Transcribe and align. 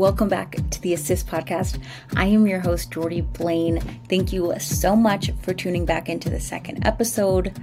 Welcome 0.00 0.30
back 0.30 0.56
to 0.70 0.80
the 0.80 0.94
Assist 0.94 1.26
Podcast. 1.26 1.78
I 2.16 2.24
am 2.24 2.46
your 2.46 2.60
host, 2.60 2.90
Jordy 2.90 3.20
Blaine. 3.20 3.80
Thank 4.08 4.32
you 4.32 4.54
so 4.58 4.96
much 4.96 5.30
for 5.42 5.52
tuning 5.52 5.84
back 5.84 6.08
into 6.08 6.30
the 6.30 6.40
second 6.40 6.86
episode. 6.86 7.54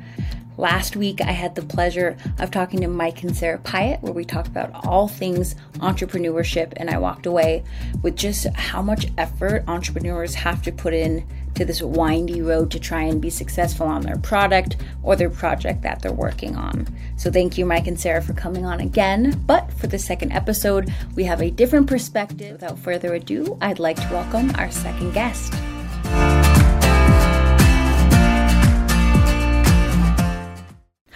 Last 0.56 0.96
week, 0.96 1.20
I 1.20 1.32
had 1.32 1.56
the 1.56 1.64
pleasure 1.64 2.16
of 2.38 2.52
talking 2.52 2.82
to 2.82 2.88
Mike 2.88 3.24
and 3.24 3.36
Sarah 3.36 3.58
Pyatt, 3.58 4.04
where 4.04 4.14
we 4.14 4.24
talked 4.24 4.50
about 4.50 4.86
all 4.86 5.08
things 5.08 5.56
entrepreneurship, 5.78 6.74
and 6.78 6.92
I 6.92 7.00
walked 7.00 7.26
away 7.26 7.64
with 8.04 8.16
just 8.16 8.46
how 8.54 8.84
much 8.84 9.08
effort 9.18 9.64
entrepreneurs 9.68 10.36
have 10.36 10.62
to 10.62 10.72
put 10.72 10.94
in 10.94 11.26
to 11.58 11.66
this 11.66 11.82
windy 11.82 12.42
road 12.42 12.72
to 12.72 12.80
try 12.80 13.02
and 13.02 13.22
be 13.22 13.30
successful 13.30 13.88
on 13.88 14.02
their 14.02 14.18
product 14.18 14.78
or 15.04 15.16
their 15.16 15.30
project 15.30 15.82
that 15.82 16.02
they're 16.02 16.14
working 16.14 16.56
on. 16.56 16.88
So, 17.18 17.32
thank 17.32 17.58
you, 17.58 17.66
Mike 17.66 17.88
and 17.88 18.00
Sarah, 18.00 18.22
for 18.22 18.34
coming 18.34 18.66
on 18.66 18.80
again. 18.80 19.44
But 19.46 19.72
for 19.74 19.88
the 19.88 20.00
second 20.00 20.32
episode, 20.32 20.94
we 21.16 21.24
have 21.26 21.42
a 21.42 21.52
different 21.52 21.88
perspective. 21.88 22.54
Without 22.54 22.80
further 22.80 23.14
ado, 23.16 23.58
I'd 23.62 23.80
like 23.80 23.98
to 23.98 24.14
welcome 24.14 24.52
our 24.56 24.72
second 24.72 25.14
guest. 25.14 25.54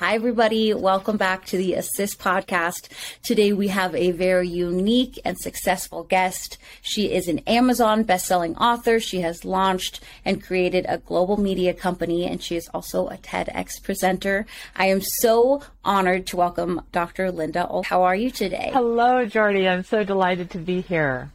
Hi, 0.02 0.16
everybody. 0.16 0.74
Welcome 0.74 1.18
back 1.18 1.46
to 1.46 1.58
the 1.58 1.76
Assist 1.76 2.18
podcast. 2.18 2.90
Today 3.22 3.54
we 3.54 3.68
have 3.68 3.94
a 3.94 4.10
very 4.10 4.48
unique 4.48 5.20
and 5.24 5.38
successful 5.38 6.06
guest. 6.06 6.58
She 6.82 7.12
is 7.12 7.28
an 7.28 7.38
Amazon 7.46 8.04
bestselling 8.04 8.60
author. 8.60 9.00
She 9.00 9.22
has 9.22 9.46
launched 9.46 10.00
and 10.26 10.42
created 10.42 10.88
a 10.90 10.98
global 10.98 11.38
media 11.38 11.76
company, 11.76 12.26
and 12.26 12.42
she 12.42 12.56
is 12.56 12.68
also 12.74 13.10
a 13.10 13.18
TEDx 13.18 13.80
presenter. 13.84 14.48
I 14.76 14.88
am 14.88 15.02
so 15.02 15.62
honored 15.86 16.26
to 16.28 16.36
welcome 16.36 16.82
Dr. 16.92 17.32
Lynda. 17.32 17.86
How 17.86 18.02
are 18.02 18.16
you 18.16 18.32
today? 18.32 18.72
Hello, 18.74 19.28
Jordy. 19.28 19.70
I'm 19.70 19.84
so 19.84 20.04
delighted 20.04 20.50
to 20.50 20.58
be 20.58 20.82
here. 20.82 21.30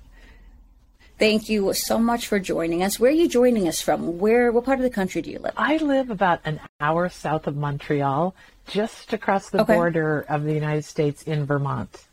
Thank 1.18 1.48
you 1.48 1.72
so 1.72 1.98
much 1.98 2.26
for 2.26 2.38
joining 2.38 2.82
us. 2.82 3.00
Where 3.00 3.10
are 3.10 3.14
you 3.14 3.28
joining 3.28 3.68
us 3.68 3.80
from? 3.80 4.18
Where, 4.18 4.52
what 4.52 4.64
part 4.64 4.80
of 4.80 4.82
the 4.82 4.90
country 4.90 5.22
do 5.22 5.30
you 5.30 5.38
live? 5.38 5.54
I 5.56 5.78
live 5.78 6.10
about 6.10 6.40
an 6.44 6.60
hour 6.78 7.08
south 7.08 7.46
of 7.46 7.56
Montreal, 7.56 8.34
just 8.66 9.12
across 9.12 9.50
the 9.50 9.62
okay. 9.62 9.74
border 9.74 10.24
of 10.28 10.44
the 10.44 10.52
United 10.52 10.84
States 10.84 11.22
in 11.22 11.44
Vermont. 11.46 12.06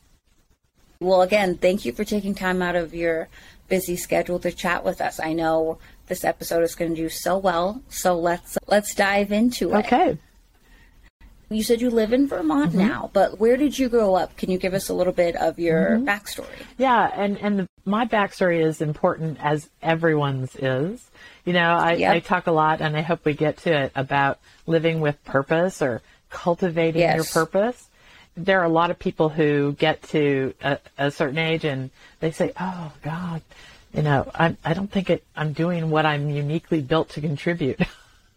Well, 1.00 1.22
again, 1.22 1.58
thank 1.58 1.86
you 1.86 1.92
for 1.92 2.06
taking 2.06 2.34
time 2.34 2.62
out 2.62 2.76
of 2.76 2.94
your 2.94 3.28
busy 3.68 3.98
schedule 3.98 4.40
to 4.40 4.52
chat 4.52 4.86
with 4.86 5.02
us. 5.02 5.20
I 5.20 5.34
know 5.34 5.80
this 6.08 6.24
episode 6.24 6.64
is 6.64 6.76
going 6.76 6.96
to 6.96 7.02
do 7.02 7.10
so 7.10 7.38
well, 7.38 7.82
so 7.90 8.18
let's 8.18 8.58
let's 8.68 8.96
dive 8.96 9.32
into 9.32 9.74
it. 9.74 9.86
Okay. 9.86 10.18
You 11.50 11.62
said 11.62 11.82
you 11.82 11.90
live 11.90 12.14
in 12.14 12.28
Vermont 12.28 12.72
mm-hmm. 12.72 12.88
now, 12.88 13.12
but 13.14 13.40
where 13.40 13.58
did 13.58 13.78
you 13.78 13.90
grow 13.90 14.16
up? 14.16 14.36
Can 14.38 14.50
you 14.50 14.58
give 14.58 14.74
us 14.74 14.90
a 14.90 14.94
little 14.94 15.14
bit 15.14 15.36
of 15.36 15.60
your 15.60 15.92
mm-hmm. 15.92 16.08
backstory? 16.08 16.66
Yeah, 16.78 17.12
and 17.14 17.38
and 17.38 17.60
the, 17.60 17.68
my 17.86 18.06
backstory 18.06 18.64
is 18.64 18.82
important 18.82 19.38
as 19.42 19.70
everyone's 19.82 20.56
is. 20.56 21.10
You 21.46 21.54
know, 21.54 21.76
I, 21.76 21.94
yep. 21.94 22.14
I 22.14 22.20
talk 22.22 22.48
a 22.48 22.52
lot, 22.52 22.80
and 22.82 22.96
I 22.96 23.02
hope 23.02 23.26
we 23.26 23.34
get 23.34 23.58
to 23.58 23.74
it 23.74 23.92
about 23.96 24.40
living 24.66 25.02
with 25.02 25.24
purpose 25.26 25.82
or 25.82 26.02
cultivating 26.34 27.02
yes. 27.02 27.16
your 27.16 27.26
purpose. 27.26 27.88
There 28.36 28.60
are 28.60 28.66
a 28.66 28.70
lot 28.70 28.90
of 28.92 29.00
people 29.00 29.30
who 29.30 29.74
get 29.74 30.02
to 30.10 30.54
a, 30.62 30.80
a 30.98 31.12
certain 31.12 31.38
age 31.38 31.64
and 31.64 31.92
they 32.20 32.32
say, 32.32 32.52
"Oh 32.60 32.92
God, 33.04 33.42
you 33.94 34.02
know, 34.02 34.30
I 34.34 34.58
I 34.66 34.74
don't 34.74 34.92
think 34.92 35.10
it, 35.10 35.24
I'm 35.36 35.54
doing 35.54 35.90
what 35.90 36.06
I'm 36.06 36.30
uniquely 36.30 36.82
built 36.82 37.10
to 37.10 37.22
contribute." 37.22 37.80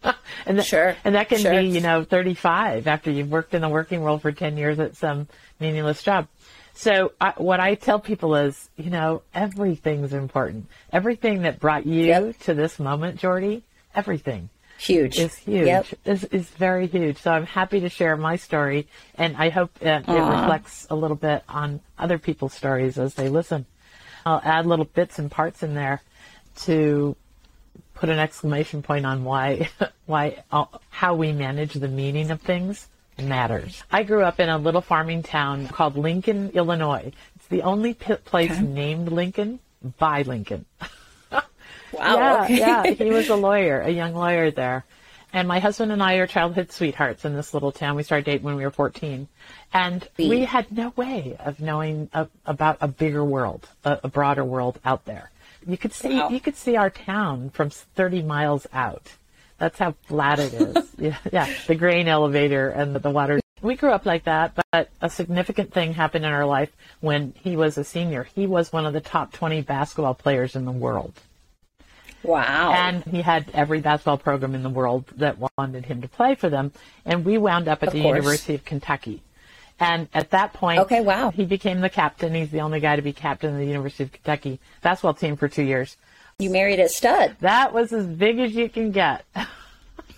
and 0.45 0.59
that, 0.59 0.65
sure, 0.65 0.95
and 1.03 1.15
that 1.15 1.29
can 1.29 1.39
sure. 1.39 1.59
be, 1.59 1.67
you 1.67 1.81
know, 1.81 2.03
35 2.03 2.87
after 2.87 3.09
you've 3.09 3.31
worked 3.31 3.55
in 3.55 3.61
the 3.61 3.69
working 3.69 4.01
world 4.01 4.21
for 4.21 4.31
10 4.31 4.55
years 4.55 4.79
at 4.79 4.95
some 4.95 5.27
meaningless 5.59 6.03
job. 6.03 6.27
So 6.75 7.13
I, 7.19 7.33
what 7.37 7.59
I 7.59 7.73
tell 7.73 7.99
people 7.99 8.35
is, 8.35 8.69
you 8.77 8.91
know, 8.91 9.23
everything's 9.33 10.13
important. 10.13 10.67
Everything 10.93 11.41
that 11.41 11.59
brought 11.59 11.87
you 11.87 12.05
yep. 12.05 12.39
to 12.41 12.53
this 12.53 12.77
moment, 12.77 13.19
Jordy, 13.19 13.63
everything 13.95 14.49
huge. 14.77 15.19
Is 15.19 15.35
huge. 15.35 15.65
Yep. 15.65 15.85
is, 16.05 16.23
is 16.25 16.49
very 16.49 16.87
huge. 16.87 17.17
So 17.17 17.31
i'm 17.31 17.45
happy 17.45 17.79
to 17.81 17.89
share 17.89 18.15
my 18.17 18.35
story 18.35 18.87
and 19.15 19.35
i 19.37 19.49
hope 19.49 19.71
it, 19.81 20.07
it 20.07 20.07
reflects 20.07 20.87
a 20.89 20.95
little 20.95 21.17
bit 21.17 21.43
on 21.49 21.81
other 21.97 22.17
people's 22.17 22.53
stories 22.53 22.97
as 22.97 23.15
they 23.15 23.29
listen. 23.29 23.65
I'll 24.25 24.41
add 24.43 24.65
little 24.65 24.85
bits 24.85 25.19
and 25.19 25.31
parts 25.31 25.63
in 25.63 25.73
there 25.73 26.01
to 26.63 27.15
put 27.93 28.09
an 28.09 28.19
exclamation 28.19 28.81
point 28.81 29.05
on 29.05 29.23
why 29.23 29.69
why 30.05 30.43
uh, 30.51 30.65
how 30.89 31.15
we 31.15 31.31
manage 31.31 31.73
the 31.73 31.87
meaning 31.87 32.31
of 32.31 32.41
things 32.41 32.87
matters. 33.17 33.83
I 33.91 34.03
grew 34.03 34.23
up 34.23 34.39
in 34.39 34.49
a 34.49 34.57
little 34.57 34.81
farming 34.81 35.23
town 35.23 35.67
called 35.67 35.97
lincoln 35.97 36.51
illinois. 36.51 37.11
It's 37.35 37.47
the 37.47 37.63
only 37.63 37.93
place 37.93 38.51
okay. 38.51 38.61
named 38.61 39.11
lincoln 39.11 39.59
by 39.97 40.21
lincoln 40.21 40.65
Wow. 41.91 42.17
Yeah, 42.17 42.43
okay. 42.43 42.57
yeah. 42.57 42.85
He 42.85 43.09
was 43.09 43.29
a 43.29 43.35
lawyer, 43.35 43.81
a 43.81 43.89
young 43.89 44.13
lawyer 44.13 44.51
there. 44.51 44.85
And 45.33 45.47
my 45.47 45.59
husband 45.59 45.91
and 45.91 46.01
I 46.01 46.15
are 46.15 46.27
childhood 46.27 46.71
sweethearts 46.71 47.25
in 47.25 47.35
this 47.35 47.53
little 47.53 47.71
town. 47.71 47.95
We 47.95 48.03
started 48.03 48.25
dating 48.25 48.43
when 48.43 48.55
we 48.55 48.63
were 48.63 48.71
14. 48.71 49.27
And 49.73 50.07
we 50.17 50.45
had 50.45 50.71
no 50.71 50.93
way 50.95 51.35
of 51.39 51.59
knowing 51.59 52.09
a, 52.13 52.27
about 52.45 52.77
a 52.79 52.87
bigger 52.87 53.23
world, 53.23 53.67
a, 53.83 53.99
a, 54.05 54.07
broader 54.07 54.45
world 54.45 54.79
out 54.85 55.05
there. 55.05 55.29
You 55.67 55.77
could 55.77 55.91
see, 55.91 56.17
wow. 56.17 56.29
you 56.29 56.39
could 56.39 56.55
see 56.55 56.77
our 56.77 56.89
town 56.89 57.49
from 57.49 57.69
30 57.69 58.23
miles 58.23 58.65
out. 58.71 59.11
That's 59.57 59.77
how 59.77 59.95
flat 60.03 60.39
it 60.39 60.53
is. 60.53 60.87
yeah, 60.97 61.17
yeah, 61.31 61.53
the 61.67 61.75
grain 61.75 62.07
elevator 62.07 62.69
and 62.69 62.95
the, 62.95 62.99
the 62.99 63.09
water. 63.09 63.39
We 63.61 63.75
grew 63.75 63.91
up 63.91 64.05
like 64.05 64.23
that, 64.25 64.57
but 64.71 64.89
a 65.01 65.09
significant 65.09 65.73
thing 65.73 65.93
happened 65.93 66.25
in 66.25 66.31
our 66.31 66.45
life 66.45 66.71
when 67.01 67.33
he 67.41 67.57
was 67.57 67.77
a 67.77 67.83
senior. 67.83 68.23
He 68.23 68.47
was 68.47 68.71
one 68.71 68.85
of 68.85 68.93
the 68.93 69.01
top 69.01 69.33
20 69.33 69.61
basketball 69.61 70.13
players 70.13 70.55
in 70.55 70.63
the 70.63 70.71
world. 70.71 71.19
Wow. 72.23 72.73
And 72.73 73.03
he 73.03 73.21
had 73.21 73.49
every 73.53 73.79
basketball 73.79 74.17
program 74.17 74.55
in 74.55 74.63
the 74.63 74.69
world 74.69 75.05
that 75.17 75.37
wanted 75.57 75.85
him 75.85 76.01
to 76.01 76.07
play 76.07 76.35
for 76.35 76.49
them. 76.49 76.71
And 77.05 77.23
we 77.23 77.37
wound 77.37 77.67
up 77.67 77.83
at 77.83 77.89
of 77.89 77.93
the 77.93 78.01
course. 78.01 78.15
University 78.15 78.55
of 78.55 78.65
Kentucky. 78.65 79.21
And 79.79 80.07
at 80.13 80.31
that 80.31 80.53
point, 80.53 80.79
okay, 80.81 81.01
wow. 81.01 81.29
he 81.29 81.45
became 81.45 81.81
the 81.81 81.89
captain. 81.89 82.33
He's 82.33 82.49
the 82.49 82.61
only 82.61 82.79
guy 82.79 82.95
to 82.95 83.01
be 83.01 83.13
captain 83.13 83.53
of 83.53 83.59
the 83.59 83.65
University 83.67 84.03
of 84.05 84.11
Kentucky 84.11 84.59
basketball 84.81 85.13
team 85.13 85.35
for 85.35 85.47
two 85.47 85.63
years. 85.63 85.97
You 86.39 86.49
married 86.49 86.79
a 86.79 86.89
stud. 86.89 87.35
That 87.41 87.73
was 87.73 87.93
as 87.93 88.05
big 88.05 88.39
as 88.39 88.53
you 88.53 88.69
can 88.69 88.91
get. 88.91 89.23
uh, 89.35 89.45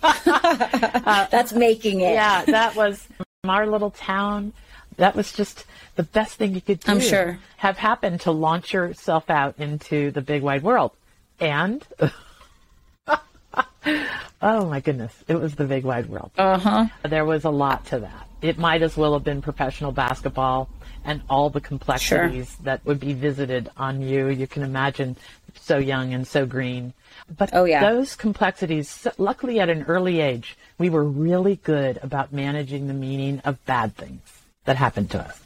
That's 1.29 1.53
making 1.53 2.01
it. 2.01 2.13
Yeah, 2.13 2.45
that 2.45 2.75
was 2.75 3.07
our 3.43 3.67
little 3.67 3.91
town. 3.91 4.53
That 4.97 5.15
was 5.15 5.31
just 5.31 5.65
the 5.95 6.03
best 6.03 6.35
thing 6.35 6.55
you 6.55 6.61
could 6.61 6.81
do. 6.81 6.91
I'm 6.91 6.99
sure. 6.99 7.39
Have 7.57 7.77
happened 7.77 8.21
to 8.21 8.31
launch 8.31 8.73
yourself 8.73 9.29
out 9.29 9.55
into 9.59 10.11
the 10.11 10.21
big 10.21 10.41
wide 10.41 10.63
world. 10.63 10.91
And 11.39 11.85
oh 14.41 14.65
my 14.65 14.79
goodness, 14.79 15.13
it 15.27 15.35
was 15.35 15.55
the 15.55 15.65
big 15.65 15.83
wide 15.83 16.07
world. 16.07 16.31
Uh 16.37 16.57
huh. 16.57 16.85
There 17.07 17.25
was 17.25 17.45
a 17.45 17.49
lot 17.49 17.85
to 17.87 17.99
that. 17.99 18.27
It 18.41 18.57
might 18.57 18.81
as 18.81 18.95
well 18.95 19.13
have 19.13 19.23
been 19.23 19.41
professional 19.41 19.91
basketball 19.91 20.69
and 21.03 21.21
all 21.29 21.49
the 21.49 21.61
complexities 21.61 22.49
sure. 22.49 22.63
that 22.63 22.85
would 22.85 22.99
be 22.99 23.13
visited 23.13 23.69
on 23.77 24.01
you. 24.01 24.27
You 24.27 24.47
can 24.47 24.63
imagine 24.63 25.17
so 25.59 25.77
young 25.77 26.13
and 26.13 26.27
so 26.27 26.45
green. 26.45 26.93
But 27.37 27.51
oh, 27.53 27.65
yeah. 27.65 27.81
those 27.81 28.15
complexities, 28.15 29.07
luckily 29.17 29.59
at 29.59 29.69
an 29.69 29.83
early 29.83 30.19
age, 30.19 30.57
we 30.77 30.89
were 30.89 31.03
really 31.03 31.57
good 31.57 31.99
about 32.01 32.33
managing 32.33 32.87
the 32.87 32.93
meaning 32.93 33.39
of 33.39 33.63
bad 33.65 33.95
things 33.95 34.21
that 34.65 34.77
happened 34.77 35.11
to 35.11 35.19
us 35.19 35.41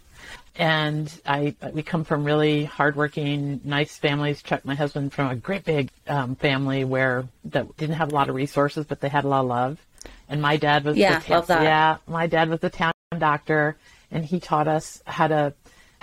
and 0.55 1.11
I 1.25 1.55
we 1.73 1.81
come 1.81 2.03
from 2.03 2.23
really 2.23 2.65
hardworking, 2.65 3.61
nice 3.63 3.97
families. 3.97 4.43
Chuck, 4.43 4.63
my 4.65 4.75
husband, 4.75 5.13
from 5.13 5.31
a 5.31 5.35
great 5.35 5.63
big 5.65 5.89
um, 6.07 6.35
family 6.35 6.83
where 6.83 7.27
that 7.45 7.75
didn't 7.77 7.95
have 7.95 8.11
a 8.11 8.15
lot 8.15 8.29
of 8.29 8.35
resources, 8.35 8.85
but 8.85 8.99
they 8.99 9.09
had 9.09 9.25
a 9.25 9.27
lot 9.27 9.41
of 9.41 9.47
love. 9.47 9.85
And 10.29 10.41
my 10.41 10.57
dad 10.57 10.83
was 10.83 10.97
yeah, 10.97 11.19
the 11.19 11.33
love 11.33 11.47
that. 11.47 11.63
yeah, 11.63 11.97
my 12.07 12.27
dad 12.27 12.49
was 12.49 12.59
the 12.59 12.69
town 12.69 12.93
doctor, 13.17 13.77
and 14.11 14.23
he 14.23 14.39
taught 14.39 14.67
us 14.67 15.01
how 15.05 15.27
to 15.27 15.53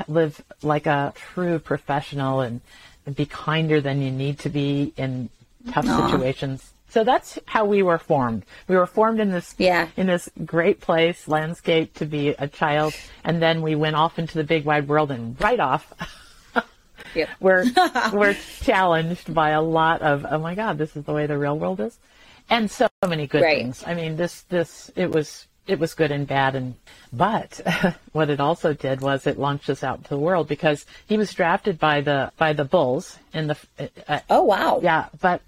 live 0.09 0.43
like 0.63 0.87
a 0.87 1.13
true 1.15 1.59
professional 1.59 2.41
and, 2.41 2.61
and 3.07 3.15
be 3.15 3.27
kinder 3.27 3.81
than 3.81 4.03
you 4.03 4.11
need 4.11 4.39
to 4.41 4.49
be 4.49 4.93
in 4.97 5.29
tough 5.71 5.85
Aww. 5.85 6.11
situations. 6.11 6.73
So 6.91 7.05
that's 7.05 7.39
how 7.47 7.65
we 7.65 7.83
were 7.83 7.99
formed. 7.99 8.45
We 8.69 8.77
were 8.77 8.87
formed 8.87 9.21
in 9.21 9.31
this 9.31 9.55
yeah. 9.59 9.89
in 9.97 10.07
this 10.07 10.29
great 10.45 10.81
place, 10.81 11.29
landscape 11.29 11.95
to 11.95 12.07
be 12.07 12.31
a 12.31 12.49
child, 12.49 12.95
and 13.25 13.41
then 13.41 13.63
we 13.63 13.75
went 13.75 13.97
off 13.97 14.19
into 14.19 14.37
the 14.37 14.45
big 14.45 14.65
wide 14.65 14.89
world 14.89 15.11
and 15.11 15.41
right 15.41 15.61
off 15.61 15.93
yep. 17.15 17.29
we're 17.41 17.65
we're 18.13 18.37
challenged 18.61 19.33
by 19.33 19.51
a 19.51 19.63
lot 19.63 20.03
of 20.03 20.27
oh 20.29 20.39
my 20.39 20.55
god, 20.55 20.79
this 20.79 20.97
is 20.97 21.05
the 21.05 21.13
way 21.13 21.27
the 21.27 21.39
real 21.39 21.59
world 21.59 21.81
is. 21.81 21.99
And 22.49 22.71
so 22.71 22.89
many 23.07 23.27
good 23.27 23.43
right. 23.43 23.59
things. 23.59 23.85
I 23.87 23.95
mean, 23.95 24.17
this 24.17 24.43
this 24.43 24.91
it 24.97 25.11
was 25.11 25.47
it 25.67 25.79
was 25.79 25.95
good 25.95 26.11
and 26.11 26.27
bad 26.27 26.57
and 26.57 26.75
but 27.13 27.61
what 28.13 28.31
it 28.31 28.41
also 28.41 28.73
did 28.73 29.01
was 29.01 29.27
it 29.27 29.39
launched 29.39 29.71
us 29.71 29.85
out 29.85 29.99
into 29.99 30.11
the 30.11 30.19
world 30.19 30.49
because 30.49 30.85
he 31.07 31.17
was 31.17 31.33
drafted 31.33 31.79
by 31.79 32.01
the 32.01 32.33
by 32.37 32.53
the 32.53 32.65
Bulls 32.65 33.19
in 33.33 33.47
the 33.47 33.57
uh, 34.09 34.21
Oh 34.29 34.43
wow. 34.43 34.81
Yeah, 34.83 35.07
but 35.21 35.43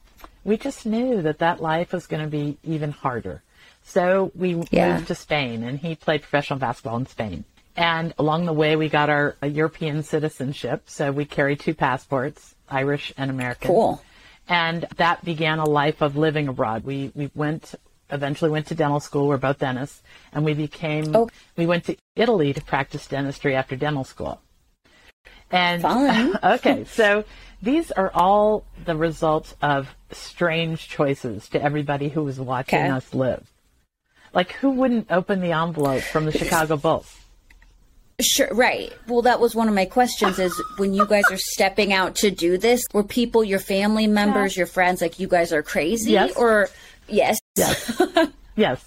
we 0.45 0.57
just 0.57 0.87
knew 0.87 1.23
that 1.23 1.39
that 1.39 1.61
life 1.61 1.93
was 1.93 2.07
going 2.07 2.23
to 2.23 2.29
be 2.29 2.59
even 2.65 2.91
harder. 2.91 3.43
So 3.83 4.31
we 4.35 4.63
yeah. 4.71 4.95
moved 4.95 5.09
to 5.09 5.15
Spain, 5.15 5.63
and 5.65 5.79
he 5.79 5.95
played 5.95 6.23
professional 6.23 6.59
basketball 6.59 6.97
in 6.97 7.07
Spain. 7.07 7.45
And 7.77 8.13
along 8.19 8.47
the 8.47 8.53
way, 8.53 8.77
we 8.77 8.89
got 8.89 9.09
our 9.09 9.37
European 9.43 10.03
citizenship. 10.03 10.85
So 10.87 11.11
we 11.11 11.25
carry 11.25 11.57
two 11.57 11.75
passports, 11.75 12.55
Irish 12.69 13.13
and 13.17 13.31
American. 13.31 13.69
Cool. 13.69 14.03
And 14.49 14.87
that 14.97 15.25
began 15.25 15.59
a 15.59 15.65
life 15.65 16.03
of 16.03 16.17
living 16.17 16.49
abroad. 16.49 16.85
We, 16.85 17.13
we 17.15 17.31
went, 17.35 17.75
eventually 18.11 18.51
went 18.51 18.67
to 18.67 18.75
dental 18.75 19.01
school. 19.01 19.29
We're 19.29 19.39
both 19.39 19.59
dentists. 19.59 20.03
And 20.33 20.45
we 20.45 20.53
became, 20.53 21.17
Oh. 21.17 21.31
we 21.57 21.65
went 21.65 21.85
to 21.85 21.97
Italy 22.15 22.53
to 22.53 22.61
practice 22.61 23.07
dentistry 23.07 23.57
after 23.57 23.75
dental 23.75 24.05
school. 24.05 24.41
And 25.51 25.83
Fun. 25.83 26.39
okay, 26.45 26.85
so 26.85 27.25
these 27.63 27.91
are 27.93 28.11
all 28.13 28.65
the 28.85 28.97
results 28.97 29.55
of 29.63 29.95
strange 30.13 30.89
choices 30.89 31.49
to 31.51 31.63
everybody 31.63 32.09
who 32.09 32.23
was 32.25 32.39
watching 32.41 32.79
Okay. 32.79 32.89
us 32.89 33.13
live. 33.15 33.47
Like, 34.35 34.53
who 34.53 34.71
wouldn't 34.71 35.11
open 35.11 35.41
the 35.41 35.53
envelope 35.53 36.03
from 36.03 36.25
the 36.25 36.33
Chicago 36.33 36.77
Bulls? 36.77 37.19
Sure, 38.21 38.49
right. 38.53 38.93
Well, 39.09 39.23
that 39.23 39.41
was 39.41 39.55
one 39.55 39.69
of 39.69 39.75
my 39.75 39.85
questions 39.85 40.39
is 40.39 40.55
when 40.79 40.95
you 40.95 41.07
guys 41.07 41.25
are 41.31 41.37
stepping 41.39 41.93
out 41.93 42.15
to 42.17 42.31
do 42.31 42.57
this, 42.57 42.83
were 42.93 43.03
people, 43.05 43.43
your 43.43 43.59
family 43.59 44.07
members, 44.07 44.57
your 44.57 44.67
friends, 44.67 45.01
like 45.01 45.19
you 45.19 45.27
guys 45.29 45.53
are 45.53 45.63
crazy? 45.63 46.13
Yes. 46.13 46.37
Or, 46.37 46.69
yes. 47.09 47.39
Yes. 48.57 48.85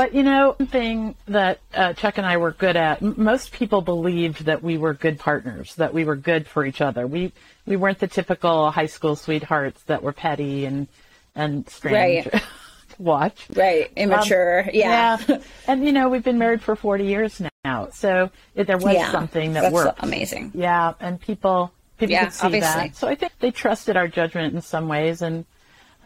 But 0.00 0.14
you 0.14 0.22
know, 0.22 0.54
one 0.56 0.66
thing 0.66 1.14
that 1.28 1.60
uh, 1.74 1.92
Chuck 1.92 2.16
and 2.16 2.26
I 2.26 2.38
were 2.38 2.52
good 2.52 2.74
at, 2.74 3.02
m- 3.02 3.16
most 3.18 3.52
people 3.52 3.82
believed 3.82 4.46
that 4.46 4.62
we 4.62 4.78
were 4.78 4.94
good 4.94 5.18
partners, 5.18 5.74
that 5.74 5.92
we 5.92 6.04
were 6.06 6.16
good 6.16 6.46
for 6.46 6.64
each 6.64 6.80
other. 6.80 7.06
We 7.06 7.32
we 7.66 7.76
weren't 7.76 7.98
the 7.98 8.06
typical 8.06 8.70
high 8.70 8.86
school 8.86 9.14
sweethearts 9.14 9.82
that 9.82 10.02
were 10.02 10.14
petty 10.14 10.64
and 10.64 10.88
and 11.34 11.68
strange 11.68 12.28
Right. 12.32 12.42
watch. 12.98 13.46
Right. 13.54 13.90
Immature. 13.94 14.70
yeah. 14.72 15.18
Um, 15.20 15.24
Yeah. 15.28 15.38
and 15.68 15.84
you 15.84 15.92
know, 15.92 16.08
we've 16.08 16.24
been 16.24 16.38
married 16.38 16.62
for 16.62 16.76
40 16.76 17.04
years 17.04 17.42
now. 17.62 17.88
So 17.92 18.30
it, 18.54 18.66
there 18.66 18.78
was 18.78 18.94
Yeah. 18.94 19.12
something 19.12 19.52
that 19.52 19.60
That's 19.64 19.74
worked. 19.74 20.02
amazing. 20.02 20.52
Yeah, 20.54 20.94
and 20.98 21.20
people 21.20 21.72
people 21.98 22.12
Yeah, 22.14 22.24
could 22.24 22.32
see 22.32 22.46
obviously. 22.46 22.88
that. 22.88 22.96
So 22.96 23.06
I 23.06 23.16
think 23.16 23.32
they 23.40 23.50
trusted 23.50 23.98
our 23.98 24.08
judgment 24.08 24.54
in 24.54 24.62
some 24.62 24.88
ways. 24.88 25.20
And 25.20 25.44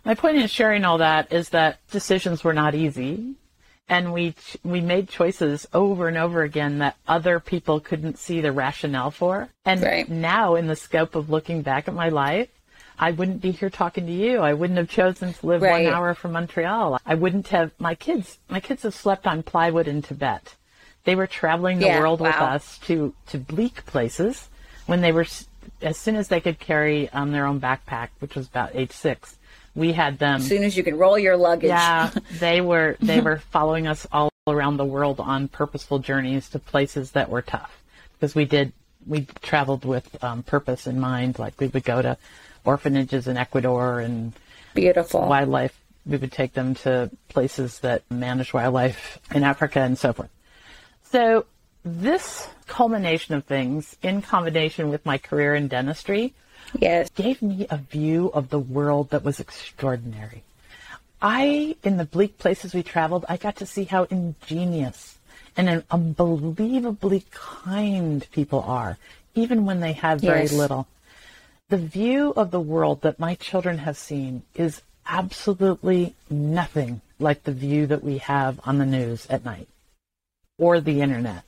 my 0.04 0.16
point 0.16 0.36
in 0.38 0.48
sharing 0.48 0.84
all 0.84 0.98
that 0.98 1.32
is 1.32 1.50
that 1.50 1.78
decisions 1.92 2.42
were 2.42 2.54
not 2.54 2.74
easy, 2.74 3.36
and 3.88 4.12
we 4.12 4.32
ch- 4.32 4.56
we 4.64 4.80
made 4.80 5.08
choices 5.08 5.66
over 5.74 6.08
and 6.08 6.16
over 6.16 6.42
again 6.42 6.78
that 6.78 6.96
other 7.06 7.38
people 7.40 7.80
couldn't 7.80 8.18
see 8.18 8.40
the 8.40 8.52
rationale 8.52 9.10
for. 9.10 9.48
And 9.64 9.82
Right. 9.82 10.08
now, 10.08 10.54
in 10.54 10.66
the 10.66 10.76
scope 10.76 11.14
of 11.14 11.30
looking 11.30 11.62
back 11.62 11.88
at 11.88 11.94
my 11.94 12.08
life. 12.08 12.48
I 12.96 13.10
wouldn't 13.10 13.42
be 13.42 13.50
here 13.50 13.70
talking 13.70 14.06
to 14.06 14.12
you. 14.12 14.38
I 14.38 14.52
wouldn't 14.54 14.76
have 14.78 14.88
chosen 14.88 15.34
to 15.34 15.46
live 15.46 15.62
Right. 15.62 15.84
one 15.84 15.92
hour 15.92 16.14
from 16.14 16.30
Montreal. 16.32 17.00
I 17.04 17.16
wouldn't 17.16 17.48
have 17.48 17.72
my 17.76 17.96
kids. 17.96 18.38
My 18.48 18.60
kids 18.60 18.84
have 18.84 18.94
slept 18.94 19.26
on 19.26 19.42
plywood 19.42 19.88
in 19.88 20.00
Tibet. 20.00 20.54
They 21.02 21.16
were 21.16 21.26
traveling 21.26 21.80
the 21.80 21.86
Yeah, 21.88 21.98
world 21.98 22.20
with 22.20 22.36
us 22.36 22.78
to 22.86 23.12
to 23.26 23.38
bleak 23.38 23.84
places 23.84 24.48
when 24.86 25.00
they 25.00 25.10
were 25.10 25.26
as 25.82 25.96
soon 25.98 26.14
as 26.14 26.28
they 26.28 26.40
could 26.40 26.60
carry 26.60 27.08
um, 27.10 27.32
their 27.32 27.46
own 27.46 27.60
backpack, 27.60 28.10
which 28.20 28.36
was 28.36 28.46
about 28.46 28.70
age 28.74 28.92
six. 28.92 29.38
We 29.74 29.92
had 29.92 30.18
them. 30.18 30.36
As 30.36 30.46
soon 30.46 30.62
as 30.62 30.76
you 30.76 30.84
can 30.84 30.96
roll 30.96 31.18
your 31.18 31.36
luggage. 31.36 31.68
Yeah, 31.68 32.10
they 32.38 32.60
were 32.60 32.96
they 33.00 33.20
were 33.20 33.38
following 33.50 33.86
us 33.86 34.06
all 34.12 34.30
around 34.46 34.76
the 34.76 34.84
world 34.84 35.20
on 35.20 35.48
purposeful 35.48 35.98
journeys 35.98 36.48
to 36.50 36.58
places 36.58 37.12
that 37.12 37.28
were 37.30 37.42
tough 37.42 37.82
because 38.14 38.34
we 38.34 38.44
did 38.44 38.72
we 39.06 39.26
traveled 39.42 39.84
with 39.84 40.22
um, 40.22 40.42
purpose 40.42 40.86
in 40.86 41.00
mind. 41.00 41.38
Like 41.38 41.60
we 41.60 41.66
would 41.68 41.84
go 41.84 42.02
to 42.02 42.16
orphanages 42.64 43.26
in 43.26 43.36
Ecuador 43.36 44.00
and 44.00 44.32
Beautiful. 44.74 45.26
wildlife. 45.28 45.78
We 46.06 46.18
would 46.18 46.32
take 46.32 46.52
them 46.52 46.74
to 46.76 47.10
places 47.28 47.80
that 47.80 48.02
manage 48.10 48.52
wildlife 48.52 49.18
in 49.34 49.42
Africa 49.42 49.80
and 49.80 49.98
so 49.98 50.12
forth. 50.12 50.30
So 51.10 51.46
this 51.84 52.48
culmination 52.66 53.34
of 53.34 53.44
things, 53.44 53.96
in 54.02 54.22
combination 54.22 54.90
with 54.90 55.04
my 55.06 55.18
career 55.18 55.54
in 55.54 55.68
dentistry, 55.68 56.34
Yes. 56.78 57.08
gave 57.10 57.42
me 57.42 57.66
a 57.70 57.76
view 57.78 58.30
of 58.34 58.50
the 58.50 58.58
world 58.58 59.10
that 59.10 59.24
was 59.24 59.40
extraordinary. 59.40 60.42
I, 61.22 61.76
in 61.82 61.96
the 61.96 62.04
bleak 62.04 62.38
places 62.38 62.74
we 62.74 62.82
traveled, 62.82 63.24
I 63.28 63.36
got 63.36 63.56
to 63.56 63.66
see 63.66 63.84
how 63.84 64.04
ingenious 64.04 65.18
and 65.56 65.84
unbelievably 65.90 67.24
kind 67.30 68.26
people 68.32 68.60
are, 68.60 68.98
even 69.34 69.64
when 69.64 69.80
they 69.80 69.92
have 69.92 70.20
very 70.20 70.42
Yes. 70.42 70.52
little. 70.52 70.86
The 71.68 71.78
view 71.78 72.32
of 72.36 72.50
the 72.50 72.60
world 72.60 73.02
that 73.02 73.18
my 73.18 73.36
children 73.36 73.78
have 73.78 73.96
seen 73.96 74.42
is 74.54 74.82
absolutely 75.06 76.14
nothing 76.28 77.00
like 77.18 77.44
the 77.44 77.52
view 77.52 77.86
that 77.86 78.02
we 78.04 78.18
have 78.18 78.60
on 78.64 78.78
the 78.78 78.86
news 78.86 79.26
at 79.26 79.44
night 79.44 79.68
or 80.58 80.80
the 80.80 81.00
internet. 81.00 81.44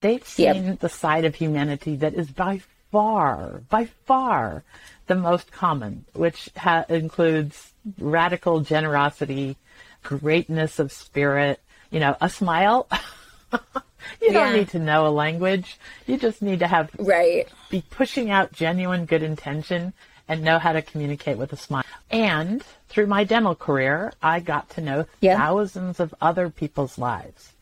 They've 0.00 0.26
Yep. 0.38 0.56
seen 0.56 0.76
the 0.80 0.88
side 0.88 1.24
of 1.24 1.34
humanity 1.34 1.96
that 1.96 2.14
is 2.14 2.30
by 2.30 2.60
far, 2.96 3.60
by 3.68 3.84
far 4.06 4.62
the 5.06 5.14
most 5.14 5.52
common, 5.52 6.06
which 6.14 6.48
ha- 6.56 6.86
includes 6.88 7.72
radical 7.98 8.60
generosity, 8.60 9.56
greatness 10.02 10.78
of 10.78 10.90
spirit, 10.90 11.60
you 11.90 12.00
know, 12.00 12.16
a 12.22 12.30
smile. 12.30 12.88
you 14.22 14.32
don't 14.32 14.54
need 14.54 14.70
to 14.70 14.78
know 14.78 15.06
a 15.06 15.10
language. 15.10 15.76
You 16.06 16.16
just 16.16 16.40
need 16.40 16.60
to 16.60 16.66
have 16.66 16.88
Right. 16.98 17.46
be 17.68 17.84
pushing 17.90 18.30
out 18.30 18.52
genuine 18.52 19.04
good 19.04 19.22
intention 19.22 19.92
and 20.26 20.42
know 20.42 20.58
how 20.58 20.72
to 20.72 20.80
communicate 20.80 21.36
with 21.36 21.52
a 21.52 21.56
smile. 21.56 21.84
And 22.10 22.62
through 22.88 23.08
my 23.08 23.24
dental 23.24 23.54
career, 23.54 24.14
I 24.22 24.40
got 24.40 24.70
to 24.70 24.80
know 24.80 25.04
Yeah. 25.20 25.36
thousands 25.36 26.00
of 26.00 26.14
other 26.22 26.48
people's 26.48 26.96
lives. 26.96 27.52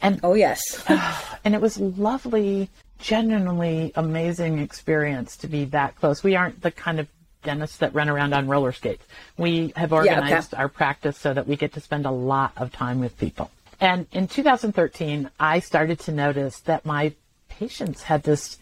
And 0.00 0.20
Oh, 0.22 0.34
yes. 0.34 0.60
and 1.44 1.54
it 1.56 1.60
was 1.60 1.76
lovely, 1.80 2.68
genuinely 3.04 3.92
amazing 3.96 4.58
experience 4.58 5.36
to 5.36 5.46
be 5.46 5.66
that 5.66 5.94
close. 5.96 6.24
We 6.24 6.36
aren't 6.36 6.62
the 6.62 6.70
kind 6.70 6.98
of 6.98 7.06
dentists 7.42 7.76
that 7.76 7.94
run 7.94 8.08
around 8.08 8.32
on 8.32 8.48
roller 8.48 8.72
skates. 8.72 9.04
We 9.36 9.74
have 9.76 9.92
okay. 9.92 10.08
organized 10.08 10.54
our 10.54 10.70
practice 10.70 11.18
so 11.18 11.34
that 11.34 11.46
we 11.46 11.56
get 11.56 11.74
to 11.74 11.80
spend 11.80 12.06
a 12.06 12.10
lot 12.10 12.52
of 12.56 12.72
time 12.72 13.00
with 13.00 13.18
people. 13.18 13.50
And 13.78 14.06
in 14.12 14.26
2013, 14.26 15.30
I 15.38 15.58
started 15.58 16.00
to 16.00 16.12
notice 16.12 16.60
that 16.60 16.86
my 16.86 17.12
patients 17.48 18.04
had 18.04 18.22
this 18.22 18.56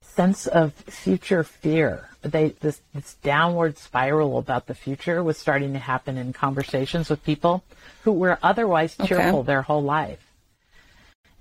sense 0.00 0.46
of 0.46 0.72
future 0.72 1.44
fear. 1.44 2.08
They 2.22 2.54
this, 2.60 2.80
this 2.94 3.14
downward 3.22 3.76
spiral 3.76 4.38
about 4.38 4.68
the 4.68 4.74
future 4.74 5.22
was 5.22 5.36
starting 5.36 5.74
to 5.74 5.78
happen 5.78 6.16
in 6.16 6.32
conversations 6.32 7.10
with 7.10 7.22
people 7.24 7.62
who 8.04 8.12
were 8.12 8.38
otherwise 8.42 8.96
cheerful 9.04 9.42
their 9.42 9.62
whole 9.62 9.82
life. 9.82 10.32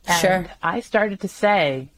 And 0.05 0.21
Sure. 0.21 0.45
I 0.61 0.81
started 0.81 1.21
to 1.21 1.27
say, 1.29 1.89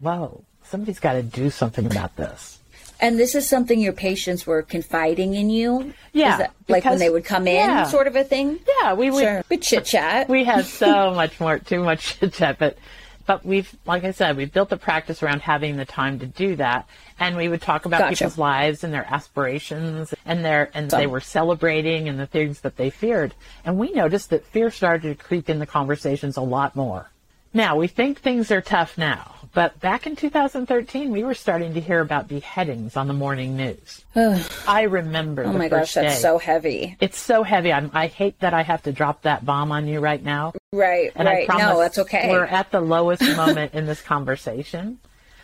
whoa, 0.00 0.44
somebody's 0.64 1.00
got 1.00 1.14
to 1.14 1.22
do 1.22 1.50
something 1.50 1.86
about 1.86 2.16
this. 2.16 2.58
And 2.98 3.18
this 3.18 3.34
is 3.34 3.46
something 3.46 3.78
your 3.78 3.92
patients 3.92 4.46
were 4.46 4.62
confiding 4.62 5.34
in 5.34 5.50
you? 5.50 5.92
Yeah, 6.12 6.38
that, 6.38 6.52
like 6.66 6.84
when 6.86 6.98
they 6.98 7.10
would 7.10 7.26
come 7.26 7.46
in, 7.46 7.68
yeah. 7.68 7.84
sort 7.84 8.06
of 8.06 8.16
a 8.16 8.24
thing? 8.24 8.58
Yeah, 8.80 8.94
we 8.94 9.10
would. 9.10 9.20
Sure. 9.22 9.58
Chit 9.60 9.84
chat. 9.84 10.28
We 10.30 10.44
had 10.44 10.64
so 10.64 11.12
much 11.12 11.38
more, 11.38 11.58
too 11.58 11.82
much 11.82 12.18
chit 12.18 12.32
chat, 12.32 12.58
but 12.58 12.78
but 13.26 13.44
we've, 13.44 13.76
like 13.84 14.04
I 14.04 14.12
said, 14.12 14.36
we've 14.36 14.52
built 14.52 14.70
the 14.70 14.76
practice 14.76 15.22
around 15.22 15.42
having 15.42 15.76
the 15.76 15.84
time 15.84 16.20
to 16.20 16.26
do 16.26 16.56
that, 16.56 16.88
and 17.18 17.36
we 17.36 17.48
would 17.48 17.60
talk 17.60 17.84
about 17.84 17.98
Gotcha. 17.98 18.14
people's 18.14 18.38
lives 18.38 18.84
and 18.84 18.94
their 18.94 19.04
aspirations, 19.04 20.14
and 20.24 20.44
their 20.44 20.70
and 20.72 20.90
they 20.90 21.06
were 21.06 21.20
celebrating 21.20 22.08
and 22.08 22.18
the 22.18 22.26
things 22.26 22.60
that 22.60 22.76
they 22.76 22.88
feared, 22.88 23.34
and 23.64 23.76
we 23.76 23.90
noticed 23.90 24.30
that 24.30 24.46
fear 24.46 24.70
started 24.70 25.18
to 25.18 25.22
creep 25.22 25.50
in 25.50 25.58
the 25.58 25.66
conversations 25.66 26.36
a 26.36 26.42
lot 26.42 26.74
more. 26.74 27.10
Now 27.52 27.76
we 27.76 27.88
think 27.88 28.20
things 28.20 28.50
are 28.50 28.60
tough 28.60 28.96
now, 28.96 29.35
but 29.56 29.80
back 29.80 30.06
in 30.06 30.16
2013, 30.16 31.10
we 31.10 31.24
were 31.24 31.32
starting 31.32 31.72
to 31.72 31.80
hear 31.80 32.00
about 32.02 32.28
beheadings 32.28 32.94
on 32.94 33.08
the 33.08 33.14
morning 33.14 33.56
news. 33.56 34.04
I 34.68 34.82
remember. 34.82 35.44
Oh 35.44 35.52
the 35.52 35.58
my 35.58 35.70
first 35.70 35.94
gosh, 35.94 36.04
that's 36.04 36.16
day. 36.16 36.20
so 36.20 36.36
heavy. 36.36 36.94
It's 37.00 37.18
so 37.18 37.42
heavy. 37.42 37.72
I'm, 37.72 37.90
I 37.94 38.08
hate 38.08 38.38
that 38.40 38.52
I 38.52 38.60
have 38.62 38.82
to 38.82 38.92
drop 38.92 39.22
that 39.22 39.46
bomb 39.46 39.72
on 39.72 39.86
you 39.86 40.00
right 40.00 40.22
now. 40.22 40.52
Right, 40.74 41.10
And 41.16 41.26
I 41.26 41.32
right. 41.32 41.48
promise 41.48 41.64
No, 41.64 41.78
that's 41.78 41.96
okay. 42.00 42.28
We're 42.30 42.44
at 42.44 42.70
the 42.70 42.82
lowest 42.82 43.22
moment 43.22 43.72
in 43.72 43.86
this 43.86 44.02
conversation, 44.02 44.98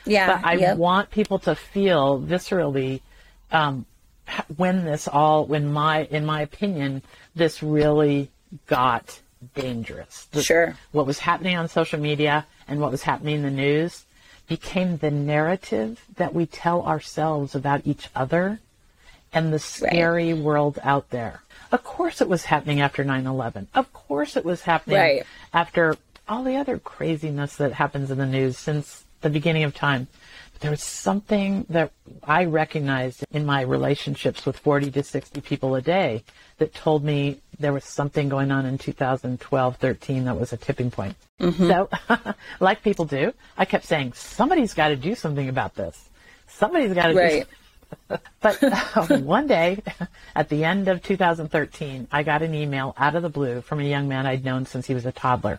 yeah. 0.04 0.26
but 0.36 0.46
I 0.46 0.54
yep. 0.56 0.76
want 0.76 1.10
people 1.10 1.38
to 1.38 1.54
feel 1.54 2.20
viscerally 2.20 3.00
um, 3.50 3.86
when 4.58 4.84
this 4.84 5.08
all, 5.08 5.46
when 5.46 5.72
my, 5.72 6.04
in 6.04 6.26
my 6.26 6.42
opinion, 6.42 7.00
this 7.34 7.62
really 7.62 8.30
got 8.66 9.22
dangerous. 9.54 10.26
The- 10.32 10.42
Sure. 10.42 10.76
What 10.90 11.06
was 11.06 11.18
happening 11.18 11.56
on 11.56 11.66
social 11.68 11.98
media 11.98 12.46
and 12.68 12.80
what 12.80 12.90
was 12.90 13.02
happening 13.02 13.36
in 13.36 13.42
the 13.42 13.50
news 13.50 14.04
became 14.48 14.96
the 14.98 15.10
narrative 15.10 16.04
that 16.16 16.34
we 16.34 16.46
tell 16.46 16.82
ourselves 16.82 17.54
about 17.54 17.86
each 17.86 18.08
other 18.14 18.60
and 19.32 19.52
the 19.52 19.58
scary 19.58 20.34
world 20.34 20.78
out 20.82 21.10
there. 21.10 21.42
Of 21.70 21.84
course, 21.84 22.20
it 22.20 22.28
was 22.28 22.44
happening 22.44 22.80
after 22.80 23.02
9 23.02 23.26
11. 23.26 23.68
Of 23.74 23.92
course, 23.92 24.36
it 24.36 24.44
was 24.44 24.62
happening 24.62 24.98
Right. 24.98 25.26
after 25.54 25.96
all 26.28 26.44
the 26.44 26.56
other 26.56 26.78
craziness 26.78 27.56
that 27.56 27.72
happens 27.74 28.10
in 28.10 28.18
the 28.18 28.26
news 28.26 28.58
since 28.58 29.04
the 29.22 29.30
beginning 29.30 29.64
of 29.64 29.74
time. 29.74 30.08
There 30.62 30.70
was 30.70 30.82
something 30.82 31.66
that 31.70 31.90
I 32.22 32.44
recognized 32.44 33.24
in 33.32 33.44
my 33.44 33.62
relationships 33.62 34.46
with 34.46 34.56
40 34.56 34.92
to 34.92 35.02
60 35.02 35.40
people 35.40 35.74
a 35.74 35.82
day 35.82 36.22
that 36.58 36.72
told 36.72 37.02
me 37.02 37.40
there 37.58 37.72
was 37.72 37.84
something 37.84 38.28
going 38.28 38.52
on 38.52 38.64
in 38.64 38.78
2012, 38.78 39.76
13 39.76 40.24
that 40.24 40.38
was 40.38 40.52
a 40.52 40.56
tipping 40.56 40.92
point. 40.92 41.16
Mm-hmm. 41.40 41.66
So, 41.66 41.90
like 42.60 42.80
people 42.84 43.04
do, 43.06 43.32
I 43.58 43.64
kept 43.64 43.86
saying, 43.86 44.12
somebody's 44.12 44.72
got 44.72 44.88
to 44.88 44.96
do 44.96 45.16
something 45.16 45.48
about 45.48 45.74
this. 45.74 46.08
Somebody's 46.46 46.94
got 46.94 47.08
to 47.08 47.14
right. 47.14 47.48
do 48.08 48.18
but 48.40 48.62
uh, 48.62 49.18
one 49.18 49.48
day, 49.48 49.82
at 50.36 50.48
the 50.48 50.62
end 50.62 50.86
of 50.86 51.02
2013, 51.02 52.06
I 52.12 52.22
got 52.22 52.42
an 52.42 52.54
email 52.54 52.94
out 52.96 53.16
of 53.16 53.22
the 53.22 53.28
blue 53.28 53.62
from 53.62 53.80
a 53.80 53.84
young 53.84 54.06
man 54.06 54.26
I'd 54.26 54.44
known 54.44 54.66
since 54.66 54.86
he 54.86 54.94
was 54.94 55.06
a 55.06 55.12
toddler. 55.12 55.58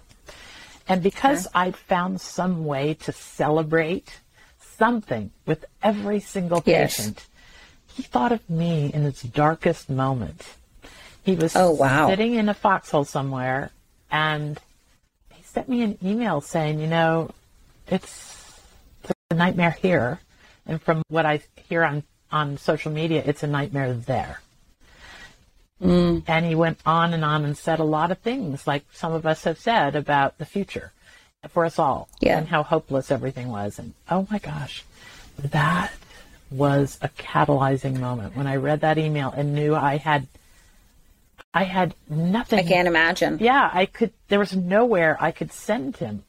And 0.88 1.04
because 1.04 1.48
okay. 1.48 1.60
I'd 1.60 1.76
found 1.76 2.22
some 2.22 2.64
way 2.64 2.94
to 2.94 3.12
celebrate 3.12 4.22
something 4.84 5.32
with 5.46 5.63
every 5.82 6.20
single 6.20 6.60
patient, 6.60 7.16
yes. 7.16 7.96
he 7.96 8.04
thought 8.04 8.34
of 8.34 8.50
me 8.50 8.92
in 8.94 9.06
its 9.06 9.22
darkest 9.24 9.90
moment. 9.90 10.56
He 11.24 11.36
was 11.36 11.56
oh, 11.56 11.72
wow. 11.72 12.10
sitting 12.10 12.34
in 12.34 12.50
a 12.50 12.54
foxhole 12.54 13.06
somewhere 13.06 13.72
and 14.12 14.60
he 15.34 15.42
sent 15.44 15.70
me 15.70 15.84
an 15.84 15.98
email 16.04 16.42
saying, 16.42 16.82
you 16.82 16.88
know, 16.88 17.32
it's, 17.88 18.60
it's 19.02 19.13
a 19.32 19.36
nightmare 19.36 19.72
here. 19.72 20.20
And 20.66 20.82
from 20.82 21.02
what 21.08 21.25
I 21.25 21.40
hear 21.70 21.86
on, 21.86 22.04
on 22.30 22.58
social 22.58 22.92
media, 22.92 23.24
it's 23.25 23.42
a 23.42 23.48
nightmare 23.48 23.94
there. 23.94 24.42
Mm. 25.82 26.24
And 26.28 26.46
he 26.46 26.56
went 26.56 26.80
on 26.86 27.13
and 27.13 27.24
on 27.24 27.46
and 27.46 27.58
said 27.58 27.80
a 27.80 27.86
lot 27.86 28.12
of 28.12 28.18
things, 28.18 28.68
like 28.68 28.84
some 28.92 29.13
of 29.13 29.25
us 29.25 29.46
have 29.46 29.60
said 29.60 29.96
about 29.96 30.40
the 30.40 30.46
future 30.46 30.92
for 31.50 31.66
us 31.66 31.80
all 31.80 32.10
yeah. 32.20 32.38
and 32.38 32.48
how 32.48 32.64
hopeless 32.64 33.12
everything 33.12 33.50
was. 33.50 33.80
And 33.80 33.94
oh 34.10 34.28
my 34.32 34.40
gosh, 34.40 34.84
that 35.38 35.92
was 36.50 36.98
a 37.02 37.10
catalyzing 37.10 38.00
moment 38.00 38.36
when 38.36 38.48
I 38.48 38.58
read 38.58 38.82
that 38.82 38.98
email 38.98 39.34
and 39.36 39.56
knew 39.56 39.76
I 39.76 39.98
had 39.98 40.28
I 41.54 41.64
had 41.64 41.94
nothing. 42.10 42.60
I 42.60 42.64
can't 42.64 42.88
imagine. 42.88 43.38
Yeah, 43.40 43.70
I 43.72 43.86
could. 43.86 44.12
There 44.28 44.40
was 44.40 44.56
nowhere 44.56 45.18
I 45.20 45.32
could 45.32 45.52
send 45.52 45.98
him. 45.98 46.24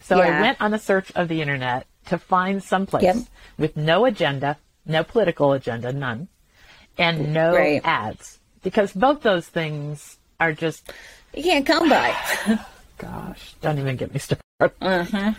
So 0.00 0.18
yeah. 0.18 0.38
I 0.38 0.40
went 0.40 0.60
on 0.60 0.74
a 0.74 0.78
search 0.78 1.10
of 1.12 1.28
the 1.28 1.40
internet 1.40 1.86
to 2.06 2.18
find 2.18 2.62
someplace 2.62 3.02
yep. 3.02 3.16
with 3.58 3.76
no 3.76 4.04
agenda, 4.04 4.58
no 4.84 5.02
political 5.02 5.52
agenda, 5.52 5.92
none, 5.92 6.28
and 6.98 7.32
no 7.32 7.54
right. 7.54 7.80
ads, 7.84 8.38
because 8.62 8.92
both 8.92 9.22
those 9.22 9.46
things 9.46 10.18
are 10.38 10.52
just 10.52 10.92
you 11.34 11.42
can't 11.42 11.66
come 11.66 11.88
by. 11.88 12.14
Gosh, 12.98 13.54
don't 13.60 13.78
even 13.78 13.96
get 13.96 14.12
me 14.12 14.18
started. 14.18 14.45
Uh-huh. 14.58 15.32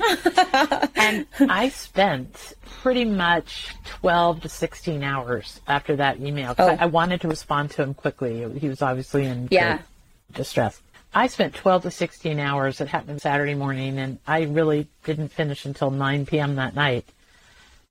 and 0.95 1.25
I 1.39 1.69
spent 1.69 2.53
pretty 2.81 3.03
much 3.03 3.73
12 3.85 4.41
to 4.41 4.49
16 4.49 5.03
hours 5.03 5.59
after 5.67 5.95
that 5.95 6.19
email. 6.19 6.53
Oh. 6.59 6.67
I, 6.67 6.75
I, 6.81 6.85
wanted 6.85 7.21
to 7.21 7.27
respond 7.27 7.71
to 7.71 7.81
him 7.81 7.95
quickly. 7.95 8.47
He 8.59 8.69
was 8.69 8.83
obviously 8.83 9.25
in 9.25 9.47
yeah. 9.49 9.79
distress. 10.33 10.79
I 11.15 11.25
spent 11.27 11.55
12 11.55 11.83
to 11.83 11.91
16 11.91 12.39
hours. 12.39 12.79
It 12.79 12.89
happened 12.89 13.19
Saturday 13.19 13.55
morning, 13.55 13.97
and 13.97 14.19
I 14.27 14.43
really 14.43 14.87
didn't 15.03 15.29
finish 15.29 15.65
until 15.65 15.89
9 15.89 16.27
p.m. 16.27 16.55
that 16.57 16.75
night. 16.75 17.05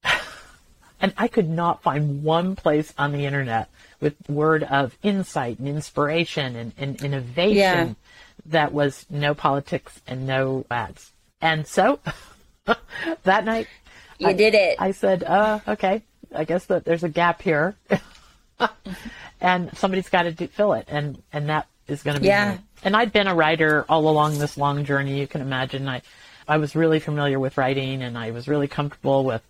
and 1.01 1.13
I 1.17 1.27
could 1.27 1.49
not 1.49 1.83
find 1.83 2.23
one 2.23 2.55
place 2.55 2.95
on 2.97 3.11
the 3.11 3.27
internet 3.27 3.69
with 4.01 4.15
word 4.29 4.63
of 4.63 4.97
insight 5.03 5.59
and 5.59 5.67
inspiration 5.67 6.55
and, 6.55 6.73
and 6.79 7.03
innovation 7.03 7.57
yeah. 7.57 7.95
that 8.47 8.73
was 8.73 9.07
no 9.11 9.35
politics 9.35 10.01
and 10.07 10.25
no 10.25 10.65
ads. 10.71 11.11
And 11.41 11.67
so 11.67 12.01
that 13.25 13.45
night, 13.45 13.69
you 14.19 14.29
I, 14.29 14.33
did 14.33 14.55
it. 14.55 14.77
I 14.81 14.93
said, 14.93 15.23
uh, 15.25 15.61
okay, 15.69 16.03
I 16.35 16.45
guess 16.45 16.67
that 16.67 16.85
there's 16.85 17.05
a 17.05 17.09
gap 17.09 17.43
here. 17.43 17.77
and 19.41 19.77
somebody's 19.77 20.09
got 20.09 20.23
to 20.23 20.33
do, 20.33 20.47
fill 20.47 20.73
it. 20.73 20.87
And, 20.89 21.23
and 21.33 21.49
that 21.49 21.69
is 21.87 22.03
going 22.03 22.17
to 22.17 22.21
be 22.21 22.29
yeah. 22.29 22.53
Me. 22.53 22.59
And 22.83 22.97
I'd 22.97 23.13
been 23.13 23.27
a 23.27 23.35
writer 23.35 23.85
all 23.89 24.09
along 24.09 24.39
this 24.39 24.57
long 24.57 24.85
journey. 24.85 25.19
You 25.19 25.27
can 25.27 25.41
imagine 25.41 25.89
I, 25.89 26.03
I 26.49 26.59
was 26.59 26.75
really 26.75 27.01
familiar 27.01 27.39
with 27.39 27.59
writing 27.59 28.03
and 28.03 28.17
I 28.17 28.31
was 28.31 28.49
really 28.49 28.69
comfortable 28.69 29.25
with 29.25 29.43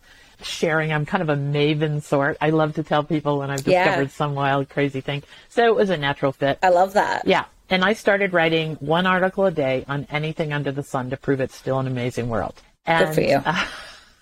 sharing. 0.43 0.93
I'm 0.93 1.07
kind 1.07 1.23
of 1.23 1.29
a 1.29 1.37
maven 1.37 2.03
sort. 2.03 2.37
I 2.41 2.51
love 2.51 2.75
to 2.75 2.83
tell 2.83 3.03
people 3.05 3.39
when 3.39 3.51
I've 3.51 3.65
discovered 3.65 4.03
yeah. 4.03 4.09
some 4.09 4.35
wild, 4.35 4.69
crazy 4.69 5.01
thing. 5.01 5.23
So 5.49 5.67
it 5.67 5.75
was 5.75 5.91
a 5.91 5.97
natural 5.97 6.33
fit. 6.33 6.59
I 6.63 6.71
love 6.71 6.95
that. 6.95 7.27
Yeah. 7.27 7.45
And 7.69 7.85
I 7.85 7.95
started 7.95 8.33
writing 8.33 8.75
one 8.77 9.07
article 9.07 9.47
a 9.47 9.51
day 9.51 9.85
on 9.89 10.07
anything 10.11 10.53
under 10.53 10.71
the 10.71 10.83
sun 10.83 11.11
to 11.11 11.17
prove 11.17 11.41
it's 11.41 11.55
still 11.55 11.79
an 11.79 11.87
amazing 11.87 12.29
world. 12.29 12.55
And, 12.85 13.07
Good 13.07 13.15
for 13.15 13.21
you. 13.23 13.43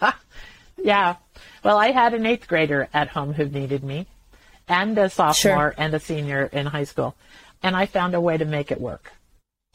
Uh, 0.01 0.13
yeah. 0.83 1.17
Well, 1.63 1.77
I 1.77 1.91
had 1.91 2.15
an 2.15 2.25
eighth 2.25 2.49
grader 2.49 2.89
at 2.95 3.09
home 3.09 3.35
who 3.35 3.47
needed 3.47 3.85
me, 3.85 4.07
and 4.69 4.97
a 4.97 5.11
sophomore 5.11 5.35
sure. 5.35 5.75
and 5.77 5.93
a 5.93 6.01
senior 6.01 6.47
in 6.47 6.67
high 6.67 6.85
school. 6.85 7.15
And 7.63 7.77
I 7.77 7.87
found 7.87 8.15
a 8.15 8.21
way 8.21 8.37
to 8.37 8.45
make 8.45 8.71
it 8.71 8.81
work. 8.81 9.13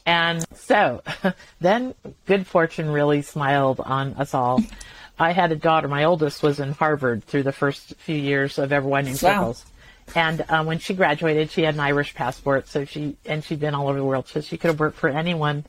And 0.06 0.44
so 0.54 1.02
then 1.60 1.94
good 2.26 2.46
fortune 2.46 2.90
really 2.90 3.22
smiled 3.22 3.80
on 3.80 4.14
us 4.14 4.34
all. 4.34 4.62
I 5.18 5.32
had 5.32 5.52
a 5.52 5.56
daughter. 5.56 5.86
My 5.86 6.04
oldest 6.04 6.42
was 6.42 6.60
in 6.60 6.72
Harvard 6.72 7.24
through 7.24 7.42
the 7.42 7.52
first 7.52 7.94
few 7.98 8.16
years 8.16 8.58
of 8.58 8.72
Ever 8.72 8.88
Widening 8.88 9.16
Circles. 9.16 9.66
And 10.14 10.44
um, 10.48 10.66
when 10.66 10.78
she 10.78 10.94
graduated, 10.94 11.50
she 11.50 11.62
had 11.62 11.74
an 11.74 11.80
Irish 11.80 12.14
passport, 12.14 12.68
so 12.68 12.84
she 12.84 13.16
and 13.24 13.44
she'd 13.44 13.60
been 13.60 13.74
all 13.74 13.88
over 13.88 13.98
the 13.98 14.04
world, 14.04 14.28
so 14.28 14.40
she 14.40 14.56
could 14.56 14.68
have 14.68 14.80
worked 14.80 14.98
for 14.98 15.08
anyone. 15.08 15.64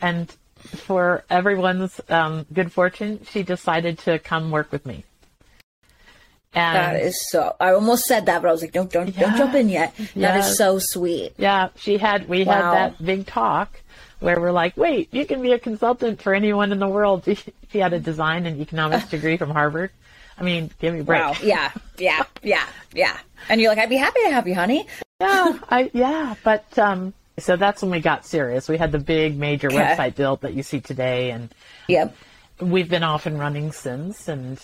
And 0.00 0.34
for 0.56 1.24
everyone's 1.28 2.00
um, 2.08 2.46
good 2.52 2.72
fortune, 2.72 3.20
she 3.30 3.42
decided 3.42 3.98
to 4.00 4.18
come 4.18 4.50
work 4.50 4.72
with 4.72 4.86
me. 4.86 5.04
And 6.54 6.76
that 6.76 7.02
is 7.02 7.30
so. 7.30 7.56
I 7.60 7.72
almost 7.72 8.04
said 8.04 8.26
that, 8.26 8.42
but 8.42 8.48
I 8.48 8.52
was 8.52 8.60
like, 8.60 8.72
don't, 8.72 8.90
don't, 8.90 9.14
yeah, 9.14 9.20
don't 9.20 9.36
jump 9.36 9.54
in 9.54 9.68
yet. 9.68 9.96
That 9.96 10.16
yeah. 10.16 10.38
is 10.38 10.56
so 10.56 10.78
sweet. 10.78 11.32
Yeah, 11.38 11.68
she 11.76 11.96
had. 11.96 12.28
We 12.28 12.44
wow. 12.44 12.52
had 12.52 12.72
that 12.74 13.04
big 13.04 13.26
talk 13.26 13.80
where 14.20 14.38
we're 14.38 14.52
like, 14.52 14.76
wait, 14.76 15.08
you 15.12 15.24
can 15.26 15.40
be 15.42 15.52
a 15.52 15.58
consultant 15.58 16.20
for 16.20 16.34
anyone 16.34 16.72
in 16.72 16.78
the 16.78 16.88
world. 16.88 17.26
She 17.72 17.78
had 17.78 17.94
a 17.94 17.98
design 17.98 18.44
and 18.44 18.60
economics 18.60 19.08
degree 19.08 19.38
from 19.38 19.48
Harvard. 19.48 19.92
I 20.38 20.42
mean, 20.42 20.70
give 20.80 20.94
me 20.94 21.00
a 21.00 21.04
break. 21.04 21.20
Wow. 21.20 21.34
Yeah, 21.42 21.72
yeah, 21.98 22.24
yeah, 22.42 22.66
yeah. 22.92 23.18
And 23.48 23.60
you're 23.60 23.70
like, 23.70 23.78
I'd 23.78 23.88
be 23.88 23.96
happy 23.96 24.20
to 24.24 24.30
have 24.32 24.46
you, 24.46 24.54
honey. 24.54 24.86
yeah, 25.20 25.58
I 25.68 25.90
yeah, 25.92 26.34
but 26.42 26.78
um, 26.78 27.12
so 27.38 27.56
that's 27.56 27.82
when 27.82 27.90
we 27.90 28.00
got 28.00 28.26
serious. 28.26 28.68
We 28.68 28.76
had 28.76 28.92
the 28.92 28.98
big 28.98 29.38
major 29.38 29.68
okay. 29.68 29.76
website 29.76 30.14
built 30.16 30.42
that 30.42 30.54
you 30.54 30.62
see 30.62 30.80
today, 30.80 31.30
and 31.30 31.52
yep, 31.88 32.14
we've 32.60 32.88
been 32.88 33.02
off 33.02 33.26
and 33.26 33.38
running 33.38 33.72
since. 33.72 34.28
And 34.28 34.58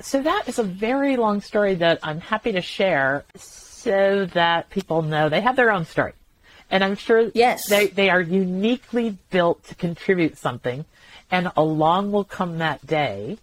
so 0.00 0.22
that 0.22 0.48
is 0.48 0.58
a 0.58 0.62
very 0.62 1.16
long 1.16 1.40
story 1.40 1.74
that 1.76 2.00
I'm 2.02 2.20
happy 2.20 2.52
to 2.52 2.60
share, 2.60 3.24
so 3.36 4.26
that 4.26 4.70
people 4.70 5.02
know 5.02 5.28
they 5.28 5.40
have 5.40 5.56
their 5.56 5.72
own 5.72 5.84
story, 5.84 6.12
and 6.70 6.84
I'm 6.84 6.96
sure 6.96 7.30
yes, 7.34 7.68
they 7.68 7.88
they 7.88 8.10
are 8.10 8.20
uniquely 8.20 9.18
built 9.30 9.64
to 9.64 9.74
contribute 9.74 10.38
something, 10.38 10.84
and 11.30 11.50
along 11.56 12.12
will 12.12 12.24
come 12.24 12.58
that 12.58 12.86
day 12.86 13.38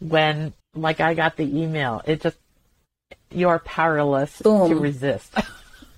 when 0.00 0.52
like 0.74 1.00
I 1.00 1.14
got 1.14 1.36
the 1.36 1.44
email. 1.44 2.02
It 2.06 2.20
just 2.20 2.36
you're 3.30 3.58
powerless 3.60 4.40
Boom. 4.42 4.68
to 4.68 4.76
resist. 4.76 5.34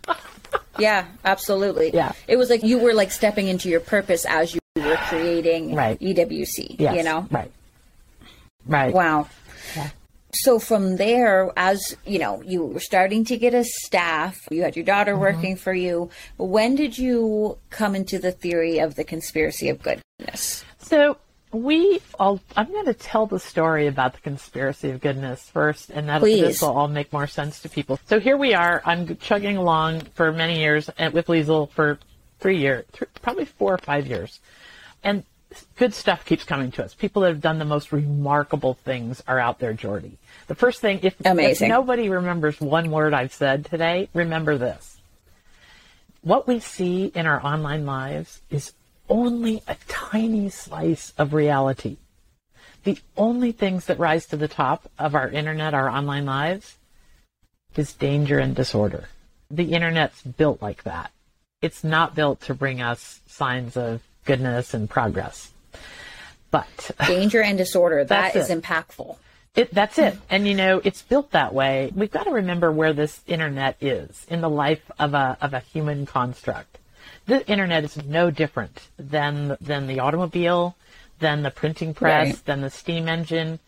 yeah, 0.78 1.06
absolutely. 1.24 1.90
Yeah. 1.92 2.12
It 2.28 2.36
was 2.36 2.50
like 2.50 2.62
you 2.62 2.78
were 2.78 2.92
like 2.92 3.10
stepping 3.10 3.48
into 3.48 3.68
your 3.68 3.80
purpose 3.80 4.24
as 4.24 4.54
you 4.54 4.60
were 4.76 4.96
creating 5.08 5.74
right. 5.74 5.98
EWC, 5.98 6.76
yes. 6.78 6.96
you 6.96 7.02
know? 7.02 7.26
Right. 7.30 7.50
Right. 8.66 8.94
Wow. 8.94 9.28
Yeah. 9.76 9.90
So 10.34 10.58
from 10.58 10.96
there, 10.96 11.52
as 11.56 11.94
you 12.06 12.18
know, 12.18 12.42
you 12.42 12.64
were 12.64 12.80
starting 12.80 13.24
to 13.26 13.36
get 13.36 13.52
a 13.52 13.64
staff, 13.64 14.38
you 14.50 14.62
had 14.62 14.76
your 14.76 14.84
daughter 14.84 15.12
mm-hmm. 15.12 15.20
working 15.20 15.56
for 15.56 15.74
you. 15.74 16.08
When 16.38 16.74
did 16.74 16.96
you 16.96 17.58
come 17.68 17.94
into 17.94 18.18
the 18.18 18.32
theory 18.32 18.78
of 18.78 18.94
the 18.94 19.04
conspiracy 19.04 19.68
of 19.68 19.82
goodness? 19.82 20.64
So 20.78 21.18
we 21.52 22.00
all 22.18 22.40
i'm 22.56 22.66
going 22.66 22.86
to 22.86 22.94
tell 22.94 23.26
the 23.26 23.38
story 23.38 23.86
about 23.86 24.14
the 24.14 24.20
conspiracy 24.20 24.90
of 24.90 25.00
goodness 25.00 25.50
first 25.50 25.90
and 25.90 26.08
that 26.08 26.22
this 26.22 26.62
will 26.62 26.70
all 26.70 26.88
make 26.88 27.12
more 27.12 27.26
sense 27.26 27.60
to 27.60 27.68
people. 27.68 27.98
So 28.06 28.18
here 28.18 28.36
we 28.36 28.54
are. 28.54 28.82
I'm 28.84 29.16
chugging 29.18 29.56
along 29.56 30.00
for 30.14 30.32
many 30.32 30.60
years 30.60 30.88
with 31.12 31.26
liesl 31.26 31.70
for 31.70 31.98
three 32.40 32.58
years 32.58 32.86
th- 32.92 33.10
probably 33.20 33.44
four 33.44 33.74
or 33.74 33.78
five 33.78 34.06
years. 34.06 34.40
And 35.04 35.24
good 35.76 35.92
stuff 35.92 36.24
keeps 36.24 36.44
coming 36.44 36.70
to 36.72 36.84
us. 36.84 36.94
People 36.94 37.22
that 37.22 37.28
have 37.28 37.42
done 37.42 37.58
the 37.58 37.66
most 37.66 37.92
remarkable 37.92 38.74
things 38.74 39.22
are 39.28 39.38
out 39.38 39.58
there 39.58 39.74
jordy. 39.74 40.16
The 40.46 40.54
first 40.54 40.80
thing 40.80 41.00
if, 41.02 41.14
if 41.20 41.60
nobody 41.60 42.08
remembers 42.08 42.60
one 42.60 42.90
word 42.90 43.12
i've 43.12 43.32
said 43.32 43.66
today 43.66 44.08
remember 44.14 44.56
this. 44.56 44.98
What 46.22 46.46
we 46.46 46.60
see 46.60 47.06
in 47.06 47.26
our 47.26 47.44
online 47.44 47.84
lives 47.84 48.40
is 48.48 48.72
only 49.08 49.62
a 49.66 49.76
tiny 49.88 50.48
slice 50.48 51.12
of 51.18 51.32
reality. 51.32 51.96
The 52.84 52.98
only 53.16 53.52
things 53.52 53.86
that 53.86 53.98
rise 53.98 54.26
to 54.26 54.36
the 54.36 54.48
top 54.48 54.90
of 54.98 55.14
our 55.14 55.28
internet, 55.28 55.74
our 55.74 55.88
online 55.88 56.26
lives, 56.26 56.76
is 57.76 57.92
danger 57.92 58.38
and 58.38 58.54
disorder. 58.54 59.08
The 59.50 59.72
internet's 59.72 60.22
built 60.22 60.60
like 60.60 60.82
that. 60.82 61.12
It's 61.60 61.84
not 61.84 62.14
built 62.14 62.40
to 62.42 62.54
bring 62.54 62.82
us 62.82 63.20
signs 63.26 63.76
of 63.76 64.02
goodness 64.24 64.74
and 64.74 64.90
progress. 64.90 65.52
But 66.50 66.90
danger 67.06 67.42
and 67.42 67.56
disorder, 67.56 68.04
that 68.04 68.34
is 68.34 68.50
it. 68.50 68.62
impactful. 68.62 69.16
It, 69.54 69.72
that's 69.72 69.98
it. 69.98 70.16
And 70.30 70.48
you 70.48 70.54
know, 70.54 70.80
it's 70.82 71.02
built 71.02 71.32
that 71.32 71.54
way. 71.54 71.92
We've 71.94 72.10
got 72.10 72.24
to 72.24 72.30
remember 72.30 72.72
where 72.72 72.92
this 72.92 73.20
internet 73.26 73.76
is 73.80 74.26
in 74.28 74.40
the 74.40 74.48
life 74.48 74.90
of 74.98 75.14
a, 75.14 75.36
of 75.40 75.52
a 75.52 75.60
human 75.60 76.06
construct. 76.06 76.78
The 77.26 77.46
internet 77.48 77.84
is 77.84 77.96
no 78.04 78.30
different 78.30 78.88
than, 78.98 79.56
than 79.60 79.86
the 79.86 80.00
automobile, 80.00 80.76
than 81.20 81.42
the 81.42 81.50
printing 81.50 81.94
press, 81.94 82.26
Right. 82.34 82.44
than 82.44 82.60
the 82.62 82.70
steam 82.70 83.08
engine. 83.08 83.58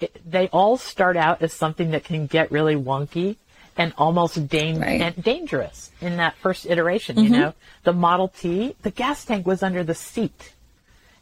It, 0.00 0.18
they 0.28 0.48
all 0.48 0.76
start 0.78 1.16
out 1.16 1.42
as 1.42 1.52
something 1.52 1.90
that 1.90 2.04
can 2.04 2.26
get 2.26 2.50
really 2.50 2.74
wonky 2.74 3.36
and 3.76 3.92
almost 3.96 4.36
Right. 4.36 4.50
Mm-hmm. 4.50 5.02
and 5.02 5.22
dangerous 5.22 5.90
in 6.00 6.16
that 6.16 6.36
first 6.36 6.66
iteration, 6.66 7.18
you 7.18 7.30
know? 7.30 7.54
The 7.84 7.92
Model 7.92 8.28
T, 8.28 8.74
the 8.82 8.90
gas 8.90 9.24
tank 9.24 9.46
was 9.46 9.62
under 9.62 9.84
the 9.84 9.94
seat. 9.94 10.52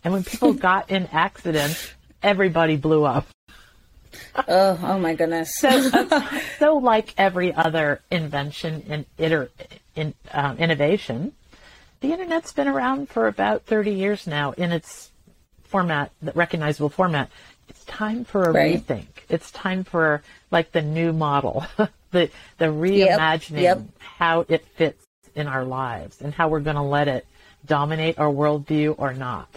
And 0.02 0.12
when 0.12 0.24
people 0.24 0.52
got 0.70 0.90
in 0.90 1.06
accidents, 1.12 1.92
everybody 2.22 2.76
blew 2.76 3.04
up. 3.04 3.26
Oh, 4.48 4.78
oh 4.82 4.98
my 4.98 5.14
goodness. 5.14 5.54
So, 5.56 5.68
uh, 5.92 6.40
so 6.58 6.76
like 6.78 7.14
every 7.18 7.52
other 7.54 8.00
invention 8.10 8.84
and 8.88 9.04
iter- 9.18 9.50
in, 9.94 10.14
um, 10.32 10.56
innovation, 10.58 11.32
the 12.00 12.12
internet's 12.12 12.52
been 12.52 12.68
around 12.68 13.08
for 13.08 13.26
about 13.26 13.64
30 13.64 13.92
years 13.92 14.26
now 14.26 14.52
in 14.52 14.72
its 14.72 15.10
format, 15.64 16.10
the 16.20 16.32
recognizable 16.32 16.88
format. 16.88 17.30
It's 17.68 17.84
time 17.84 18.24
for 18.24 18.44
a 18.44 18.52
Right. 18.52 18.84
rethink. 18.86 19.06
It's 19.28 19.50
time 19.50 19.84
for 19.84 20.22
like 20.50 20.72
the 20.72 20.82
new 20.82 21.12
model, 21.12 21.64
the 22.10 22.30
the 22.58 22.66
reimagining 22.66 23.62
yep. 23.62 23.82
how 23.98 24.44
it 24.48 24.66
fits 24.66 25.06
in 25.34 25.46
our 25.46 25.64
lives 25.64 26.20
and 26.20 26.34
how 26.34 26.48
we're 26.48 26.60
going 26.60 26.76
to 26.76 26.82
let 26.82 27.06
it 27.06 27.26
dominate 27.64 28.18
our 28.18 28.32
worldview 28.32 28.94
or 28.98 29.12
not. 29.12 29.48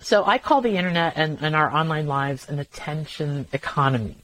So 0.00 0.24
I 0.24 0.38
call 0.38 0.60
the 0.60 0.76
internet 0.76 1.14
and, 1.16 1.38
and 1.40 1.54
our 1.54 1.72
online 1.72 2.06
lives 2.06 2.48
an 2.48 2.58
attention 2.58 3.46
economy. 3.52 4.16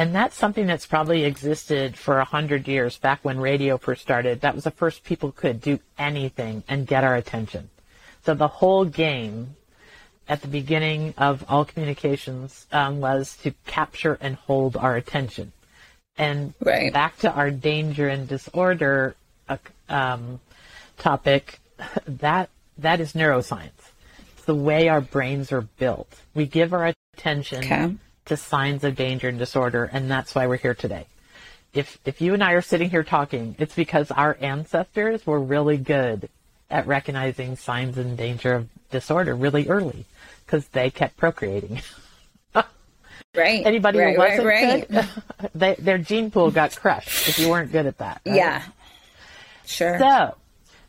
And 0.00 0.14
that's 0.14 0.34
something 0.34 0.66
that's 0.66 0.86
probably 0.86 1.24
existed 1.24 1.94
for 1.94 2.20
a 2.20 2.24
hundred 2.24 2.66
years 2.66 2.96
back 2.96 3.22
when 3.22 3.38
radio 3.38 3.76
first 3.76 4.00
started. 4.00 4.40
That 4.40 4.54
was 4.54 4.64
the 4.64 4.70
first 4.70 5.04
people 5.04 5.30
could 5.30 5.60
do 5.60 5.78
anything 5.98 6.64
and 6.68 6.86
get 6.86 7.04
our 7.04 7.14
attention. 7.16 7.68
So 8.24 8.32
the 8.32 8.48
whole 8.48 8.86
game 8.86 9.56
at 10.26 10.40
the 10.40 10.48
beginning 10.48 11.12
of 11.18 11.44
all 11.50 11.66
communications 11.66 12.66
um, 12.72 13.00
was 13.00 13.36
to 13.42 13.50
capture 13.66 14.16
and 14.22 14.36
hold 14.36 14.74
our 14.74 14.96
attention. 14.96 15.52
And 16.16 16.54
Right. 16.60 16.90
back 16.90 17.18
to 17.18 17.30
our 17.30 17.50
danger 17.50 18.08
and 18.08 18.26
disorder 18.26 19.16
uh, 19.50 19.58
um, 19.90 20.40
topic, 20.96 21.60
that 22.06 22.48
that 22.78 23.00
is 23.00 23.12
neuroscience. 23.12 23.92
It's 24.32 24.46
the 24.46 24.54
way 24.54 24.88
our 24.88 25.02
brains 25.02 25.52
are 25.52 25.68
built. 25.78 26.22
We 26.32 26.46
give 26.46 26.72
our 26.72 26.94
attention 27.12 27.64
Okay. 27.64 27.96
To 28.30 28.36
signs 28.36 28.82
of 28.84 28.96
danger 28.96 29.28
and 29.28 29.38
disorder, 29.38 29.90
and 29.92 30.10
that's 30.10 30.34
why 30.34 30.46
we're 30.46 30.56
here 30.56 30.74
today. 30.74 31.06
If 31.74 31.98
if 32.04 32.20
you 32.20 32.34
and 32.34 32.42
I 32.42 32.52
are 32.52 32.62
sitting 32.62 32.90
here 32.90 33.04
talking, 33.04 33.54
it's 33.58 33.74
because 33.74 34.10
our 34.10 34.36
ancestors 34.40 35.26
were 35.26 35.40
really 35.40 35.76
good 35.76 36.28
at 36.70 36.86
recognizing 36.86 37.56
signs 37.56 37.98
and 37.98 38.16
danger 38.16 38.54
of 38.54 38.68
disorder 38.90 39.34
really 39.34 39.68
early 39.68 40.04
because 40.46 40.66
they 40.68 40.90
kept 40.90 41.16
procreating. 41.16 41.80
right. 43.34 43.66
Anybody 43.66 43.98
right, 43.98 44.14
who 44.14 44.18
wasn't 44.18 44.46
right, 44.46 44.64
right. 44.64 44.88
good, 44.88 45.50
they, 45.54 45.74
their 45.74 45.98
gene 45.98 46.30
pool 46.30 46.50
got 46.50 46.74
crushed 46.76 47.28
if 47.28 47.38
you 47.38 47.48
weren't 47.48 47.72
good 47.72 47.86
at 47.86 47.98
that. 47.98 48.20
right? 48.24 48.36
Yeah. 48.36 48.62
Sure. 49.66 49.98
So, 49.98 50.36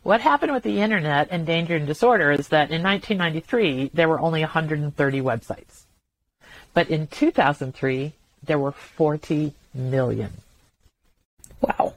what 0.02 0.20
happened 0.20 0.52
with 0.52 0.62
the 0.62 0.80
internet 0.80 1.28
and 1.30 1.46
danger 1.46 1.76
and 1.76 1.86
disorder 1.86 2.30
is 2.30 2.48
that 2.48 2.70
in 2.70 2.82
1993 2.82 3.90
there 3.94 4.08
were 4.08 4.20
only 4.20 4.40
130 4.40 5.20
websites, 5.20 5.84
but 6.74 6.88
in 6.88 7.06
2003 7.06 8.12
there 8.44 8.58
were 8.58 8.72
40 8.72 9.52
million. 9.74 10.32
wow. 11.60 11.94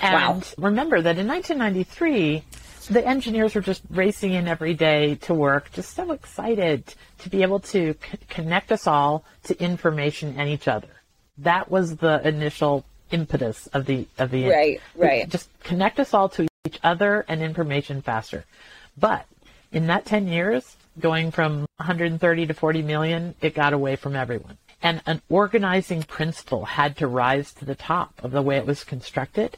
And 0.00 0.12
Wow. 0.14 0.42
remember 0.58 1.00
that 1.00 1.18
in 1.18 1.26
1993, 1.28 2.42
the 2.90 3.06
engineers 3.06 3.54
were 3.54 3.60
just 3.60 3.82
racing 3.90 4.32
in 4.32 4.48
every 4.48 4.74
day 4.74 5.14
to 5.22 5.32
work, 5.32 5.72
just 5.72 5.94
so 5.94 6.10
excited 6.12 6.94
to 7.18 7.30
be 7.30 7.42
able 7.42 7.60
to 7.60 7.94
c- 7.94 8.18
connect 8.28 8.72
us 8.72 8.86
all 8.86 9.24
to 9.44 9.58
information 9.62 10.34
and 10.36 10.48
each 10.50 10.68
other. 10.68 10.88
That 11.38 11.70
was 11.70 11.96
the 11.96 12.26
initial 12.26 12.84
impetus 13.10 13.66
of 13.68 13.86
the 13.86 14.06
of 14.18 14.30
the 14.30 14.48
Right, 14.48 14.80
right. 14.96 15.28
Just 15.28 15.48
connect 15.62 16.00
us 16.00 16.12
all 16.12 16.28
to 16.30 16.46
each 16.66 16.78
other 16.82 17.24
and 17.28 17.40
information 17.40 18.02
faster. 18.02 18.44
But 18.98 19.26
in 19.72 19.86
that 19.86 20.04
10 20.04 20.26
years, 20.28 20.76
going 20.98 21.30
from 21.30 21.66
130 21.76 22.46
to 22.46 22.54
40 22.54 22.82
million, 22.82 23.34
it 23.40 23.54
got 23.54 23.72
away 23.72 23.96
from 23.96 24.16
everyone. 24.16 24.58
And 24.82 25.00
an 25.06 25.22
organizing 25.28 26.02
principle 26.02 26.64
had 26.66 26.96
to 26.98 27.06
rise 27.06 27.52
to 27.54 27.64
the 27.64 27.74
top 27.74 28.12
of 28.22 28.32
the 28.32 28.42
way 28.42 28.56
it 28.56 28.66
was 28.66 28.84
constructed. 28.84 29.56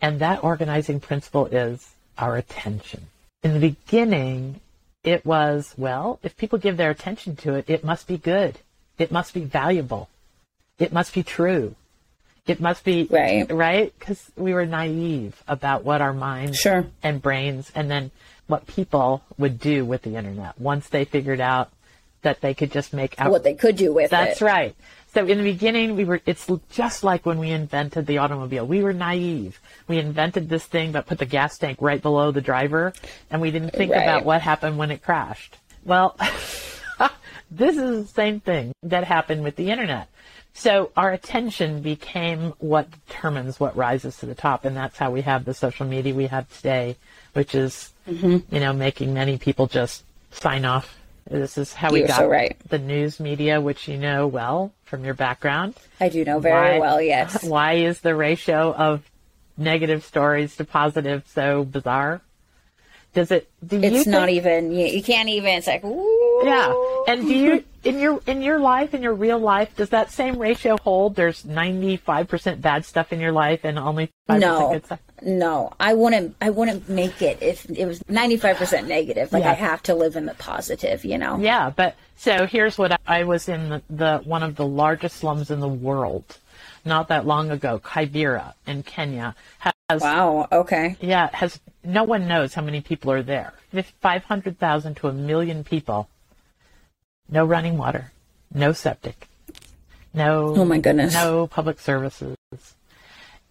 And 0.00 0.18
that 0.20 0.42
organizing 0.44 1.00
principle 1.00 1.46
is 1.46 1.94
our 2.18 2.36
attention. 2.36 3.06
In 3.42 3.54
the 3.54 3.60
beginning, 3.60 4.60
it 5.04 5.26
was, 5.26 5.74
well, 5.76 6.20
if 6.22 6.36
people 6.36 6.58
give 6.58 6.76
their 6.76 6.90
attention 6.90 7.34
to 7.36 7.54
it, 7.54 7.68
it 7.68 7.84
must 7.84 8.06
be 8.06 8.16
good. 8.18 8.58
It 8.98 9.10
must 9.10 9.34
be 9.34 9.42
valuable. 9.44 10.08
It 10.78 10.92
must 10.92 11.12
be 11.12 11.22
true. 11.22 11.74
It 12.46 12.60
must 12.60 12.84
be 12.84 13.06
Right. 13.10 13.50
right? 13.50 13.92
Because 13.98 14.30
we 14.36 14.52
were 14.52 14.66
naive 14.66 15.42
about 15.46 15.84
what 15.84 16.00
our 16.00 16.12
minds 16.12 16.58
Sure. 16.58 16.86
and 17.02 17.22
brains, 17.22 17.70
and 17.74 17.90
then 17.90 18.10
what 18.46 18.66
people 18.66 19.22
would 19.38 19.58
do 19.58 19.84
with 19.84 20.02
the 20.02 20.16
internet 20.16 20.60
once 20.60 20.88
they 20.88 21.04
figured 21.04 21.40
out 21.40 21.70
that 22.22 22.40
they 22.40 22.54
could 22.54 22.70
just 22.70 22.92
make 22.92 23.20
out. 23.20 23.30
What 23.30 23.44
they 23.44 23.54
could 23.54 23.76
do 23.76 23.92
with 23.92 24.10
That's 24.10 24.22
it. 24.22 24.28
That's 24.28 24.42
right. 24.42 24.76
So 25.14 25.26
in 25.26 25.38
the 25.38 25.44
beginning, 25.44 25.94
we 25.96 26.04
were. 26.04 26.20
It's 26.24 26.48
just 26.70 27.04
like 27.04 27.26
when 27.26 27.38
we 27.38 27.50
invented 27.50 28.06
the 28.06 28.18
automobile. 28.18 28.66
We 28.66 28.82
were 28.82 28.94
naive. 28.94 29.60
We 29.86 29.98
invented 29.98 30.48
this 30.48 30.64
thing, 30.64 30.92
but 30.92 31.06
put 31.06 31.18
the 31.18 31.26
gas 31.26 31.58
tank 31.58 31.78
right 31.82 32.00
below 32.00 32.30
the 32.30 32.40
driver, 32.40 32.94
and 33.30 33.42
we 33.42 33.50
didn't 33.50 33.70
think 33.70 33.92
Right. 33.92 34.02
about 34.02 34.24
what 34.24 34.40
happened 34.40 34.78
when 34.78 34.90
it 34.90 35.02
crashed. 35.02 35.58
Well, 35.84 36.16
this 37.50 37.76
is 37.76 38.06
the 38.06 38.12
same 38.12 38.40
thing 38.40 38.72
that 38.84 39.04
happened 39.04 39.44
with 39.44 39.56
the 39.56 39.70
internet. 39.70 40.08
So 40.54 40.92
our 40.96 41.12
attention 41.12 41.80
became 41.82 42.52
what 42.58 42.88
determines 43.08 43.58
what 43.58 43.76
rises 43.76 44.18
to 44.18 44.26
the 44.26 44.34
top, 44.34 44.64
and 44.64 44.76
that's 44.76 44.98
how 44.98 45.10
we 45.10 45.22
have 45.22 45.44
the 45.44 45.54
social 45.54 45.86
media 45.86 46.14
we 46.14 46.26
have 46.26 46.48
today, 46.56 46.96
which 47.32 47.54
is, 47.54 47.90
Mm-hmm. 48.08 48.52
you 48.54 48.60
know, 48.60 48.72
making 48.72 49.14
many 49.14 49.38
people 49.38 49.68
just 49.68 50.02
sign 50.32 50.64
off. 50.64 50.98
This 51.30 51.56
is 51.56 51.72
how 51.72 51.92
we 51.92 52.00
You're 52.00 52.08
got 52.08 52.16
so 52.18 52.28
right. 52.28 52.56
the 52.68 52.78
news 52.80 53.20
media, 53.20 53.60
which 53.60 53.86
you 53.86 53.96
know 53.96 54.26
well 54.26 54.72
from 54.84 55.04
your 55.04 55.14
background. 55.14 55.74
I 56.00 56.08
do 56.08 56.24
know 56.24 56.40
very 56.40 56.78
Why- 56.78 56.80
well, 56.80 57.00
yes. 57.00 57.44
Why 57.44 57.74
is 57.74 58.00
the 58.00 58.16
ratio 58.16 58.72
of 58.74 59.08
negative 59.56 60.04
stories 60.04 60.56
to 60.56 60.64
positive 60.64 61.22
so 61.32 61.62
bizarre? 61.64 62.20
Does 63.14 63.30
it? 63.30 63.48
Do 63.64 63.76
you 63.78 63.84
It's 63.84 64.06
not 64.08 64.26
think- 64.26 64.36
even, 64.38 64.72
you, 64.72 64.86
you 64.86 65.02
can't 65.02 65.28
even, 65.28 65.50
it's 65.58 65.68
like, 65.68 65.84
ooh. 65.84 66.11
Yeah. 66.44 66.66
Oh. 66.70 67.04
And 67.08 67.22
do 67.22 67.34
you 67.34 67.64
in 67.84 67.98
your 67.98 68.20
in 68.26 68.42
your 68.42 68.58
life, 68.60 68.94
in 68.94 69.02
your 69.02 69.14
real 69.14 69.38
life, 69.38 69.74
does 69.76 69.88
that 69.90 70.10
same 70.10 70.38
ratio 70.38 70.76
hold? 70.78 71.16
There's 71.16 71.44
ninety 71.44 71.96
five 71.96 72.28
percent 72.28 72.60
bad 72.62 72.84
stuff 72.84 73.12
in 73.12 73.20
your 73.20 73.32
life 73.32 73.60
and 73.64 73.78
only 73.78 74.10
five 74.26 74.40
percent 74.40 74.58
No, 74.60 74.72
good 74.72 74.86
stuff. 74.86 75.00
no, 75.22 75.72
I 75.80 75.94
wouldn't. 75.94 76.36
I 76.40 76.50
wouldn't 76.50 76.88
make 76.88 77.20
it 77.22 77.42
if 77.42 77.68
it 77.68 77.86
was 77.86 78.02
ninety 78.08 78.36
five 78.36 78.56
percent 78.56 78.86
negative. 78.88 79.32
Like 79.32 79.42
Yeah. 79.44 79.50
I 79.50 79.54
have 79.54 79.82
to 79.84 79.94
live 79.94 80.16
in 80.16 80.26
the 80.26 80.34
positive, 80.34 81.04
you 81.04 81.18
know. 81.18 81.38
Yeah, 81.38 81.70
but 81.70 81.96
so 82.16 82.46
here's 82.46 82.78
what 82.78 82.92
I, 82.92 82.98
I 83.06 83.24
was 83.24 83.48
in 83.48 83.68
the, 83.70 83.82
the 83.90 84.18
one 84.24 84.42
of 84.42 84.54
the 84.56 84.66
largest 84.66 85.16
slums 85.16 85.50
in 85.50 85.58
the 85.60 85.68
world, 85.68 86.38
not 86.84 87.08
that 87.08 87.26
long 87.26 87.50
ago, 87.50 87.80
Kibera 87.82 88.54
in 88.66 88.82
Kenya 88.84 89.34
has 89.58 90.00
Wow. 90.00 90.48
Okay. 90.50 90.96
yeah 91.00 91.28
has 91.34 91.60
no 91.84 92.04
one 92.04 92.26
knows 92.28 92.54
how 92.54 92.62
many 92.62 92.80
people 92.80 93.10
are 93.10 93.22
there, 93.24 93.52
five 94.00 94.22
hundred 94.24 94.58
thousand 94.60 94.94
to 94.98 95.08
a 95.08 95.12
million 95.12 95.64
people. 95.64 96.08
No 97.32 97.46
running 97.46 97.78
water, 97.78 98.12
no 98.52 98.72
septic, 98.74 99.26
no 100.12 100.54
Oh 100.54 100.64
my 100.66 100.78
goodness. 100.78 101.14
no 101.14 101.46
public 101.46 101.80
services. 101.80 102.36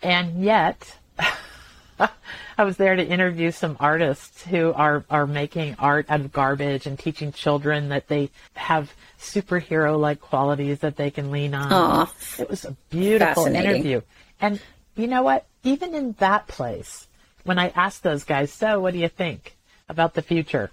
And 0.03 0.43
yet, 0.43 0.97
I 1.99 2.63
was 2.63 2.77
there 2.77 2.95
to 2.95 3.03
interview 3.03 3.49
some 3.49 3.77
artists 3.79 4.43
who 4.43 4.71
are, 4.73 5.03
are 5.09 5.25
making 5.25 5.77
art 5.79 6.05
out 6.09 6.19
of 6.19 6.31
garbage 6.31 6.85
and 6.85 6.97
teaching 6.97 7.31
children 7.31 7.89
that 7.89 8.07
they 8.07 8.29
have 8.53 8.93
superhero 9.19 9.99
like 9.99 10.21
qualities 10.21 10.79
that 10.79 10.95
they 10.95 11.09
can 11.09 11.31
lean 11.31 11.55
on. 11.55 11.73
Aw. 11.73 12.13
It 12.37 12.49
was 12.51 12.65
a 12.65 12.77
beautiful 12.91 13.47
interview. 13.47 14.01
And 14.39 14.61
you 14.95 15.07
know 15.07 15.23
what? 15.23 15.47
Even 15.63 15.95
in 15.95 16.13
that 16.19 16.47
place, 16.47 17.07
when 17.45 17.57
I 17.57 17.69
asked 17.69 18.03
those 18.03 18.23
guys, 18.23 18.53
so 18.53 18.79
what 18.79 18.93
do 18.93 18.99
you 18.99 19.09
think 19.09 19.55
about 19.89 20.13
the 20.13 20.21
future? 20.21 20.69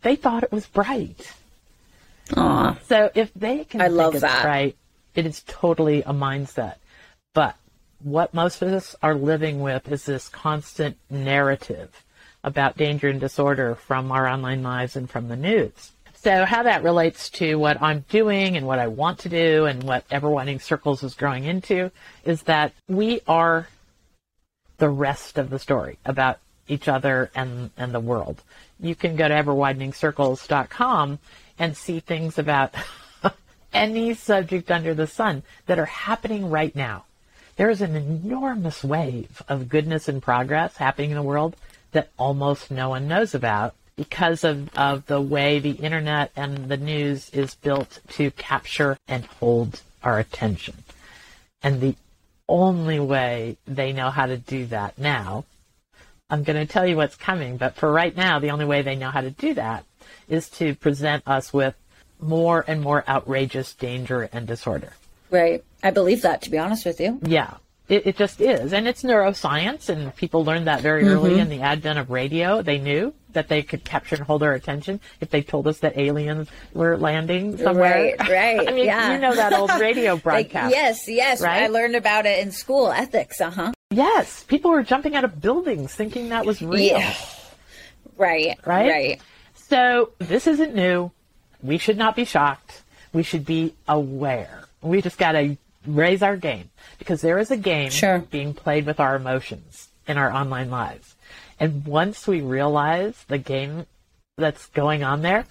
They 0.00 0.16
thought 0.16 0.42
it 0.42 0.52
was 0.52 0.66
bright. 0.66 1.34
Aw. 2.36 2.78
So 2.86 3.10
if 3.14 3.32
they 3.34 3.64
can 3.64 3.80
I 3.80 3.86
think 3.86 3.96
love 3.96 4.14
it's 4.14 4.22
that. 4.22 4.44
right, 4.44 4.76
it 5.14 5.26
is 5.26 5.42
totally 5.46 6.02
a 6.02 6.12
mindset. 6.12 6.76
But 7.34 7.56
what 8.02 8.34
most 8.34 8.62
of 8.62 8.68
us 8.72 8.96
are 9.02 9.14
living 9.14 9.60
with 9.60 9.90
is 9.90 10.04
this 10.04 10.28
constant 10.28 10.96
narrative 11.08 12.04
about 12.42 12.76
danger 12.76 13.08
and 13.08 13.20
disorder 13.20 13.74
from 13.74 14.10
our 14.10 14.26
online 14.26 14.62
lives 14.62 14.96
and 14.96 15.08
from 15.08 15.28
the 15.28 15.36
news. 15.36 15.92
So 16.14 16.44
how 16.44 16.62
that 16.64 16.82
relates 16.82 17.30
to 17.30 17.56
what 17.56 17.80
I'm 17.80 18.04
doing 18.10 18.56
and 18.56 18.66
what 18.66 18.78
I 18.78 18.88
want 18.88 19.20
to 19.20 19.28
do 19.28 19.64
and 19.66 19.82
what 19.82 20.04
Ever 20.10 20.28
Widening 20.28 20.60
Circles 20.60 21.02
is 21.02 21.14
growing 21.14 21.44
into 21.44 21.90
is 22.24 22.42
that 22.42 22.72
we 22.88 23.20
are 23.26 23.68
the 24.76 24.90
rest 24.90 25.38
of 25.38 25.50
the 25.50 25.58
story 25.58 25.98
about 26.04 26.38
each 26.68 26.88
other 26.88 27.30
and, 27.34 27.70
and 27.76 27.92
the 27.92 28.00
world. 28.00 28.42
You 28.78 28.94
can 28.94 29.16
go 29.16 29.28
to 29.28 29.34
everwideningcircles.com 29.34 31.18
and 31.60 31.76
see 31.76 32.00
things 32.00 32.38
about 32.38 32.74
any 33.72 34.14
subject 34.14 34.70
under 34.70 34.94
the 34.94 35.06
sun 35.06 35.44
that 35.66 35.78
are 35.78 35.84
happening 35.84 36.50
right 36.50 36.74
now. 36.74 37.04
There 37.56 37.70
is 37.70 37.82
an 37.82 37.94
enormous 37.94 38.82
wave 38.82 39.42
of 39.46 39.68
goodness 39.68 40.08
and 40.08 40.22
progress 40.22 40.78
happening 40.78 41.10
in 41.10 41.16
the 41.16 41.22
world 41.22 41.54
that 41.92 42.08
almost 42.18 42.70
no 42.70 42.88
one 42.88 43.06
knows 43.06 43.34
about 43.34 43.74
because 43.94 44.42
of, 44.44 44.74
of 44.76 45.04
the 45.06 45.20
way 45.20 45.58
the 45.58 45.72
internet 45.72 46.32
and 46.34 46.70
the 46.70 46.78
news 46.78 47.28
is 47.30 47.54
built 47.56 48.00
to 48.08 48.30
capture 48.30 48.96
and 49.06 49.26
hold 49.26 49.82
our 50.02 50.18
attention. 50.18 50.74
And 51.62 51.82
the 51.82 51.96
only 52.48 52.98
way 52.98 53.58
they 53.66 53.92
know 53.92 54.08
how 54.08 54.24
to 54.24 54.38
do 54.38 54.64
that 54.66 54.96
now, 54.96 55.44
I'm 56.30 56.42
going 56.42 56.66
to 56.66 56.72
tell 56.72 56.86
you 56.86 56.96
what's 56.96 57.16
coming, 57.16 57.58
but 57.58 57.74
for 57.74 57.92
right 57.92 58.16
now, 58.16 58.38
the 58.38 58.52
only 58.52 58.64
way 58.64 58.80
they 58.80 58.96
know 58.96 59.10
how 59.10 59.20
to 59.20 59.30
do 59.30 59.52
that 59.54 59.84
is 60.28 60.48
to 60.50 60.74
present 60.74 61.22
us 61.26 61.52
with 61.52 61.74
more 62.20 62.64
and 62.66 62.82
more 62.82 63.04
outrageous 63.08 63.74
danger 63.74 64.28
and 64.32 64.46
disorder. 64.46 64.92
Right. 65.30 65.64
I 65.82 65.90
believe 65.90 66.22
that, 66.22 66.42
to 66.42 66.50
be 66.50 66.58
honest 66.58 66.84
with 66.84 67.00
you. 67.00 67.18
Yeah. 67.22 67.54
It, 67.88 68.06
it 68.06 68.16
just 68.16 68.40
is. 68.40 68.72
And 68.72 68.86
it's 68.86 69.02
neuroscience, 69.02 69.88
and 69.88 70.14
people 70.14 70.44
learned 70.44 70.68
that 70.68 70.80
very 70.80 71.02
mm-hmm. 71.02 71.12
early 71.12 71.40
in 71.40 71.48
the 71.48 71.62
advent 71.62 71.98
of 71.98 72.08
radio. 72.08 72.62
They 72.62 72.78
knew 72.78 73.12
that 73.32 73.48
they 73.48 73.62
could 73.62 73.84
capture 73.84 74.14
and 74.14 74.24
hold 74.24 74.44
our 74.44 74.52
attention 74.52 75.00
if 75.20 75.30
they 75.30 75.42
told 75.42 75.66
us 75.66 75.78
that 75.78 75.98
aliens 75.98 76.48
were 76.72 76.96
landing 76.96 77.58
somewhere. 77.58 78.16
Right, 78.18 78.28
right. 78.28 78.68
I 78.68 78.72
mean, 78.72 78.86
yeah. 78.86 79.12
you 79.12 79.18
know 79.18 79.34
that 79.34 79.52
old 79.52 79.72
radio 79.80 80.16
broadcast. 80.22 80.66
like, 80.66 80.72
yes, 80.72 81.08
yes. 81.08 81.40
Right? 81.40 81.64
I 81.64 81.66
learned 81.66 81.96
about 81.96 82.26
it 82.26 82.38
in 82.38 82.52
school, 82.52 82.92
ethics, 82.92 83.40
uh 83.40 83.50
huh. 83.50 83.72
Yes. 83.90 84.44
People 84.44 84.70
were 84.70 84.84
jumping 84.84 85.16
out 85.16 85.24
of 85.24 85.40
buildings 85.40 85.92
thinking 85.92 86.28
that 86.28 86.46
was 86.46 86.62
real. 86.62 86.98
Yeah. 86.98 87.14
Right, 88.16 88.56
right. 88.64 88.88
Right. 88.88 89.20
So 89.70 90.10
this 90.18 90.48
isn't 90.48 90.74
new. 90.74 91.12
We 91.62 91.78
should 91.78 91.96
not 91.96 92.16
be 92.16 92.24
shocked. 92.24 92.82
We 93.12 93.22
should 93.22 93.46
be 93.46 93.74
aware. 93.86 94.64
We 94.82 95.00
just 95.00 95.16
got 95.16 95.32
to 95.32 95.56
raise 95.86 96.22
our 96.22 96.36
game 96.36 96.70
because 96.98 97.20
there 97.20 97.38
is 97.38 97.52
a 97.52 97.56
game 97.56 97.90
sure. 97.90 98.18
being 98.18 98.52
played 98.52 98.84
with 98.84 98.98
our 98.98 99.14
emotions 99.14 99.88
in 100.08 100.18
our 100.18 100.32
online 100.32 100.70
lives. 100.70 101.14
And 101.60 101.86
once 101.86 102.26
we 102.26 102.40
realize 102.40 103.24
the 103.28 103.38
game 103.38 103.86
that's 104.36 104.66
going 104.66 105.04
on 105.04 105.22
there, 105.22 105.44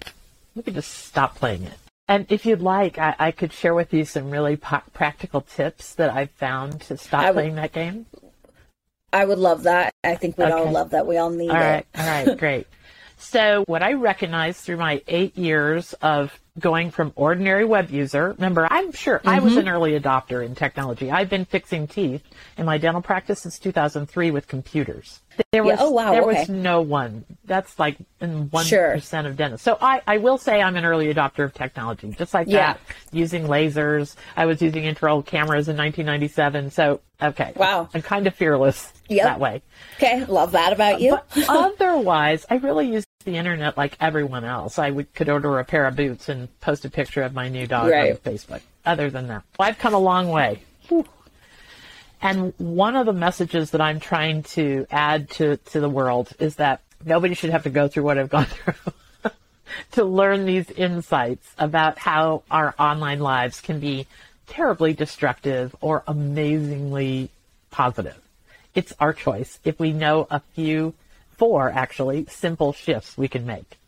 we 0.54 0.62
can 0.62 0.74
just 0.74 0.90
stop 0.90 1.36
playing 1.36 1.62
it. 1.62 1.78
And 2.06 2.26
if 2.28 2.44
you'd 2.44 2.60
like, 2.60 2.98
I, 2.98 3.14
I 3.18 3.30
could 3.30 3.52
share 3.52 3.72
with 3.72 3.94
you 3.94 4.04
some 4.04 4.30
really 4.30 4.56
po- 4.56 4.82
practical 4.92 5.40
tips 5.40 5.94
that 5.94 6.10
I've 6.10 6.32
found 6.32 6.82
to 6.82 6.98
stop 6.98 7.22
w- 7.22 7.34
playing 7.34 7.54
that 7.54 7.72
game. 7.72 8.06
I 9.12 9.24
would 9.24 9.38
love 9.38 9.62
that. 9.62 9.94
I 10.04 10.16
think 10.16 10.36
we'd 10.36 10.44
okay. 10.44 10.52
all 10.52 10.70
love 10.70 10.90
that. 10.90 11.06
We 11.06 11.16
all 11.16 11.30
need 11.30 11.50
all 11.50 11.56
right, 11.56 11.86
it. 11.94 12.00
All 12.00 12.06
right, 12.06 12.38
great. 12.38 12.66
So, 13.20 13.64
what 13.66 13.82
I 13.82 13.92
recognized 13.92 14.60
through 14.60 14.78
my 14.78 15.02
eight 15.06 15.36
years 15.36 15.92
of 16.00 16.32
going 16.58 16.90
from 16.90 17.12
ordinary 17.16 17.66
web 17.66 17.90
user, 17.90 18.32
remember, 18.32 18.66
I'm 18.68 18.92
sure 18.92 19.18
mm-hmm. 19.18 19.28
I 19.28 19.40
was 19.40 19.56
an 19.56 19.66
mm-hmm. 19.66 19.74
early 19.74 20.00
adopter 20.00 20.44
in 20.44 20.54
technology. 20.54 21.10
I've 21.10 21.28
been 21.28 21.44
fixing 21.44 21.86
teeth 21.86 22.22
in 22.56 22.64
my 22.64 22.78
dental 22.78 23.02
practice 23.02 23.40
since 23.40 23.58
2003 23.58 24.30
with 24.30 24.48
computers. 24.48 25.20
There 25.52 25.62
was, 25.62 25.78
yeah, 25.78 25.84
oh, 25.84 25.90
wow, 25.90 26.12
there 26.12 26.22
okay. 26.22 26.40
was 26.40 26.48
no 26.48 26.80
one. 26.80 27.24
That's 27.50 27.80
like 27.80 27.96
in 28.20 28.48
1% 28.48 28.64
sure. 28.64 28.92
of 29.26 29.36
dentists. 29.36 29.64
So 29.64 29.76
I, 29.80 30.02
I 30.06 30.18
will 30.18 30.38
say 30.38 30.62
I'm 30.62 30.76
an 30.76 30.84
early 30.84 31.12
adopter 31.12 31.42
of 31.42 31.52
technology, 31.52 32.14
just 32.16 32.32
like 32.32 32.46
yeah. 32.46 32.74
that. 32.74 32.80
Using 33.10 33.48
lasers. 33.48 34.14
I 34.36 34.46
was 34.46 34.62
using 34.62 34.84
infrared 34.84 35.26
cameras 35.26 35.68
in 35.68 35.76
1997. 35.76 36.70
So, 36.70 37.00
okay. 37.20 37.52
Wow. 37.56 37.88
I'm 37.92 38.02
kind 38.02 38.28
of 38.28 38.36
fearless 38.36 38.92
yep. 39.08 39.24
that 39.24 39.40
way. 39.40 39.62
Okay. 39.96 40.24
Love 40.26 40.52
that 40.52 40.72
about 40.72 41.00
you. 41.00 41.18
But 41.34 41.44
otherwise, 41.48 42.46
I 42.48 42.58
really 42.58 42.92
use 42.92 43.04
the 43.24 43.36
internet 43.36 43.76
like 43.76 43.96
everyone 43.98 44.44
else. 44.44 44.78
I 44.78 44.90
would, 44.90 45.12
could 45.12 45.28
order 45.28 45.58
a 45.58 45.64
pair 45.64 45.86
of 45.86 45.96
boots 45.96 46.28
and 46.28 46.48
post 46.60 46.84
a 46.84 46.88
picture 46.88 47.22
of 47.22 47.34
my 47.34 47.48
new 47.48 47.66
dog 47.66 47.90
right. 47.90 48.12
on 48.12 48.18
Facebook. 48.18 48.60
Other 48.86 49.10
than 49.10 49.26
that, 49.26 49.42
well, 49.58 49.68
I've 49.68 49.78
come 49.78 49.94
a 49.94 49.98
long 49.98 50.28
way. 50.28 50.62
Whew. 50.86 51.04
And 52.22 52.54
one 52.58 52.94
of 52.94 53.06
the 53.06 53.12
messages 53.12 53.72
that 53.72 53.80
I'm 53.80 53.98
trying 53.98 54.44
to 54.44 54.86
add 54.88 55.30
to, 55.30 55.56
to 55.56 55.80
the 55.80 55.88
world 55.88 56.30
is 56.38 56.54
that 56.56 56.82
nobody 57.04 57.34
should 57.34 57.50
have 57.50 57.64
to 57.64 57.70
go 57.70 57.88
through 57.88 58.04
what 58.04 58.18
I've 58.18 58.30
gone 58.30 58.46
through 58.46 58.92
to 59.92 60.04
learn 60.04 60.46
these 60.46 60.70
insights 60.70 61.48
about 61.58 61.98
how 61.98 62.42
our 62.50 62.74
online 62.78 63.20
lives 63.20 63.60
can 63.60 63.80
be 63.80 64.06
terribly 64.46 64.92
destructive 64.92 65.74
or 65.80 66.02
amazingly 66.06 67.30
positive. 67.70 68.18
It's 68.74 68.92
our 69.00 69.12
choice 69.12 69.58
if 69.64 69.78
we 69.78 69.92
know 69.92 70.26
a 70.30 70.40
few, 70.54 70.94
four 71.36 71.70
actually, 71.70 72.26
simple 72.26 72.72
shifts 72.72 73.16
we 73.16 73.28
can 73.28 73.46
make. 73.46 73.78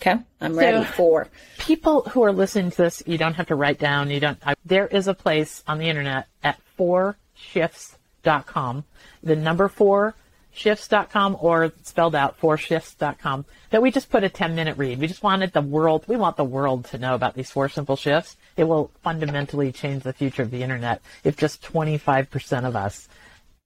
Okay, 0.00 0.16
I'm 0.40 0.58
ready 0.58 0.78
so, 0.78 0.84
for. 0.92 1.28
People 1.58 2.02
who 2.02 2.22
are 2.22 2.32
listening 2.32 2.70
to 2.70 2.76
this, 2.78 3.02
you 3.06 3.18
don't 3.18 3.34
have 3.34 3.48
to 3.48 3.54
write 3.54 3.78
down. 3.78 4.08
You 4.10 4.20
don't. 4.20 4.38
I, 4.44 4.54
there 4.64 4.86
is 4.86 5.08
a 5.08 5.14
place 5.14 5.62
on 5.66 5.76
the 5.78 5.90
internet 5.90 6.26
at 6.42 6.58
fourshifts.com, 6.78 8.84
the 9.22 9.36
number 9.36 9.68
four 9.68 10.14
shifts.com 10.60 11.38
or 11.40 11.72
spelled 11.82 12.14
out 12.14 12.38
fourshifts.com 12.38 13.46
that 13.70 13.80
we 13.80 13.90
just 13.90 14.10
put 14.10 14.22
a 14.22 14.28
10 14.28 14.54
minute 14.54 14.76
read. 14.76 14.98
We 14.98 15.06
just 15.06 15.22
wanted 15.22 15.52
the 15.52 15.62
world, 15.62 16.04
we 16.06 16.16
want 16.16 16.36
the 16.36 16.44
world 16.44 16.84
to 16.86 16.98
know 16.98 17.14
about 17.14 17.34
these 17.34 17.50
four 17.50 17.68
simple 17.68 17.96
shifts. 17.96 18.36
It 18.56 18.64
will 18.64 18.90
fundamentally 19.02 19.72
change 19.72 20.02
the 20.02 20.12
future 20.12 20.42
of 20.42 20.50
the 20.50 20.62
internet 20.62 21.00
if 21.24 21.36
just 21.36 21.62
25% 21.62 22.66
of 22.66 22.76
us 22.76 23.08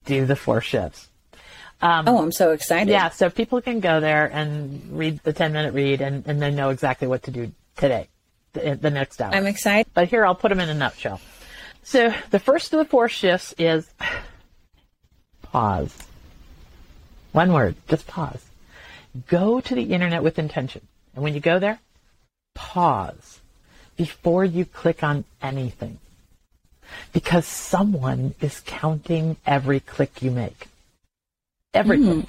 do 0.05 0.25
the 0.25 0.35
four 0.35 0.61
shifts. 0.61 1.09
Um, 1.81 2.07
oh, 2.07 2.21
I'm 2.21 2.31
so 2.31 2.51
excited. 2.51 2.89
Yeah, 2.89 3.09
so 3.09 3.29
people 3.29 3.61
can 3.61 3.81
go 3.81 3.99
there 3.99 4.31
and 4.31 4.97
read 4.97 5.19
the 5.23 5.33
10 5.33 5.51
minute 5.51 5.73
read 5.73 5.99
and, 5.99 6.25
and 6.25 6.41
then 6.41 6.55
know 6.55 6.69
exactly 6.69 7.07
what 7.07 7.23
to 7.23 7.31
do 7.31 7.51
today, 7.75 8.07
the, 8.53 8.77
the 8.81 8.89
next 8.89 9.21
hour. 9.21 9.33
I'm 9.33 9.45
excited. 9.45 9.91
But 9.93 10.07
here, 10.07 10.25
I'll 10.25 10.35
put 10.35 10.49
them 10.49 10.61
in 10.61 10.69
a 10.69 10.73
nutshell. 10.73 11.19
So 11.83 12.13
the 12.31 12.39
first 12.39 12.71
of 12.73 12.79
the 12.79 12.85
four 12.85 13.09
shifts 13.09 13.53
is 13.57 13.89
pause. 15.41 15.93
One 17.35 17.51
word, 17.51 17.75
just 17.87 18.07
pause. 18.07 18.43
Go 19.27 19.59
to 19.59 19.75
the 19.75 19.93
internet 19.93 20.23
with 20.23 20.39
intention. 20.39 20.87
And 21.13 21.23
when 21.23 21.33
you 21.33 21.39
go 21.39 21.59
there, 21.59 21.79
pause 22.53 23.39
before 23.97 24.45
you 24.45 24.65
click 24.65 25.03
on 25.03 25.25
anything. 25.41 25.99
Because 27.11 27.45
someone 27.45 28.35
is 28.39 28.61
counting 28.65 29.37
every 29.45 29.79
click 29.79 30.21
you 30.21 30.31
make 30.31 30.67
everything. 31.75 32.23
Mm. 32.23 32.27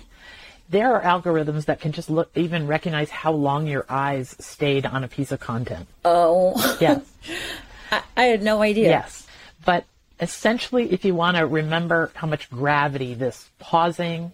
There 0.68 0.96
are 0.96 1.02
algorithms 1.02 1.66
that 1.66 1.80
can 1.80 1.92
just 1.92 2.10
look, 2.10 2.30
even 2.34 2.66
recognize 2.66 3.08
how 3.08 3.32
long 3.32 3.68
your 3.68 3.86
eyes 3.88 4.34
stayed 4.40 4.84
on 4.84 5.04
a 5.04 5.08
piece 5.08 5.30
of 5.30 5.38
content. 5.38 5.86
Oh. 6.04 6.76
Yes. 6.80 7.00
I, 7.92 8.02
I 8.16 8.24
had 8.24 8.42
no 8.42 8.60
idea. 8.62 8.88
Yes. 8.88 9.24
But 9.64 9.84
essentially, 10.20 10.90
if 10.90 11.04
you 11.04 11.14
want 11.14 11.36
to 11.36 11.46
remember 11.46 12.10
how 12.14 12.26
much 12.26 12.50
gravity 12.50 13.14
this 13.14 13.48
pausing 13.60 14.32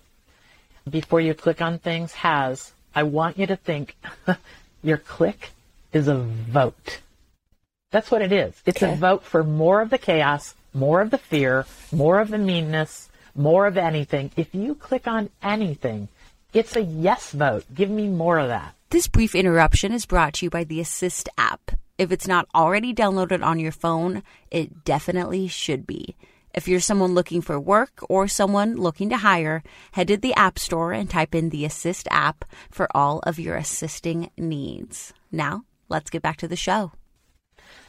before 0.89 1.21
you 1.21 1.35
click 1.35 1.61
on 1.61 1.79
things 1.79 2.13
has, 2.13 2.73
I 2.95 3.05
want 3.05 3.39
you 3.39 3.47
to 3.47 3.57
think 3.57 3.97
your 4.83 4.99
click 4.99 5.51
is 5.93 6.09
a 6.09 6.15
vote. 6.15 7.01
That's 7.91 8.11
what 8.11 8.23
it 8.23 8.33
is. 8.33 8.55
It's 8.65 8.83
okay. 8.83 8.93
a 8.93 8.97
vote 8.97 9.23
for 9.23 9.45
more 9.45 9.83
of 9.83 9.91
the 9.91 9.99
chaos, 9.99 10.55
more 10.73 11.01
of 11.01 11.11
the 11.11 11.19
fear, 11.19 11.67
more 11.93 12.21
of 12.21 12.31
the 12.31 12.39
meanness, 12.39 13.11
more 13.35 13.67
of 13.67 13.77
anything. 13.77 14.31
If 14.37 14.55
you 14.55 14.75
click 14.75 15.07
on 15.07 15.31
anything, 15.43 16.09
it's 16.53 16.77
a 16.77 16.83
yes 16.83 17.33
vote. 17.33 17.65
Give 17.75 17.91
me 17.91 18.09
more 18.09 18.39
of 18.39 18.49
that. 18.49 18.75
This 18.91 19.09
brief 19.09 19.35
interruption 19.35 19.93
is 19.93 20.07
brought 20.07 20.35
to 20.35 20.47
you 20.47 20.51
by 20.51 20.65
the 20.65 20.81
Assist 20.81 21.29
app. 21.39 21.73
If 21.99 22.11
it's 22.11 22.27
not 22.27 22.49
already 22.55 22.95
downloaded 22.95 23.45
on 23.45 23.61
your 23.61 23.73
phone, 23.73 24.23
it 24.51 24.85
definitely 24.85 25.49
should 25.49 25.87
be. 25.87 26.15
If 26.55 26.69
you're 26.69 26.81
someone 26.81 27.15
looking 27.15 27.41
for 27.41 27.59
work 27.59 28.01
or 28.09 28.29
someone 28.29 28.77
looking 28.77 29.09
to 29.09 29.17
hire, 29.17 29.63
head 29.93 30.09
to 30.09 30.17
the 30.19 30.35
App 30.35 30.59
Store 30.59 30.93
and 30.93 31.09
type 31.09 31.35
in 31.35 31.49
the 31.49 31.65
Assist 31.65 32.07
app 32.11 32.45
for 32.71 32.95
all 32.95 33.21
of 33.21 33.39
your 33.39 33.57
assisting 33.57 34.31
needs. 34.37 35.15
Now, 35.31 35.65
let's 35.89 36.11
get 36.11 36.21
back 36.21 36.37
to 36.39 36.49
the 36.49 36.57
show. 36.57 36.93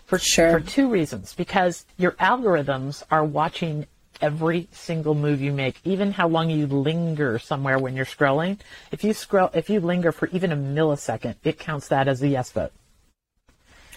For 0.06 0.18
sure. 0.18 0.60
For 0.60 0.66
two 0.66 0.90
reasons. 0.90 1.34
Because 1.34 1.86
your 1.98 2.12
algorithms 2.14 3.04
are 3.12 3.26
watching 3.26 3.88
every 4.22 4.70
single 4.72 5.16
move 5.16 5.42
you 5.42 5.52
make, 5.52 5.82
even 5.84 6.12
how 6.14 6.30
long 6.30 6.50
you 6.50 6.66
linger 6.68 7.40
somewhere 7.40 7.78
when 7.78 7.96
you're 7.96 8.06
scrolling. 8.06 8.60
If 8.92 9.04
you 9.04 9.14
scroll, 9.14 9.50
if 9.54 9.70
you 9.70 9.82
linger 9.82 10.14
for 10.14 10.28
even 10.28 10.52
a 10.52 10.56
millisecond, 10.56 11.36
it 11.44 11.60
counts 11.60 11.90
that 11.90 12.08
as 12.08 12.22
a 12.22 12.30
yes 12.30 12.52
vote. 12.52 12.72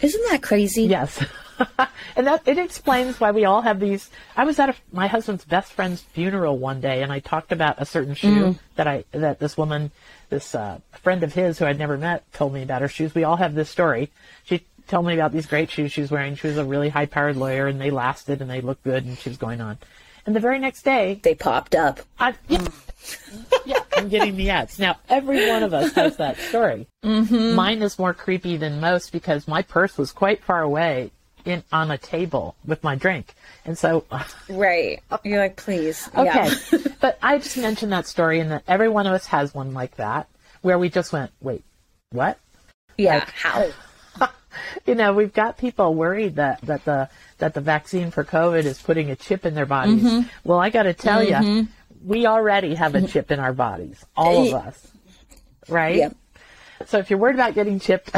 Isn't 0.01 0.31
that 0.31 0.43
crazy? 0.43 0.83
Yes. 0.83 1.25
and 2.17 2.27
that 2.27 2.47
it 2.47 2.59
explains 2.59 3.19
why 3.19 3.31
we 3.31 3.45
all 3.45 3.63
have 3.63 3.81
these. 3.81 4.11
I 4.37 4.45
was 4.45 4.59
at 4.59 4.71
a, 4.71 4.75
my 4.93 5.07
husband's 5.07 5.45
best 5.45 5.73
friend's 5.73 6.03
funeral 6.03 6.59
one 6.59 6.81
day, 6.81 7.03
and 7.03 7.13
I 7.13 7.21
talked 7.21 7.53
about 7.53 7.81
a 7.81 7.87
certain 7.87 8.15
shoe 8.15 8.29
mm. 8.29 8.59
that 8.77 8.87
I 8.87 9.05
that 9.13 9.39
this 9.39 9.57
woman, 9.57 9.91
this 10.29 10.55
uh, 10.55 10.81
friend 11.03 11.23
of 11.23 11.35
his 11.35 11.59
who 11.59 11.65
I'd 11.65 11.79
never 11.79 11.97
met, 11.97 12.31
told 12.33 12.53
me 12.53 12.63
about 12.63 12.83
her 12.83 12.89
shoes. 12.89 13.15
We 13.15 13.25
all 13.25 13.37
have 13.37 13.55
this 13.55 13.71
story. 13.71 14.11
She 14.45 14.65
told 14.87 15.07
me 15.07 15.15
about 15.15 15.33
these 15.33 15.47
great 15.47 15.71
shoes 15.71 15.93
she 15.93 16.01
was 16.01 16.11
wearing. 16.11 16.37
She 16.37 16.49
was 16.49 16.59
a 16.59 16.65
really 16.65 16.91
high 16.91 17.07
powered 17.07 17.37
lawyer, 17.37 17.67
and 17.67 17.81
they 17.81 17.91
lasted 17.91 18.41
and 18.41 18.51
they 18.51 18.61
looked 18.61 18.85
good, 18.85 19.05
and 19.05 19.19
she 19.19 19.31
was 19.31 19.39
going 19.39 19.61
on. 19.61 19.79
And 20.27 20.35
the 20.35 20.41
very 20.41 20.59
next 20.59 20.83
day, 20.83 21.21
they 21.23 21.35
popped 21.35 21.75
up. 21.75 22.01
I, 22.19 22.35
yeah, 22.49 22.67
yeah, 23.65 23.81
I'm 23.97 24.09
getting 24.09 24.37
the 24.37 24.51
ads. 24.51 24.79
Now, 24.79 24.97
every 25.09 25.49
one 25.49 25.63
of 25.63 25.73
us 25.73 25.93
has 25.93 26.17
that 26.17 26.37
story. 26.39 26.87
Mm-hmm. 27.05 27.55
Mine 27.55 27.83
is 27.83 27.99
more 27.99 28.13
creepy 28.13 28.57
than 28.57 28.81
most 28.81 29.13
because 29.13 29.47
my 29.47 29.63
purse 29.63 29.97
was 29.97 30.13
quite 30.13 30.43
far 30.43 30.63
away 30.63 31.13
in 31.45 31.63
on 31.73 31.91
a 31.91 31.99
table 31.99 32.57
with 32.67 32.83
my 32.83 32.97
drink. 32.97 33.35
And 33.65 33.79
so 33.79 34.05
Right. 34.49 35.01
You're 35.25 35.39
like, 35.39 35.57
please. 35.57 36.09
Okay. 36.17 36.51
Yeah. 36.73 36.79
but 37.01 37.19
I 37.23 37.39
just 37.39 37.57
mentioned 37.57 37.93
that 37.93 38.07
story 38.07 38.41
and 38.41 38.51
that 38.51 38.65
every 38.67 38.89
one 38.89 39.07
of 39.07 39.13
us 39.13 39.27
has 39.27 39.55
one 39.55 39.73
like 39.73 39.97
that 39.97 40.29
where 40.63 40.79
we 40.79 40.91
just 40.91 41.13
went, 41.13 41.31
Wait, 41.41 41.63
what? 42.11 42.39
Yeah. 42.99 43.15
Like, 43.15 43.31
how? 43.31 43.71
you 44.87 44.95
know, 44.95 45.13
we've 45.13 45.33
got 45.33 45.59
people 45.59 45.95
worried 45.95 46.37
that, 46.37 46.61
that 46.63 46.85
the 46.85 47.09
that 47.39 47.55
the 47.55 47.61
vaccine 47.61 48.11
for 48.11 48.25
COVID 48.25 48.65
is 48.65 48.81
putting 48.81 49.11
a 49.11 49.17
chip 49.17 49.45
in 49.45 49.55
their 49.55 49.67
bodies. 49.67 50.03
Mm-hmm. 50.03 50.29
Well, 50.45 50.59
I 50.59 50.71
got 50.71 50.85
to 50.85 50.95
tell 50.95 51.25
mm-hmm. 51.25 51.45
you, 51.45 51.69
we 52.05 52.27
already 52.27 52.75
have 52.75 52.95
a 52.95 53.07
chip 53.07 53.31
in 53.31 53.41
our 53.41 53.53
bodies, 53.53 54.05
all 54.17 54.49
of 54.49 54.55
us, 54.55 54.93
right? 55.69 55.97
Yep. 55.97 56.17
So 56.87 56.99
if 56.99 57.11
you're 57.11 57.19
worried 57.19 57.37
about 57.37 57.55
getting 57.55 57.81
chipped, 57.81 58.15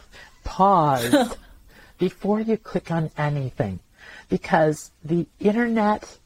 pause 0.44 1.36
before 1.98 2.40
you 2.40 2.56
click 2.56 2.90
on 2.90 3.10
anything 3.16 3.80
because 4.28 4.90
the 5.04 5.26
internet 5.38 6.18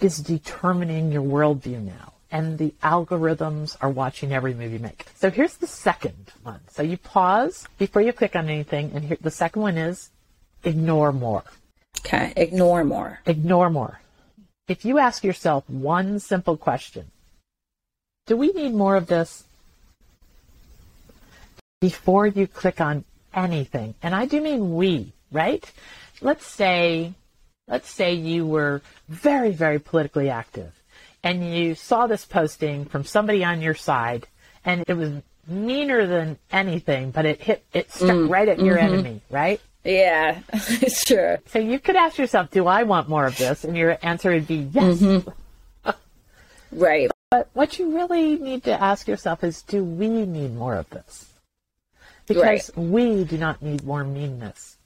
is 0.00 0.18
determining 0.18 1.10
your 1.10 1.22
worldview 1.22 1.82
now 1.82 2.12
and 2.30 2.58
the 2.58 2.74
algorithms 2.82 3.76
are 3.80 3.90
watching 3.90 4.32
every 4.32 4.54
move 4.54 4.72
you 4.72 4.78
make. 4.78 5.06
So 5.14 5.30
here's 5.30 5.56
the 5.56 5.66
second 5.66 6.32
one. 6.42 6.60
So 6.70 6.82
you 6.82 6.96
pause 6.96 7.66
before 7.78 8.02
you 8.02 8.12
click 8.12 8.36
on 8.36 8.48
anything 8.48 8.92
and 8.94 9.04
here, 9.04 9.18
the 9.20 9.30
second 9.30 9.62
one 9.62 9.78
is 9.78 10.10
ignore 10.64 11.12
more. 11.12 11.44
Okay, 12.00 12.32
ignore 12.36 12.84
more. 12.84 13.20
Ignore 13.26 13.70
more. 13.70 14.00
If 14.68 14.84
you 14.84 14.98
ask 14.98 15.24
yourself 15.24 15.68
one 15.68 16.18
simple 16.18 16.56
question, 16.56 17.10
do 18.26 18.36
we 18.36 18.52
need 18.52 18.74
more 18.74 18.96
of 18.96 19.06
this? 19.06 19.44
Before 21.80 22.26
you 22.26 22.46
click 22.46 22.80
on 22.80 23.04
anything, 23.32 23.94
and 24.02 24.14
I 24.14 24.26
do 24.26 24.40
mean 24.40 24.74
we, 24.74 25.12
right? 25.30 25.64
Let's 26.20 26.44
say, 26.44 27.14
let's 27.68 27.88
say 27.88 28.14
you 28.14 28.46
were 28.46 28.82
very, 29.08 29.52
very 29.52 29.78
politically 29.78 30.28
active 30.28 30.77
and 31.22 31.54
you 31.54 31.74
saw 31.74 32.06
this 32.06 32.24
posting 32.24 32.84
from 32.84 33.04
somebody 33.04 33.44
on 33.44 33.60
your 33.60 33.74
side 33.74 34.26
and 34.64 34.84
it 34.86 34.94
was 34.94 35.12
meaner 35.46 36.06
than 36.06 36.38
anything, 36.50 37.10
but 37.10 37.26
it 37.26 37.40
hit, 37.40 37.64
it 37.72 37.90
stuck 37.90 38.10
mm, 38.10 38.30
right 38.30 38.48
at 38.48 38.60
your 38.60 38.76
mm-hmm. 38.76 38.94
enemy, 38.94 39.20
right? 39.30 39.60
Yeah, 39.84 40.40
sure. 40.88 41.38
So 41.46 41.58
you 41.58 41.78
could 41.78 41.96
ask 41.96 42.18
yourself, 42.18 42.50
do 42.50 42.66
I 42.66 42.82
want 42.82 43.08
more 43.08 43.26
of 43.26 43.36
this? 43.36 43.64
And 43.64 43.76
your 43.76 43.98
answer 44.02 44.30
would 44.30 44.46
be 44.46 44.68
yes. 44.72 44.98
Mm-hmm. 44.98 45.90
right. 46.72 47.10
But 47.30 47.48
what 47.52 47.78
you 47.78 47.94
really 47.96 48.36
need 48.36 48.64
to 48.64 48.82
ask 48.82 49.06
yourself 49.06 49.44
is, 49.44 49.62
do 49.62 49.84
we 49.84 50.08
need 50.08 50.54
more 50.54 50.76
of 50.76 50.88
this? 50.90 51.30
Because 52.26 52.70
right. 52.76 52.78
we 52.78 53.24
do 53.24 53.38
not 53.38 53.62
need 53.62 53.84
more 53.84 54.04
meanness. 54.04 54.77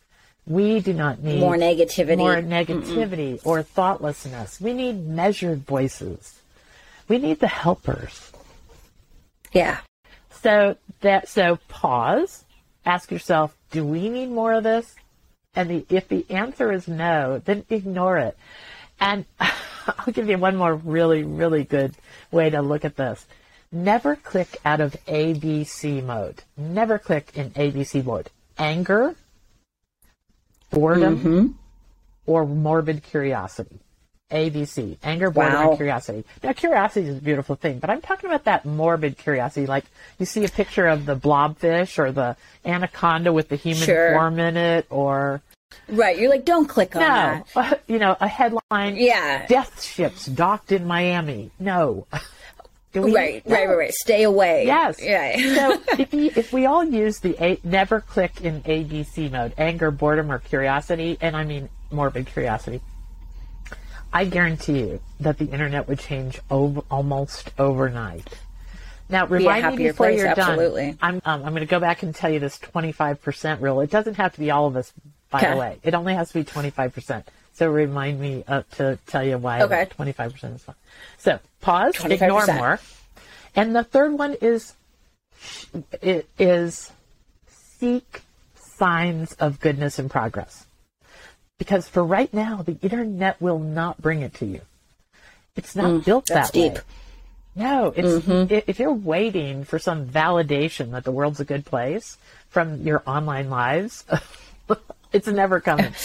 We 0.47 0.81
do 0.81 0.93
not 0.93 1.23
need 1.23 1.39
more 1.41 1.57
negativity, 1.57 2.19
more 2.19 2.37
negativity 2.37 3.35
Mm-mm. 3.35 3.47
or 3.47 3.63
thoughtlessness. 3.63 4.61
We 4.61 4.73
need 4.73 5.07
measured 5.07 5.65
voices. 5.65 6.41
We 7.09 7.19
need 7.19 7.39
the 7.39 7.47
helpers. 7.49 8.33
Yeah. 9.53 9.79
So 10.43 10.77
that 11.01 11.29
so 11.29 11.59
pause, 11.69 12.45
ask 12.85 13.11
yourself, 13.11 13.57
do 13.71 13.85
we 13.85 14.09
need 14.09 14.31
more 14.31 14.55
of 14.55 14.65
this? 14.65 14.95
And 15.55 15.71
the, 15.71 15.87
if 15.89 16.09
the 16.09 16.27
answer 16.31 16.73
is 16.73 16.89
no, 16.89 17.41
then 17.45 17.65
ignore 17.71 18.19
it. 18.19 18.37
And 18.99 19.27
I'll 19.41 20.13
give 20.13 20.29
you 20.29 20.39
one 20.39 20.57
more 20.57 20.75
really, 20.75 21.23
really 21.23 21.65
good 21.65 21.95
way 22.31 22.51
to 22.51 22.63
look 22.63 22.85
at 22.85 22.97
this. 22.97 23.27
Never 23.71 24.17
click 24.17 24.59
out 24.65 24.81
of 24.81 24.97
ABC 25.07 26.05
mode. 26.05 26.43
Never 26.57 26.99
click 26.99 27.31
in 27.35 27.51
ABC 27.51 28.05
mode. 28.05 28.31
Anger, 28.59 29.15
boredom, 30.73 31.19
mm-hmm. 31.19 31.47
or 32.27 32.47
morbid 32.47 33.03
curiosity. 33.03 33.81
ABC, 34.33 34.97
anger, 35.03 35.31
boredom, 35.31 35.55
wow. 35.55 35.69
and 35.69 35.77
curiosity. 35.77 36.25
Now, 36.43 36.53
curiosity 36.53 37.07
is 37.07 37.19
a 37.19 37.21
beautiful 37.21 37.55
thing, 37.55 37.79
but 37.79 37.91
I'm 37.91 38.01
talking 38.01 38.31
about 38.31 38.45
that 38.45 38.65
morbid 38.65 39.19
curiosity. 39.19 39.67
Like 39.67 39.85
you 40.19 40.27
see 40.27 40.45
a 40.45 40.49
picture 40.49 40.87
of 40.89 41.05
the 41.05 41.15
blobfish 41.15 41.99
or 41.99 42.13
the 42.13 42.37
anaconda 42.65 43.33
with 43.33 43.49
the 43.49 43.57
human 43.57 43.83
sure. 43.83 44.15
form 44.15 44.39
in 44.39 44.57
it, 44.57 44.87
or 44.89 45.43
right. 45.89 46.19
You're 46.19 46.31
like, 46.31 46.47
don't 46.47 46.67
click 46.67 46.97
on 46.97 47.03
it. 47.03 47.07
no. 47.07 47.45
that. 47.55 47.83
you 47.87 47.99
know, 47.99 48.17
a 48.21 48.29
headline. 48.29 48.97
Yeah. 48.97 49.47
Death 49.47 49.83
ships 49.83 50.27
docked 50.27 50.73
in 50.73 50.87
Miami. 50.87 51.51
No. 51.59 52.07
Right, 52.95 53.47
no. 53.47 53.55
right, 53.55 53.69
right, 53.69 53.79
right. 53.79 53.93
Stay 53.93 54.23
away. 54.25 54.67
Yes. 54.67 55.01
Yeah. 55.01 55.55
so 55.55 55.83
if, 55.99 56.13
you, 56.13 56.31
if 56.37 56.53
we 56.53 56.67
all 56.67 56.85
use 56.85 57.21
the 57.21 57.37
a, 57.43 57.59
never 57.65 58.01
click 58.01 58.43
in 58.43 58.63
ABC 58.63 59.31
mode, 59.31 59.55
anger, 59.57 59.91
boredom, 59.91 60.31
or 60.31 60.39
curiosity, 60.39 61.17
and 61.21 61.37
I 61.37 61.45
mean 61.45 61.69
morbid 61.91 62.27
curiosity, 62.27 62.81
I 64.13 64.27
guarantee 64.27 64.81
you 64.81 65.01
that 65.21 65.39
the 65.39 65.47
internet 65.47 65.89
would 65.89 65.99
change 65.99 66.41
over, 66.51 66.83
almost 66.91 67.51
overnight. 67.59 68.29
Now, 69.09 69.27
remind 69.27 69.77
me 69.77 69.89
before 69.89 70.07
place, 70.07 70.19
you're 70.19 70.29
absolutely. 70.29 70.93
done. 70.93 70.99
I'm 71.01 71.15
um, 71.25 71.45
I'm 71.45 71.53
going 71.53 71.61
to 71.61 71.67
go 71.67 71.81
back 71.81 72.03
and 72.03 72.15
tell 72.15 72.31
you 72.31 72.41
this 72.41 72.59
25% 72.59 73.61
rule. 73.61 73.81
It 73.81 73.91
doesn't 73.91 74.15
have 74.15 74.33
to 74.35 74.41
be 74.41 74.51
all 74.51 74.67
of 74.67 74.77
us, 74.77 74.93
by 75.31 75.39
okay. 75.39 75.51
the 75.51 75.57
way. 75.57 75.79
It 75.83 75.95
only 75.95 76.15
has 76.15 76.29
to 76.29 76.35
be 76.35 76.45
25%. 76.45 77.25
So 77.63 77.71
remind 77.71 78.19
me 78.19 78.43
uh, 78.49 78.65
to 78.73 78.99
tell 79.07 79.23
you 79.23 79.39
why 79.39 79.63
okay. 79.63 79.87
25% 79.97 80.57
is 80.57 80.65
fine. 80.65 80.75
So 81.19 81.39
pause, 81.61 81.95
25%. 81.95 82.11
ignore 82.11 82.47
more. 82.49 82.81
And 83.55 83.77
the 83.77 83.85
third 83.85 84.15
one 84.15 84.35
is 84.43 84.75
it 86.01 86.29
is 86.41 86.91
seek 87.47 88.23
signs 88.57 89.35
of 89.35 89.61
goodness 89.61 90.01
and 90.01 90.11
progress. 90.11 90.67
Because 91.57 91.87
for 91.87 92.03
right 92.03 92.35
now, 92.35 92.63
the 92.63 92.77
internet 92.83 93.41
will 93.41 93.61
not 93.61 94.03
bring 94.03 94.23
it 94.23 94.35
to 94.35 94.45
you. 94.45 94.63
It's 95.55 95.77
not 95.77 95.85
mm, 95.85 96.05
built 96.05 96.27
that 96.27 96.53
deep. 96.53 96.73
way. 96.73 96.81
No, 97.55 97.95
it's 97.95 98.27
mm-hmm. 98.27 98.53
if 98.67 98.81
you're 98.81 98.93
waiting 98.93 99.63
for 99.63 99.79
some 99.79 100.09
validation 100.09 100.91
that 100.91 101.05
the 101.05 101.13
world's 101.13 101.39
a 101.39 101.45
good 101.45 101.65
place 101.65 102.19
from 102.49 102.83
your 102.83 103.05
online 103.07 103.51
lives, 103.51 104.05
it's 105.13 105.29
never 105.29 105.61
coming. 105.61 105.95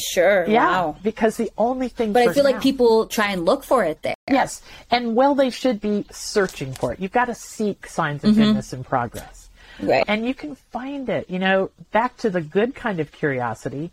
Sure. 0.00 0.46
Yeah. 0.48 0.66
Wow. 0.66 0.96
Because 1.02 1.36
the 1.36 1.50
only 1.56 1.88
thing. 1.88 2.12
But 2.12 2.28
I 2.28 2.32
feel 2.32 2.44
now, 2.44 2.52
like 2.52 2.62
people 2.62 3.06
try 3.06 3.30
and 3.32 3.44
look 3.44 3.64
for 3.64 3.84
it 3.84 4.02
there. 4.02 4.14
Yes, 4.30 4.62
and 4.90 5.14
well, 5.14 5.34
they 5.34 5.50
should 5.50 5.80
be 5.80 6.04
searching 6.10 6.72
for 6.72 6.92
it. 6.92 7.00
You've 7.00 7.12
got 7.12 7.26
to 7.26 7.34
seek 7.34 7.86
signs 7.86 8.24
of 8.24 8.30
mm-hmm. 8.30 8.40
goodness 8.40 8.72
and 8.72 8.84
progress. 8.84 9.48
Right. 9.80 10.04
And 10.08 10.26
you 10.26 10.34
can 10.34 10.54
find 10.54 11.08
it. 11.08 11.28
You 11.30 11.38
know, 11.38 11.70
back 11.92 12.16
to 12.18 12.30
the 12.30 12.40
good 12.40 12.74
kind 12.74 13.00
of 13.00 13.12
curiosity. 13.12 13.90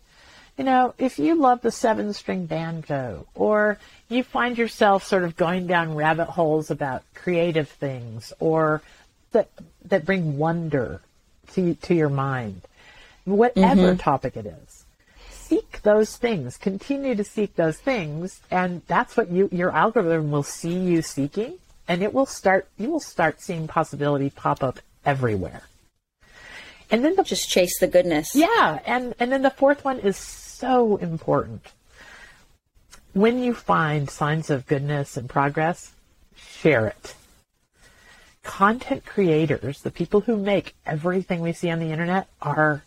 You 0.58 0.64
know, 0.64 0.94
if 0.98 1.18
you 1.18 1.36
love 1.36 1.62
the 1.62 1.72
seven 1.72 2.14
string 2.14 2.46
banjo, 2.46 3.26
or 3.34 3.80
you 4.08 4.24
find 4.24 4.58
yourself 4.58 5.04
sort 5.04 5.24
of 5.24 5.36
going 5.36 5.66
down 5.68 5.96
rabbit 5.96 6.28
holes 6.28 6.70
about 6.70 7.04
creative 7.16 7.70
things, 7.70 8.32
or 8.40 8.82
that 9.32 9.50
that 9.86 10.06
bring 10.06 10.38
wonder 10.38 11.02
to 11.54 11.74
to 11.76 11.96
your 11.96 12.10
mind, 12.10 12.62
whatever 13.26 13.94
mm-hmm. 13.94 13.98
topic 13.98 14.38
it 14.38 14.46
is 14.46 14.83
seek 15.54 15.82
those 15.82 16.18
things. 16.18 16.58
Continue 16.58 17.16
to 17.16 17.24
seek 17.24 17.56
those 17.56 17.78
things, 17.78 18.42
and 18.50 18.82
that's 18.88 19.16
what 19.16 19.30
you 19.30 19.50
your 19.52 19.72
algorithm 19.72 20.32
will 20.32 20.44
see 20.44 20.74
you 20.74 21.02
seeking, 21.02 21.56
and 21.88 22.02
it 22.02 22.14
will 22.14 22.26
start. 22.26 22.68
You 22.78 22.90
will 22.90 23.00
start 23.00 23.42
seeing 23.42 23.68
possibility 23.68 24.30
pop 24.30 24.64
up 24.64 24.80
everywhere. 25.06 25.64
And 26.90 27.04
then 27.04 27.16
the, 27.16 27.24
just 27.24 27.50
chase 27.50 27.80
the 27.80 27.88
goodness. 27.88 28.36
Yeah, 28.36 28.80
and 28.86 29.14
and 29.20 29.32
then 29.32 29.42
the 29.42 29.50
fourth 29.50 29.84
one 29.84 30.00
is 30.00 30.18
so 30.18 30.98
important. 30.98 31.72
When 33.14 33.44
you 33.44 33.54
find 33.54 34.10
signs 34.10 34.50
of 34.50 34.66
goodness 34.66 35.18
and 35.18 35.30
progress, 35.30 35.94
share 36.36 36.88
it. 36.88 37.16
Content 38.42 39.06
creators, 39.06 39.82
the 39.82 39.92
people 39.92 40.22
who 40.22 40.36
make 40.36 40.76
everything 40.86 41.40
we 41.40 41.54
see 41.54 41.70
on 41.70 41.80
the 41.80 41.92
internet, 41.92 42.28
are 42.42 42.84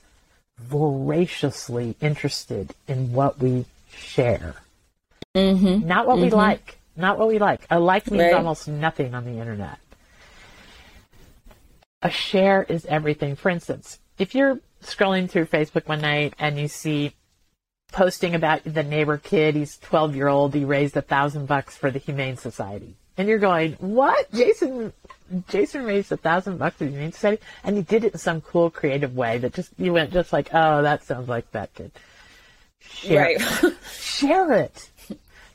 voraciously 0.58 1.96
interested 2.00 2.74
in 2.88 3.12
what 3.12 3.38
we 3.38 3.66
share. 3.90 4.56
Mm-hmm. 5.34 5.86
Not 5.86 6.06
what 6.06 6.16
mm-hmm. 6.16 6.24
we 6.24 6.30
like. 6.30 6.78
Not 6.96 7.18
what 7.18 7.28
we 7.28 7.38
like. 7.38 7.66
A 7.70 7.78
like 7.78 8.10
means 8.10 8.22
right. 8.22 8.34
almost 8.34 8.68
nothing 8.68 9.14
on 9.14 9.24
the 9.24 9.38
internet. 9.38 9.78
A 12.02 12.10
share 12.10 12.62
is 12.62 12.86
everything. 12.86 13.36
For 13.36 13.50
instance, 13.50 13.98
if 14.18 14.34
you're 14.34 14.60
scrolling 14.82 15.28
through 15.28 15.46
Facebook 15.46 15.88
one 15.88 16.00
night 16.00 16.34
and 16.38 16.58
you 16.58 16.68
see 16.68 17.14
posting 17.92 18.34
about 18.34 18.62
the 18.64 18.82
neighbor 18.82 19.18
kid. 19.18 19.54
He's 19.54 19.78
12 19.78 20.16
year 20.16 20.28
old. 20.28 20.54
He 20.54 20.64
raised 20.64 20.96
a 20.96 21.02
thousand 21.02 21.46
bucks 21.46 21.76
for 21.76 21.90
the 21.90 21.98
Humane 21.98 22.36
Society. 22.36 22.96
And 23.18 23.28
you're 23.28 23.38
going, 23.38 23.72
what? 23.74 24.30
Jason, 24.32 24.92
Jason 25.48 25.84
raised 25.84 26.12
a 26.12 26.16
thousand 26.16 26.58
bucks 26.58 26.76
for 26.76 26.84
the 26.84 26.90
Humane 26.90 27.12
Society? 27.12 27.42
And 27.64 27.76
he 27.76 27.82
did 27.82 28.04
it 28.04 28.12
in 28.12 28.18
some 28.18 28.40
cool, 28.40 28.70
creative 28.70 29.16
way 29.16 29.38
that 29.38 29.54
just, 29.54 29.72
you 29.78 29.92
went 29.92 30.12
just 30.12 30.32
like, 30.32 30.50
oh, 30.52 30.82
that 30.82 31.04
sounds 31.04 31.28
like 31.28 31.50
that 31.52 31.74
kid. 31.74 31.92
Share, 32.80 33.22
right. 33.22 33.74
share 33.90 34.52
it. 34.52 34.90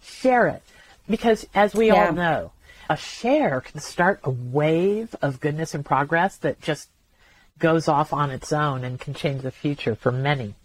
Share 0.02 0.47
it. 0.47 0.63
Because 1.10 1.47
as 1.54 1.74
we 1.74 1.88
yeah. 1.88 2.08
all 2.08 2.13
know, 2.13 2.52
a 2.89 2.97
share 2.97 3.62
can 3.62 3.80
start 3.80 4.19
a 4.24 4.30
wave 4.30 5.15
of 5.21 5.39
goodness 5.39 5.74
and 5.74 5.86
progress 5.86 6.38
that 6.38 6.62
just 6.62 6.89
goes 7.60 7.88
off 7.88 8.12
on 8.12 8.32
its 8.32 8.52
own 8.52 8.84
and 8.84 9.00
can 9.00 9.13
change 9.13 9.43
the 9.43 9.52
future 9.52 9.95
for 9.95 10.12
many. 10.12 10.56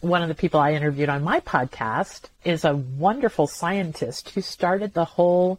One 0.00 0.22
of 0.22 0.28
the 0.28 0.34
people 0.34 0.60
I 0.60 0.72
interviewed 0.72 1.08
on 1.08 1.24
my 1.24 1.40
podcast 1.40 2.28
is 2.44 2.64
a 2.64 2.76
wonderful 2.76 3.46
scientist 3.46 4.30
who 4.30 4.42
started 4.42 4.92
the 4.92 5.04
whole 5.04 5.58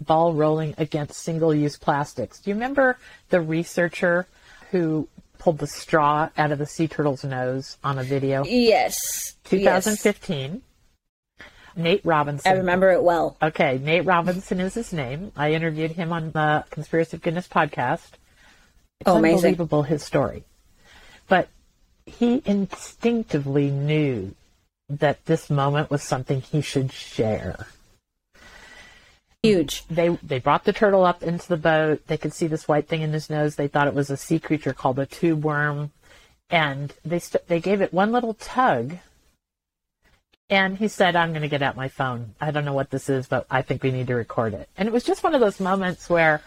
ball 0.00 0.34
rolling 0.34 0.74
against 0.76 1.14
single 1.14 1.54
use 1.54 1.76
plastics. 1.76 2.40
Do 2.40 2.50
you 2.50 2.54
remember 2.54 2.98
the 3.30 3.40
researcher 3.40 4.26
who 4.70 5.08
pulled 5.38 5.58
the 5.58 5.66
straw 5.66 6.28
out 6.36 6.52
of 6.52 6.58
the 6.58 6.66
sea 6.66 6.86
turtle's 6.86 7.24
nose 7.24 7.78
on 7.82 7.98
a 7.98 8.04
video? 8.04 8.44
Yes. 8.44 9.34
2015. 9.44 10.52
Yes. 10.52 10.60
Nate 11.78 12.04
Robinson. 12.04 12.52
I 12.52 12.56
remember 12.56 12.90
it 12.90 13.02
well. 13.02 13.36
Okay, 13.40 13.78
Nate 13.82 14.04
Robinson 14.04 14.60
is 14.60 14.74
his 14.74 14.92
name. 14.92 15.30
I 15.36 15.52
interviewed 15.52 15.92
him 15.92 16.12
on 16.12 16.32
the 16.32 16.64
Conspiracy 16.70 17.16
of 17.16 17.22
Goodness 17.22 17.46
podcast. 17.46 18.10
It's 19.00 19.06
oh, 19.06 19.16
unbelievable 19.16 19.84
his 19.84 20.02
story. 20.02 20.44
But 21.28 21.48
he 22.08 22.42
instinctively 22.44 23.70
knew 23.70 24.34
that 24.88 25.24
this 25.26 25.50
moment 25.50 25.90
was 25.90 26.02
something 26.02 26.40
he 26.40 26.60
should 26.60 26.92
share. 26.92 27.66
Huge. 29.42 29.86
They 29.86 30.08
they 30.22 30.40
brought 30.40 30.64
the 30.64 30.72
turtle 30.72 31.04
up 31.04 31.22
into 31.22 31.46
the 31.48 31.56
boat. 31.56 32.06
They 32.08 32.16
could 32.16 32.32
see 32.32 32.48
this 32.48 32.66
white 32.66 32.88
thing 32.88 33.02
in 33.02 33.12
his 33.12 33.30
nose. 33.30 33.54
They 33.54 33.68
thought 33.68 33.86
it 33.86 33.94
was 33.94 34.10
a 34.10 34.16
sea 34.16 34.40
creature 34.40 34.72
called 34.72 34.98
a 34.98 35.06
tube 35.06 35.44
worm, 35.44 35.92
and 36.50 36.92
they 37.04 37.20
st- 37.20 37.46
they 37.46 37.60
gave 37.60 37.80
it 37.80 37.92
one 37.92 38.10
little 38.10 38.34
tug. 38.34 38.98
And 40.50 40.78
he 40.78 40.88
said, 40.88 41.14
"I'm 41.14 41.30
going 41.30 41.42
to 41.42 41.48
get 41.48 41.62
out 41.62 41.76
my 41.76 41.88
phone. 41.88 42.34
I 42.40 42.50
don't 42.50 42.64
know 42.64 42.72
what 42.72 42.90
this 42.90 43.08
is, 43.08 43.28
but 43.28 43.46
I 43.48 43.62
think 43.62 43.82
we 43.82 43.92
need 43.92 44.08
to 44.08 44.14
record 44.16 44.54
it." 44.54 44.68
And 44.76 44.88
it 44.88 44.92
was 44.92 45.04
just 45.04 45.22
one 45.22 45.34
of 45.34 45.40
those 45.40 45.60
moments 45.60 46.10
where 46.10 46.42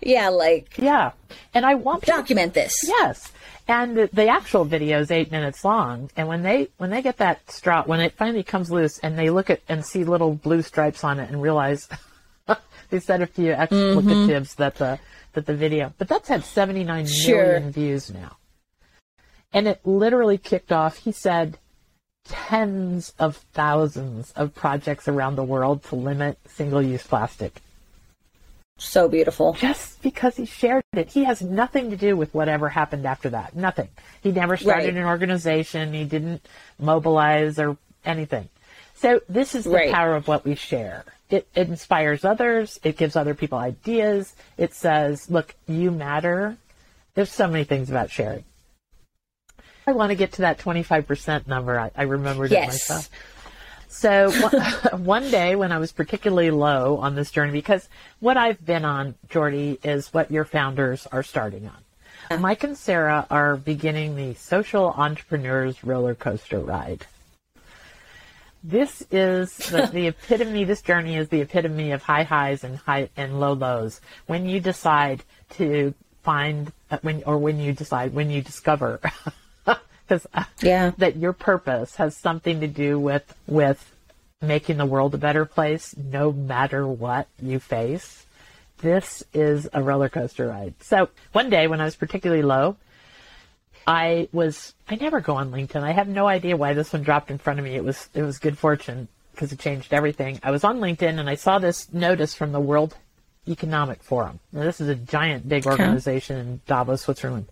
yeah, 0.00 0.28
like 0.28 0.76
yeah. 0.78 1.12
And 1.54 1.64
I 1.64 1.74
want 1.74 2.02
to 2.02 2.06
document 2.06 2.54
this. 2.54 2.84
Yes. 2.86 3.32
And 3.68 3.96
the, 3.96 4.10
the, 4.12 4.28
actual 4.28 4.64
video 4.64 5.00
is 5.00 5.10
eight 5.10 5.32
minutes 5.32 5.64
long. 5.64 6.08
And 6.16 6.28
when 6.28 6.42
they 6.42 6.68
when 6.76 6.90
they 6.90 7.02
get 7.02 7.16
that 7.16 7.50
straw, 7.50 7.82
when 7.84 8.00
it 8.00 8.12
finally 8.12 8.44
comes 8.44 8.70
loose, 8.70 8.98
and 8.98 9.18
they 9.18 9.30
look 9.30 9.50
at 9.50 9.60
and 9.68 9.84
see 9.84 10.04
little 10.04 10.34
blue 10.34 10.62
stripes 10.62 11.02
on 11.02 11.18
it, 11.18 11.28
and 11.30 11.42
realize 11.42 11.88
they 12.90 13.00
said 13.00 13.22
a 13.22 13.26
few 13.26 13.52
explicatives 13.52 14.54
mm-hmm. 14.54 14.62
that 14.62 14.76
the 14.76 14.98
that 15.32 15.46
the 15.46 15.54
video, 15.54 15.92
but 15.98 16.08
that's 16.08 16.28
had 16.28 16.44
seventy 16.44 16.84
nine 16.84 17.06
sure. 17.06 17.44
million 17.44 17.72
views 17.72 18.10
now. 18.10 18.36
And 19.52 19.66
it 19.66 19.80
literally 19.84 20.38
kicked 20.38 20.70
off. 20.70 20.98
He 20.98 21.12
said 21.12 21.58
tens 22.28 23.12
of 23.18 23.36
thousands 23.52 24.32
of 24.32 24.54
projects 24.54 25.08
around 25.08 25.36
the 25.36 25.44
world 25.44 25.82
to 25.84 25.96
limit 25.96 26.38
single 26.46 26.82
use 26.82 27.06
plastic. 27.06 27.60
So 28.78 29.08
beautiful. 29.08 29.54
Just 29.54 30.02
because 30.02 30.36
he 30.36 30.44
shared 30.44 30.84
it. 30.92 31.10
He 31.10 31.24
has 31.24 31.40
nothing 31.40 31.90
to 31.90 31.96
do 31.96 32.16
with 32.16 32.34
whatever 32.34 32.68
happened 32.68 33.06
after 33.06 33.30
that. 33.30 33.56
Nothing. 33.56 33.88
He 34.22 34.32
never 34.32 34.56
started 34.56 34.94
right. 34.94 34.96
an 34.96 35.04
organization. 35.04 35.94
He 35.94 36.04
didn't 36.04 36.46
mobilize 36.78 37.58
or 37.58 37.78
anything. 38.04 38.48
So 38.94 39.20
this 39.28 39.54
is 39.54 39.64
the 39.64 39.70
right. 39.70 39.92
power 39.92 40.14
of 40.14 40.28
what 40.28 40.44
we 40.44 40.54
share. 40.54 41.04
It, 41.30 41.48
it 41.54 41.68
inspires 41.68 42.24
others. 42.24 42.78
It 42.82 42.96
gives 42.96 43.16
other 43.16 43.34
people 43.34 43.58
ideas. 43.58 44.34
It 44.58 44.74
says, 44.74 45.30
look, 45.30 45.54
you 45.66 45.90
matter. 45.90 46.56
There's 47.14 47.32
so 47.32 47.48
many 47.48 47.64
things 47.64 47.90
about 47.90 48.10
sharing. 48.10 48.44
I 49.86 49.92
want 49.92 50.10
to 50.10 50.16
get 50.16 50.32
to 50.32 50.42
that 50.42 50.58
25% 50.58 51.46
number. 51.46 51.78
I, 51.78 51.90
I 51.96 52.02
remembered 52.02 52.50
yes. 52.50 52.62
it 52.62 52.72
myself. 52.72 53.10
So 53.88 54.30
one 54.96 55.30
day 55.30 55.56
when 55.56 55.72
I 55.72 55.78
was 55.78 55.92
particularly 55.92 56.50
low 56.50 56.98
on 56.98 57.14
this 57.14 57.30
journey, 57.30 57.52
because 57.52 57.88
what 58.20 58.36
I've 58.36 58.64
been 58.64 58.84
on, 58.84 59.14
Jordy, 59.28 59.78
is 59.82 60.12
what 60.12 60.30
your 60.30 60.44
founders 60.44 61.06
are 61.12 61.22
starting 61.22 61.68
on. 61.68 62.40
Mike 62.40 62.64
and 62.64 62.76
Sarah 62.76 63.26
are 63.30 63.56
beginning 63.56 64.16
the 64.16 64.34
social 64.34 64.88
entrepreneurs 64.96 65.84
roller 65.84 66.14
coaster 66.14 66.58
ride. 66.58 67.06
This 68.64 69.04
is 69.12 69.56
the, 69.56 69.88
the 69.92 70.06
epitome. 70.08 70.64
This 70.64 70.82
journey 70.82 71.16
is 71.16 71.28
the 71.28 71.40
epitome 71.40 71.92
of 71.92 72.02
high 72.02 72.24
highs 72.24 72.64
and 72.64 72.78
high 72.78 73.10
and 73.16 73.38
low 73.38 73.52
lows. 73.52 74.00
When 74.26 74.48
you 74.48 74.58
decide 74.58 75.22
to 75.50 75.94
find 76.22 76.72
uh, 76.90 76.98
when 77.02 77.22
or 77.24 77.38
when 77.38 77.60
you 77.60 77.72
decide 77.72 78.12
when 78.12 78.28
you 78.30 78.42
discover 78.42 79.00
because 80.06 80.26
yeah. 80.60 80.92
that 80.98 81.16
your 81.16 81.32
purpose 81.32 81.96
has 81.96 82.16
something 82.16 82.60
to 82.60 82.66
do 82.66 82.98
with 82.98 83.34
with 83.46 83.92
making 84.42 84.76
the 84.76 84.86
world 84.86 85.14
a 85.14 85.18
better 85.18 85.44
place, 85.44 85.94
no 85.96 86.32
matter 86.32 86.86
what 86.86 87.26
you 87.40 87.58
face. 87.58 88.26
This 88.78 89.24
is 89.32 89.68
a 89.72 89.82
roller 89.82 90.08
coaster 90.08 90.48
ride. 90.48 90.74
So 90.80 91.08
one 91.32 91.48
day 91.48 91.66
when 91.66 91.80
I 91.80 91.84
was 91.84 91.96
particularly 91.96 92.42
low, 92.42 92.76
I 93.86 94.28
was 94.32 94.74
I 94.88 94.96
never 94.96 95.20
go 95.20 95.36
on 95.36 95.50
LinkedIn. 95.50 95.82
I 95.82 95.92
have 95.92 96.08
no 96.08 96.26
idea 96.26 96.56
why 96.56 96.74
this 96.74 96.92
one 96.92 97.02
dropped 97.02 97.30
in 97.30 97.38
front 97.38 97.58
of 97.58 97.64
me. 97.64 97.74
It 97.74 97.84
was 97.84 98.08
it 98.14 98.22
was 98.22 98.38
good 98.38 98.58
fortune 98.58 99.08
because 99.32 99.52
it 99.52 99.58
changed 99.58 99.92
everything. 99.92 100.40
I 100.42 100.50
was 100.50 100.64
on 100.64 100.78
LinkedIn 100.78 101.18
and 101.18 101.28
I 101.28 101.34
saw 101.34 101.58
this 101.58 101.92
notice 101.92 102.34
from 102.34 102.52
the 102.52 102.60
World 102.60 102.96
Economic 103.48 104.02
Forum. 104.02 104.40
Now, 104.52 104.62
this 104.64 104.80
is 104.80 104.88
a 104.88 104.94
giant, 104.94 105.48
big 105.48 105.66
organization 105.66 106.36
in 106.36 106.60
Davos, 106.66 107.02
Switzerland 107.02 107.46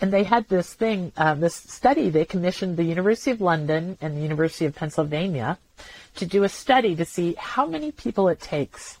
and 0.00 0.12
they 0.12 0.24
had 0.24 0.48
this 0.48 0.72
thing, 0.72 1.12
uh, 1.16 1.34
this 1.34 1.54
study. 1.54 2.08
They 2.08 2.24
commissioned 2.24 2.76
the 2.76 2.84
University 2.84 3.30
of 3.30 3.40
London 3.40 3.98
and 4.00 4.16
the 4.16 4.22
University 4.22 4.64
of 4.64 4.74
Pennsylvania 4.74 5.58
to 6.16 6.26
do 6.26 6.42
a 6.42 6.48
study 6.48 6.96
to 6.96 7.04
see 7.04 7.34
how 7.34 7.66
many 7.66 7.92
people 7.92 8.28
it 8.28 8.40
takes 8.40 8.98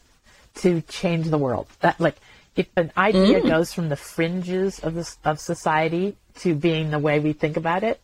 to 0.56 0.82
change 0.82 1.28
the 1.28 1.38
world. 1.38 1.68
That 1.80 1.98
like 1.98 2.16
if 2.54 2.68
an 2.76 2.92
idea 2.96 3.40
mm. 3.40 3.48
goes 3.48 3.72
from 3.72 3.88
the 3.88 3.96
fringes 3.96 4.78
of 4.80 4.94
this, 4.94 5.18
of 5.24 5.40
society 5.40 6.16
to 6.40 6.54
being 6.54 6.90
the 6.90 6.98
way 6.98 7.18
we 7.18 7.32
think 7.32 7.56
about 7.56 7.82
it, 7.82 8.00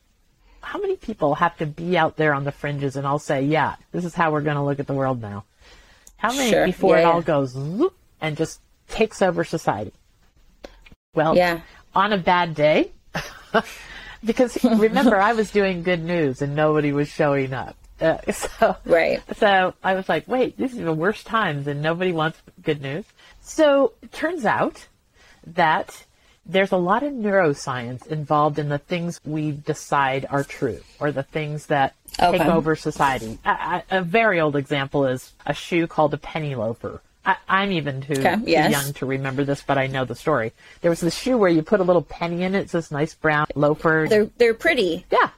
how 0.63 0.81
many 0.81 0.97
people 0.97 1.35
have 1.35 1.57
to 1.59 1.67
be 1.67 1.99
out 1.99 2.17
there 2.17 2.33
on 2.33 2.45
the 2.45 2.53
fringes 2.53 2.97
and 2.97 3.07
I'll 3.07 3.19
say, 3.19 3.43
yeah, 3.43 3.77
this 3.93 4.05
is 4.05 4.15
how 4.15 4.33
we're 4.33 4.41
going 4.41 4.57
to 4.57 4.63
look 4.63 4.81
at 4.81 4.87
the 4.87 4.95
world 4.95 5.21
now. 5.21 5.45
How 6.17 6.33
many 6.33 6.51
sure. 6.51 6.65
before 6.65 6.97
yeah, 6.97 7.03
it 7.03 7.05
all 7.05 7.23
goes 7.23 7.55
and 8.21 8.37
just 8.37 8.61
takes 8.89 9.21
over 9.21 9.45
society? 9.45 9.93
Well, 11.15 11.37
yeah 11.37 11.61
on 11.97 12.13
a 12.13 12.19
bad 12.19 12.55
day. 12.55 12.91
because 14.25 14.63
remember, 14.63 15.17
I 15.17 15.33
was 15.33 15.51
doing 15.51 15.83
good 15.83 16.05
news 16.05 16.43
and 16.43 16.55
nobody 16.55 16.93
was 16.93 17.09
showing 17.09 17.53
up. 17.53 17.77
Uh, 18.01 18.19
so, 18.33 18.77
right. 18.85 19.23
So 19.37 19.75
I 19.83 19.95
was 19.95 20.09
like, 20.09 20.29
wait, 20.29 20.57
these 20.57 20.79
are 20.79 20.85
the 20.85 20.93
worst 20.93 21.27
times 21.27 21.67
and 21.67 21.81
nobody 21.81 22.13
wants 22.13 22.41
good 22.63 22.83
news. 22.83 23.07
So 23.41 23.95
it 24.03 24.13
turns 24.13 24.45
out 24.45 24.87
that 25.47 26.05
there's 26.45 26.73
a 26.73 26.77
lot 26.77 27.03
of 27.03 27.13
neuroscience 27.13 28.07
involved 28.07 28.59
in 28.59 28.69
the 28.69 28.79
things 28.79 29.19
we 29.25 29.51
decide 29.51 30.27
are 30.31 30.45
true 30.45 30.81
or 31.01 31.11
the 31.11 31.23
things 31.23 31.67
that 31.67 31.95
okay. 32.21 32.39
take 32.39 32.47
over 32.47 32.77
society. 32.77 33.39
A, 33.45 33.83
a, 33.91 34.03
very 34.03 34.41
old 34.41 34.55
example 34.55 35.07
is 35.07 35.33
a 35.45 35.55
shoe 35.55 35.87
called 35.87 36.15
a 36.15 36.19
penny 36.19 36.55
loafer. 36.55 37.01
I, 37.27 37.65
am 37.65 37.73
even 37.73 38.01
too, 38.03 38.13
okay, 38.13 38.37
yes. 38.45 38.67
too 38.67 38.73
young 38.73 38.93
to 38.95 39.07
remember 39.07 39.45
this, 39.45 39.63
but 39.63 39.79
I 39.79 39.89
know 39.89 40.05
the 40.05 40.15
story. 40.15 40.53
There 40.81 40.91
was 40.91 41.01
this 41.01 41.19
shoe 41.19 41.37
where 41.37 41.51
you 41.51 41.63
put 41.63 41.81
a 41.81 41.85
little 41.85 42.03
penny 42.03 42.43
in 42.43 42.55
it. 42.55 42.61
It's 42.61 42.73
this 42.73 42.91
nice 42.91 43.15
brown 43.15 43.47
loafer. 43.55 44.07
They're 44.09 44.31
they're 44.39 44.55
pretty. 44.55 45.05
Yeah. 45.11 45.31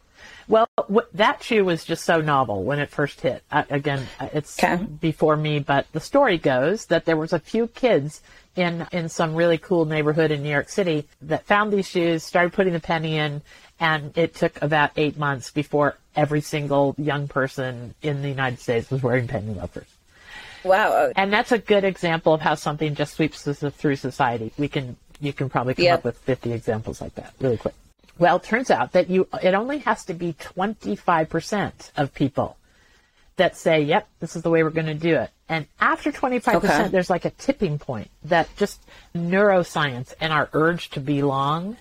Well, 0.48 0.66
that 1.12 1.42
shoe 1.42 1.64
was 1.64 1.85
just 1.85 2.05
so 2.05 2.22
novel 2.22 2.64
when 2.64 2.79
it 2.79 2.88
first 2.88 3.20
hit. 3.20 3.42
Uh, 3.51 3.64
again, 3.68 4.07
it's 4.33 4.59
okay. 4.59 4.83
before 4.83 5.37
me, 5.37 5.59
but 5.59 5.87
the 5.92 6.01
story 6.01 6.38
goes 6.38 6.87
that 6.87 7.05
there 7.05 7.18
was 7.18 7.35
a 7.35 7.38
few 7.38 7.66
kids 7.68 8.22
in 8.57 8.87
in 8.90 9.09
some 9.09 9.35
really 9.35 9.59
cool 9.59 9.85
neighborhood 9.85 10.31
in 10.31 10.42
New 10.42 10.51
York 10.51 10.68
City 10.68 11.07
that 11.22 11.46
found 11.46 11.72
these 11.72 11.87
shoes, 11.87 12.24
started 12.24 12.53
putting 12.53 12.72
the 12.72 12.81
penny 12.81 13.16
in, 13.16 13.42
and 13.79 14.16
it 14.16 14.35
took 14.35 14.61
about 14.62 14.90
eight 14.96 15.18
months 15.18 15.51
before 15.51 15.96
every 16.16 16.40
single 16.40 16.94
young 16.98 17.29
person 17.29 17.94
in 18.03 18.22
the 18.22 18.29
United 18.29 18.59
States 18.59 18.90
was 18.90 19.03
wearing 19.03 19.29
penny 19.29 19.55
loafers. 19.55 19.98
Wow. 20.65 21.13
And 21.17 21.33
that's 21.33 21.52
a 21.52 21.59
good 21.59 21.85
example 21.85 22.35
of 22.35 22.40
how 22.40 22.54
something 22.54 22.94
just 22.94 23.15
sweeps 23.15 23.42
through 23.42 23.96
society. 23.96 24.52
We 24.59 24.69
can, 24.69 24.96
you 25.21 25.33
can 25.33 25.48
probably 25.48 25.75
come 25.75 25.85
yep. 25.85 25.98
up 26.00 26.04
with 26.04 26.19
50 26.19 26.52
examples 26.52 27.00
like 27.00 27.15
that 27.15 27.35
really 27.40 27.56
quick. 27.56 27.75
Well, 28.19 28.37
it 28.37 28.42
turns 28.42 28.71
out 28.71 28.92
that 28.92 29.09
you, 29.09 29.29
it 29.42 29.54
only 29.54 29.79
has 29.79 30.04
to 30.06 30.15
be 30.15 30.33
25% 30.33 31.92
of 31.96 32.13
people 32.15 32.56
that 33.37 33.56
say, 33.56 33.83
yep, 33.83 34.09
this 34.19 34.35
is 34.35 34.42
the 34.42 34.50
way 34.50 34.65
we're 34.65 34.71
going 34.71 34.87
to 34.87 34.94
do 34.94 35.15
it. 35.15 35.31
And 35.48 35.67
after 35.81 36.11
25%, 36.11 36.54
okay. 36.56 36.88
there's 36.88 37.09
like 37.09 37.25
a 37.25 37.31
tipping 37.31 37.79
point 37.79 38.11
that 38.25 38.48
just 38.56 38.83
neuroscience 39.15 40.13
and 40.21 40.33
our 40.33 40.48
urge 40.52 40.90
to 40.90 41.00
belong 41.00 41.77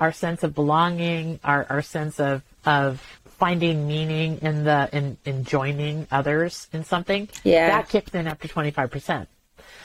our 0.00 0.12
sense 0.12 0.42
of 0.42 0.54
belonging, 0.54 1.38
our, 1.44 1.66
our 1.68 1.82
sense 1.82 2.18
of, 2.18 2.42
of 2.64 3.19
finding 3.40 3.88
meaning 3.88 4.38
in 4.42 4.64
the, 4.64 4.88
in, 4.92 5.16
in 5.24 5.44
joining 5.44 6.06
others 6.12 6.68
in 6.72 6.84
something. 6.84 7.28
Yeah. 7.42 7.68
That 7.70 7.88
kicks 7.88 8.14
in 8.14 8.26
after 8.28 8.46
25%. 8.46 9.26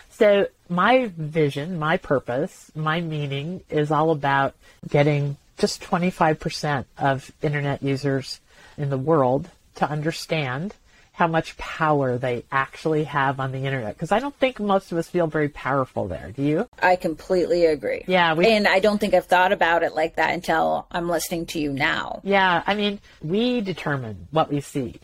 So 0.09 0.47
my 0.69 1.11
vision, 1.17 1.79
my 1.79 1.97
purpose, 1.97 2.71
my 2.75 3.01
meaning 3.01 3.63
is 3.69 3.91
all 3.91 4.11
about 4.11 4.55
getting 4.87 5.37
just 5.57 5.81
25% 5.81 6.85
of 6.97 7.31
internet 7.41 7.81
users 7.81 8.41
in 8.77 8.89
the 8.89 8.97
world 8.97 9.49
to 9.75 9.89
understand 9.89 10.75
how 11.15 11.27
much 11.27 11.55
power 11.57 12.17
they 12.17 12.43
actually 12.51 13.05
have 13.05 13.39
on 13.39 13.53
the 13.53 13.59
internet. 13.59 13.95
Because 13.95 14.11
I 14.11 14.19
don't 14.19 14.35
think 14.35 14.59
most 14.59 14.91
of 14.91 14.97
us 14.97 15.07
feel 15.07 15.27
very 15.27 15.47
powerful 15.47 16.09
there. 16.09 16.33
Do 16.35 16.43
you? 16.43 16.67
I 16.81 16.97
completely 16.97 17.65
agree. 17.65 18.03
Yeah. 18.05 18.33
We, 18.33 18.47
and 18.47 18.67
I 18.67 18.79
don't 18.79 18.99
think 18.99 19.13
I've 19.13 19.25
thought 19.25 19.53
about 19.53 19.81
it 19.81 19.95
like 19.95 20.17
that 20.17 20.33
until 20.33 20.87
I'm 20.91 21.07
listening 21.07 21.45
to 21.47 21.59
you 21.59 21.71
now. 21.71 22.19
yeah. 22.23 22.63
I 22.67 22.75
mean, 22.75 22.99
we 23.21 23.61
determine 23.61 24.27
what 24.31 24.51
we 24.51 24.59
see. 24.59 24.99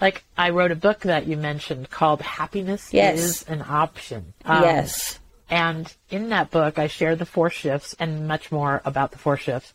Like 0.00 0.22
I 0.38 0.50
wrote 0.50 0.70
a 0.70 0.76
book 0.76 1.00
that 1.00 1.26
you 1.26 1.36
mentioned 1.36 1.90
called 1.90 2.20
Happiness 2.22 2.94
Yes. 2.94 3.18
is 3.18 3.42
an 3.48 3.64
Option. 3.66 4.34
Um, 4.44 4.62
yes. 4.62 5.18
And 5.50 5.92
in 6.10 6.28
that 6.28 6.50
book, 6.52 6.78
I 6.78 6.86
share 6.86 7.16
the 7.16 7.26
four 7.26 7.50
shifts 7.50 7.94
and 7.98 8.28
much 8.28 8.52
more 8.52 8.82
about 8.84 9.10
the 9.10 9.18
four 9.18 9.36
shifts. 9.36 9.72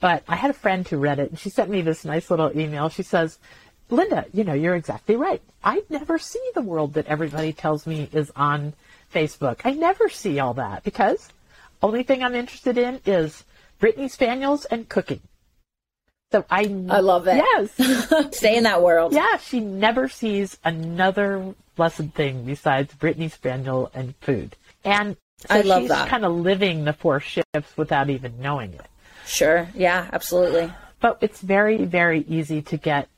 But 0.00 0.22
I 0.28 0.36
had 0.36 0.50
a 0.50 0.54
friend 0.54 0.86
who 0.86 0.98
read 0.98 1.18
it 1.18 1.30
and 1.30 1.38
she 1.38 1.48
sent 1.50 1.70
me 1.70 1.80
this 1.80 2.04
nice 2.04 2.30
little 2.30 2.50
email. 2.58 2.88
She 2.90 3.02
says, 3.02 3.38
Lynda, 3.90 4.26
you 4.32 4.44
know, 4.44 4.54
you're 4.54 4.74
exactly 4.74 5.16
right. 5.16 5.42
I 5.62 5.82
never 5.88 6.18
see 6.18 6.42
the 6.54 6.62
world 6.62 6.94
that 6.94 7.06
everybody 7.06 7.52
tells 7.52 7.86
me 7.86 8.08
is 8.12 8.32
on 8.34 8.74
Facebook. 9.12 9.60
I 9.64 9.72
never 9.72 10.08
see 10.08 10.38
all 10.38 10.54
that 10.54 10.84
because 10.84 11.28
only 11.82 12.02
thing 12.02 12.22
I'm 12.22 12.34
interested 12.34 12.78
in 12.78 13.00
is 13.04 13.44
Brittany 13.78 14.08
Spaniels 14.08 14.64
and 14.64 14.88
cooking. 14.88 15.20
So 16.32 16.44
I, 16.50 16.62
I 16.90 17.00
love 17.00 17.28
it. 17.28 17.36
Yes. 17.36 18.36
Stay 18.36 18.56
in 18.56 18.64
that 18.64 18.82
world. 18.82 19.12
Yeah, 19.12 19.36
she 19.36 19.60
never 19.60 20.08
sees 20.08 20.58
another 20.64 21.54
blessed 21.76 22.10
thing 22.14 22.44
besides 22.44 22.92
Brittany 22.94 23.28
Spaniel 23.28 23.90
and 23.94 24.16
food. 24.16 24.56
And 24.84 25.16
so 25.38 25.46
I 25.50 25.60
love 25.60 25.82
she's 25.82 25.88
that. 25.90 26.08
kind 26.08 26.24
of 26.24 26.32
living 26.32 26.84
the 26.84 26.92
four 26.92 27.20
shifts 27.20 27.76
without 27.76 28.10
even 28.10 28.40
knowing 28.40 28.72
it. 28.72 28.86
Sure. 29.26 29.68
Yeah, 29.74 30.08
absolutely. 30.12 30.72
But 31.00 31.18
it's 31.20 31.40
very, 31.40 31.84
very 31.84 32.20
easy 32.22 32.62
to 32.62 32.76
get 32.76 33.08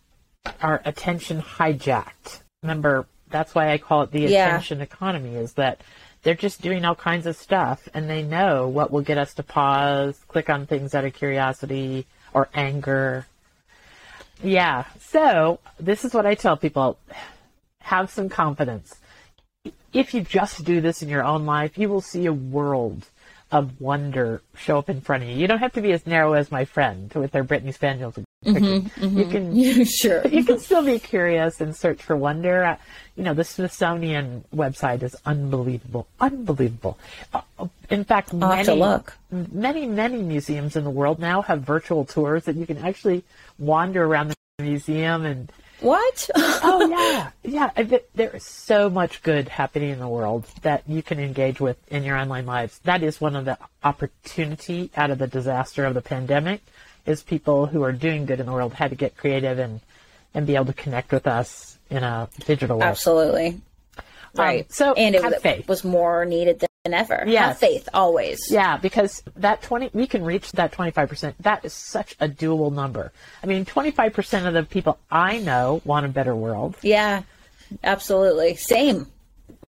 our 0.63 0.83
attention 0.85 1.43
hijacked. 1.43 2.41
Remember, 2.63 3.07
that's 3.29 3.55
why 3.55 3.73
I 3.73 3.79
call 3.79 4.03
it 4.03 4.11
the 4.13 4.21
Yeah. 4.23 4.47
attention 4.47 4.81
economy, 4.81 5.35
is 5.37 5.55
that 5.55 5.81
they're 6.23 6.35
just 6.35 6.61
doing 6.61 6.85
all 6.85 6.95
kinds 6.95 7.27
of 7.27 7.37
stuff 7.37 7.89
and 7.95 8.11
they 8.11 8.23
know 8.23 8.67
what 8.67 8.91
will 8.91 9.03
get 9.03 9.19
us 9.19 9.35
to 9.35 9.43
pause, 9.43 10.19
click 10.29 10.51
on 10.51 10.67
things 10.67 10.95
out 10.95 11.05
of 11.05 11.15
curiosity 11.15 12.07
or 12.33 12.49
anger. 12.55 13.27
Yeah. 14.43 14.85
So 15.01 15.61
this 15.79 16.05
is 16.05 16.13
what 16.13 16.27
I 16.27 16.35
tell 16.35 16.57
people. 16.57 16.99
Have 17.83 18.11
some 18.11 18.29
confidence. 18.29 18.97
If 19.93 20.13
you 20.13 20.21
just 20.23 20.65
do 20.65 20.81
this 20.81 21.01
in 21.03 21.09
your 21.09 21.25
own 21.25 21.47
life, 21.47 21.79
you 21.79 21.89
will 21.89 22.01
see 22.01 22.27
a 22.27 22.33
world 22.33 23.09
of 23.53 23.81
wonder 23.81 24.43
show 24.57 24.79
up 24.79 24.89
in 24.89 25.01
front 25.01 25.23
of 25.23 25.29
you. 25.29 25.37
You 25.37 25.47
don't 25.47 25.61
have 25.61 25.73
to 25.75 25.81
be 25.81 25.93
as 25.93 26.07
narrow 26.07 26.33
as 26.33 26.51
my 26.51 26.65
friend 26.65 27.13
with 27.15 27.31
their 27.31 27.45
Brittany 27.45 27.73
Spaniels. 27.73 28.19
You 28.43 28.55
can 28.55 29.85
sure. 29.85 30.27
you 30.27 30.45
can 30.45 30.59
still 30.59 30.85
be 30.85 30.99
curious 30.99 31.61
and 31.61 31.75
search 31.75 32.03
for 32.03 32.17
wonder. 32.17 32.65
Uh, 32.65 32.77
you 33.15 33.23
know, 33.23 33.35
the 33.35 33.45
Smithsonian 33.45 34.45
website 34.55 35.03
is 35.03 35.17
unbelievable, 35.25 36.07
unbelievable. 36.21 36.99
Uh, 37.33 37.41
uh, 37.59 37.69
in 37.89 38.05
fact, 38.05 38.33
many, 38.33 39.07
many, 39.31 39.87
many 39.87 40.23
museums 40.23 40.77
in 40.77 40.85
the 40.85 40.91
world 40.91 41.19
now 41.19 41.43
have 41.43 41.63
virtual 41.63 42.05
tours 42.05 42.45
that 42.45 42.57
you 42.57 42.67
can 42.67 42.79
actually 42.79 43.25
wander 43.59 44.05
around 44.05 44.29
the 44.29 44.63
museum 44.63 45.25
and. 45.25 45.53
What? 45.81 46.31
Oh 46.35 47.31
yeah, 47.45 47.71
yeah. 47.77 47.99
There 48.15 48.37
is 48.37 48.45
so 48.45 48.89
much 48.89 49.23
good 49.23 49.49
happening 49.49 49.91
in 49.91 49.99
the 49.99 50.09
world 50.09 50.47
that 50.63 50.83
you 50.89 51.03
can 51.03 51.21
engage 51.21 51.61
with 51.61 51.77
in 51.93 52.03
your 52.03 52.17
online 52.17 52.47
lives. 52.47 52.79
That 52.85 53.03
is 53.03 53.21
one 53.21 53.37
of 53.37 53.45
the 53.45 53.59
opportunity 53.85 54.91
out 54.97 55.11
of 55.11 55.19
the 55.19 55.27
disaster 55.27 55.85
of 55.85 55.95
the 55.95 56.03
pandemic 56.03 56.63
is 57.05 57.23
people 57.23 57.67
who 57.67 57.83
are 57.83 57.93
doing 57.93 58.27
good 58.27 58.41
in 58.41 58.47
the 58.47 58.53
world 58.53 58.75
had 58.75 58.91
to 58.91 58.97
get 58.97 59.17
creative 59.17 59.59
and 59.59 59.81
and 60.35 60.47
be 60.47 60.55
able 60.55 60.67
to 60.67 60.73
connect 60.73 61.13
with 61.13 61.27
us 61.27 61.79
in 61.91 62.03
a 62.03 62.29
digital 62.47 62.79
way. 62.79 62.87
Absolutely. 62.87 63.61
Um, 63.99 64.03
right. 64.35 64.73
so 64.73 64.93
and 64.95 65.15
it 65.15 65.41
faith. 65.41 65.69
was 65.69 65.85
more 65.85 66.25
needed 66.25 66.61
than 66.61 66.66
ever. 66.95 67.25
Yes. 67.27 67.45
Have 67.47 67.59
faith 67.59 67.89
always. 67.95 68.41
Yeah, 68.51 68.77
because 68.77 69.23
that 69.37 69.63
20, 69.63 69.91
we 69.93 70.07
can 70.07 70.25
reach 70.25 70.53
that 70.53 70.73
25%. 70.73 71.35
That 71.41 71.65
is 71.65 71.73
such 71.73 72.17
a 72.21 72.29
doable 72.29 72.73
number. 72.73 73.13
I 73.43 73.47
mean, 73.47 73.65
25% 73.65 74.47
of 74.47 74.55
the 74.55 74.63
people 74.65 74.99
I 75.11 75.39
know 75.39 75.81
want 75.85 76.07
a 76.07 76.09
better 76.09 76.35
world, 76.35 76.77
Yeah. 76.83 77.23
Absolutely. 77.83 78.55
Same. 78.57 79.07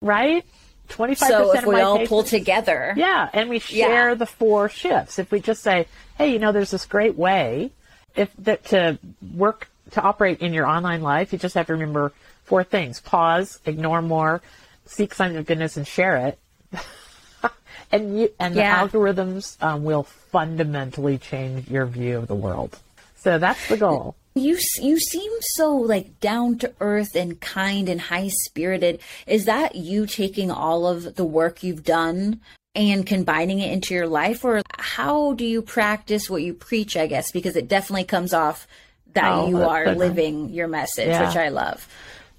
right? 0.03 0.45
25% 0.91 1.17
So 1.19 1.53
if 1.55 1.61
of 1.63 1.67
we 1.67 1.81
all 1.81 1.95
patients- 1.97 2.09
pull 2.09 2.23
together. 2.23 2.95
Yeah, 2.97 3.29
and 3.33 3.51
we 3.51 3.59
share 3.59 4.09
Yeah. 4.11 4.15
the 4.15 4.27
four 4.27 4.69
shifts. 4.69 5.19
If 5.19 5.31
we 5.31 5.41
just 5.41 5.63
say, 5.63 5.87
hey, 6.17 6.29
you 6.33 6.39
know, 6.39 6.53
there's 6.53 6.71
this 6.71 6.87
great 6.87 7.17
way 7.17 7.71
if 8.15 8.31
that 8.39 8.65
to 8.67 8.99
work 9.35 9.69
to 9.93 10.01
operate 10.03 10.41
in 10.41 10.53
your 10.53 10.67
online 10.67 11.03
life, 11.03 11.33
you 11.33 11.39
just 11.39 11.55
have 11.55 11.67
to 11.67 11.73
remember 11.73 12.13
four 12.45 12.65
things: 12.65 13.01
pause, 13.01 13.61
ignore 13.67 14.03
more, 14.03 14.41
seek 14.87 15.15
signs 15.15 15.37
of 15.37 15.47
goodness, 15.47 15.77
and 15.77 15.87
share 15.87 16.17
it. 16.17 16.39
and 17.93 18.19
you 18.19 18.31
and 18.39 18.55
Yeah. 18.55 18.87
the 18.87 18.91
algorithms 18.99 19.61
um, 19.62 19.85
will 19.85 20.03
fundamentally 20.05 21.19
change 21.19 21.69
your 21.69 21.87
view 21.87 22.19
of 22.19 22.27
the 22.29 22.35
world. 22.35 22.79
So 23.16 23.39
that's 23.39 23.69
the 23.69 23.77
goal. 23.77 24.14
You 24.35 24.57
you 24.81 24.99
seem 24.99 25.33
so 25.57 25.75
like 25.75 26.21
down 26.21 26.59
to 26.59 26.73
earth 26.81 27.14
and 27.16 27.41
kind 27.41 27.89
and 27.89 28.01
high 28.01 28.29
spirited. 28.29 29.01
Is 29.27 29.47
that 29.47 29.75
you 29.75 30.07
taking 30.07 30.51
all 30.51 30.87
of 30.87 31.16
the 31.16 31.25
work 31.25 31.62
you've 31.62 31.83
done 31.85 32.41
and 32.75 33.05
combining 33.05 33.59
it 33.59 33.73
into 33.73 33.95
your 33.95 34.07
life, 34.07 34.45
or 34.45 34.62
how 34.79 35.33
do 35.33 35.45
you 35.45 35.62
practice 35.62 36.31
what 36.31 36.43
you 36.43 36.55
preach? 36.55 36.97
I 36.97 37.09
guess 37.09 37.33
because 37.33 37.57
it 37.57 37.66
definitely 37.66 38.05
comes 38.05 38.33
off 38.33 38.69
that 39.14 39.33
Oh, 39.33 39.49
you 39.49 39.62
are 39.62 39.95
living 39.97 40.51
your 40.51 40.69
message, 40.69 41.09
Yeah. 41.09 41.27
which 41.27 41.37
I 41.37 41.49
love. 41.49 41.89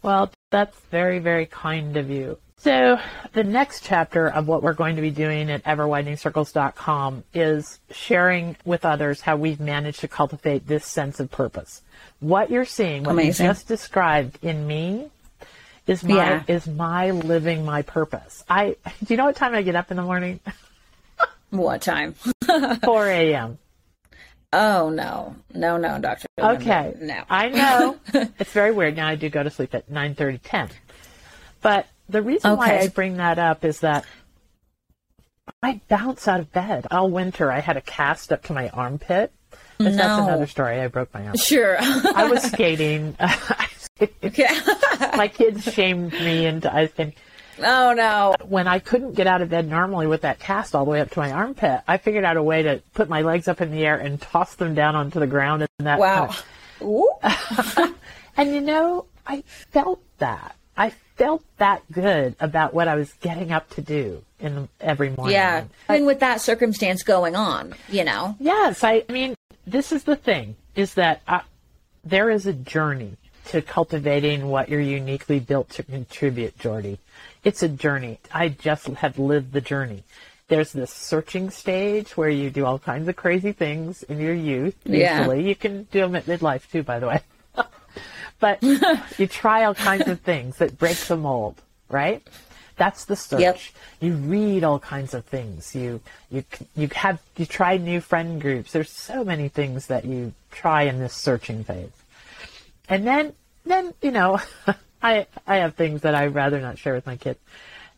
Well, 0.02 0.32
that's 0.52 0.78
very, 0.92 1.20
very 1.20 1.46
kind 1.48 1.98
of 1.98 2.10
you. 2.10 2.38
So, 2.62 3.00
the 3.32 3.44
next 3.46 3.86
chapter 3.86 4.28
of 4.28 4.48
what 4.50 4.62
we're 4.64 4.74
going 4.74 4.98
to 4.98 5.02
be 5.02 5.12
doing 5.12 5.50
at 5.50 5.64
everwideningcircles.com 5.64 7.24
is 7.34 7.80
sharing 7.92 8.58
with 8.66 8.84
others 8.84 9.22
how 9.22 9.38
we've 9.38 9.62
managed 9.62 10.02
to 10.02 10.10
cultivate 10.10 10.68
this 10.68 10.86
sense 10.86 11.22
of 11.22 11.32
purpose. 11.32 11.82
What 12.20 12.50
you're 12.52 12.66
seeing, 12.66 13.04
what 13.04 13.14
Amazing. 13.14 13.46
you 13.46 13.50
just 13.54 13.68
described 13.70 14.40
in 14.42 14.68
me, 14.68 15.10
is 15.88 16.04
my 16.04 16.16
Yeah. 16.16 16.44
is 16.50 16.68
my 16.68 17.12
living 17.12 17.64
my 17.64 17.82
purpose. 17.82 18.44
I 18.50 18.76
do 19.06 19.14
you 19.14 19.16
know 19.18 19.26
what 19.26 19.38
time 19.38 19.54
I 19.56 19.62
get 19.62 19.76
up 19.76 19.90
in 19.90 19.96
the 19.98 20.04
morning? 20.04 20.42
What 21.52 21.82
time? 21.82 22.14
4 22.84 23.08
a.m. 23.08 23.58
Oh 24.52 24.90
no, 24.90 25.34
no, 25.54 25.78
no, 25.78 25.98
Doctor. 26.00 26.28
Okay. 26.38 26.94
no. 27.00 27.24
I 27.30 27.50
know. 27.50 27.98
it's 28.38 28.52
very 28.52 28.72
weird. 28.72 28.98
Now 28.98 29.08
I 29.08 29.16
do 29.16 29.30
go 29.30 29.44
to 29.44 29.50
sleep 29.50 29.74
at 29.74 29.90
9:30, 29.90 30.40
10. 30.44 30.70
But 31.62 31.88
the 32.10 32.22
reason 32.22 32.58
why 32.58 32.80
I 32.80 32.88
bring 32.88 33.18
that 33.18 33.40
up 33.40 33.64
is 33.64 33.80
that 33.82 34.06
I 35.64 35.82
bounce 35.88 36.28
out 36.28 36.40
of 36.40 36.52
bed. 36.52 36.88
All 36.92 37.10
winter 37.10 37.52
I 37.52 37.60
had 37.60 37.78
a 37.78 37.82
cast 37.82 38.32
up 38.32 38.44
to 38.44 38.54
my 38.54 38.70
armpit. 38.70 39.32
But 39.78 39.96
that's 39.96 40.22
another 40.22 40.48
story. 40.48 40.80
I 40.82 40.88
broke 40.88 41.14
my 41.14 41.26
arm. 41.28 41.38
Sure. 41.38 41.78
I 41.80 42.28
was 42.30 42.44
skating. 42.44 43.16
okay. 44.24 44.48
my 45.16 45.28
kids 45.28 45.64
shamed 45.74 46.12
me 46.14 46.46
into 46.46 46.74
I 46.74 46.88
think 46.88 47.16
oh 47.60 47.94
no. 47.94 48.36
when 48.48 48.68
I 48.68 48.80
couldn't 48.80 49.14
get 49.14 49.28
out 49.28 49.42
of 49.42 49.50
bed 49.50 49.68
normally 49.70 50.08
with 50.08 50.22
that 50.22 50.40
cast 50.40 50.76
all 50.76 50.86
the 50.86 50.92
way 50.92 51.02
up 51.02 51.10
to 51.12 51.20
my 51.20 51.32
armpit, 51.32 51.82
I 51.88 51.98
figured 51.98 52.24
out 52.26 52.38
a 52.38 52.44
way 52.44 52.64
to 52.64 52.82
put 52.94 53.10
my 53.10 53.22
legs 53.22 53.48
up 53.48 53.62
in 53.62 53.72
the 53.72 53.86
air 53.86 53.98
and 53.98 54.20
toss 54.22 54.56
them 54.56 54.76
down 54.76 54.96
onto 54.96 55.20
the 55.20 55.28
ground 55.28 55.68
and 55.80 55.88
that 55.88 56.00
Wow. 56.00 56.28
kind 56.28 56.30
of- 56.30 56.46
Ooh. 56.82 57.94
And 58.38 58.54
you 58.56 58.62
know, 58.62 59.06
I 59.28 59.42
felt 59.72 60.02
that. 60.20 60.56
I 60.78 60.94
felt 61.20 61.44
that 61.58 61.84
good 61.92 62.36
about 62.40 62.74
what 62.74 62.88
I 62.88 62.96
was 62.96 63.12
getting 63.20 63.52
up 63.52 63.70
to 63.72 63.82
do 63.82 64.24
in 64.40 64.56
the, 64.56 64.70
every 64.80 65.10
morning. 65.10 65.34
Yeah. 65.34 65.66
Even 65.90 66.06
with 66.06 66.22
that 66.22 66.40
circumstance 66.40 67.04
going 67.04 67.36
on, 67.36 67.76
you 67.90 68.06
know. 68.06 68.38
Yes, 68.40 68.84
I, 68.84 69.04
I 69.08 69.12
mean, 69.12 69.36
this 69.68 69.92
is 69.92 70.06
the 70.06 70.16
thing: 70.16 70.56
is 70.76 70.94
that 70.96 71.22
uh 71.28 71.42
there 72.04 72.30
is 72.30 72.48
a 72.48 72.54
journey 72.54 73.18
to 73.48 73.62
cultivating 73.62 74.48
what 74.48 74.70
you're 74.70 74.80
uniquely 74.80 75.40
built 75.40 75.70
to 75.72 75.84
contribute, 75.84 76.58
Jordy. 76.58 77.00
It's 77.44 77.62
a 77.62 77.68
journey. 77.68 78.20
I 78.34 78.50
just 78.50 78.88
have 78.88 79.20
lived 79.20 79.52
the 79.52 79.62
journey. 79.62 80.04
There's 80.48 80.72
this 80.72 80.92
searching 80.92 81.50
stage 81.50 82.16
where 82.16 82.30
you 82.30 82.50
do 82.50 82.66
all 82.66 82.80
kinds 82.80 83.08
of 83.10 83.16
crazy 83.18 83.52
things 83.52 84.04
in 84.04 84.20
your 84.20 84.34
youth. 84.34 84.76
Yeah. 84.86 85.20
Usually, 85.20 85.48
you 85.48 85.56
can 85.56 85.84
do 85.92 86.00
them 86.00 86.16
at 86.16 86.26
midlife 86.26 86.72
too, 86.72 86.84
by 86.84 87.00
the 87.00 87.08
way. 87.08 87.22
But 88.40 88.62
you 89.18 89.28
try 89.28 89.64
all 89.66 89.76
kinds 89.76 90.08
of 90.08 90.22
things 90.22 90.58
that 90.58 90.78
break 90.78 90.98
the 90.98 91.18
mold, 91.18 91.62
right? 91.90 92.26
That's 92.78 93.06
the 93.06 93.16
search. 93.18 93.42
Yep. 93.42 93.60
You 94.00 94.14
read 94.14 94.64
all 94.64 94.80
kinds 94.80 95.14
of 95.14 95.26
things. 95.26 95.76
You 95.76 96.00
you 96.32 96.46
you 96.76 96.88
have 96.96 97.22
you 97.36 97.46
try 97.46 97.76
new 97.78 98.00
friend 98.00 98.42
groups. 98.42 98.72
There's 98.72 98.90
so 98.90 99.24
many 99.26 99.50
things 99.50 99.88
that 99.88 100.06
you 100.06 100.34
try 100.52 100.84
in 100.84 101.00
this 101.00 101.14
searching 101.14 101.66
phase. 101.66 101.92
And 102.88 103.06
then 103.06 103.34
then 103.66 103.94
you 104.02 104.12
know, 104.12 104.40
I 105.04 105.28
I 105.46 105.58
have 105.58 105.76
things 105.76 106.02
that 106.02 106.16
I'd 106.16 106.34
rather 106.34 106.62
not 106.62 106.78
share 106.78 106.94
with 106.94 107.06
my 107.06 107.18
kids. 107.18 107.40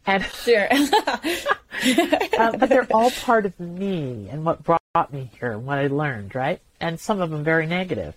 And 0.07 0.25
Sure. 0.43 0.67
uh, 0.71 2.57
but 2.57 2.69
they're 2.69 2.87
all 2.91 3.11
part 3.11 3.45
of 3.45 3.59
me 3.59 4.27
and 4.31 4.43
what 4.43 4.63
brought 4.63 5.13
me 5.13 5.29
here 5.39 5.51
and 5.51 5.65
what 5.65 5.77
I 5.77 5.87
learned, 5.87 6.33
right? 6.33 6.59
And 6.79 6.99
some 6.99 7.21
of 7.21 7.29
them 7.29 7.43
very 7.43 7.67
negative. 7.67 8.15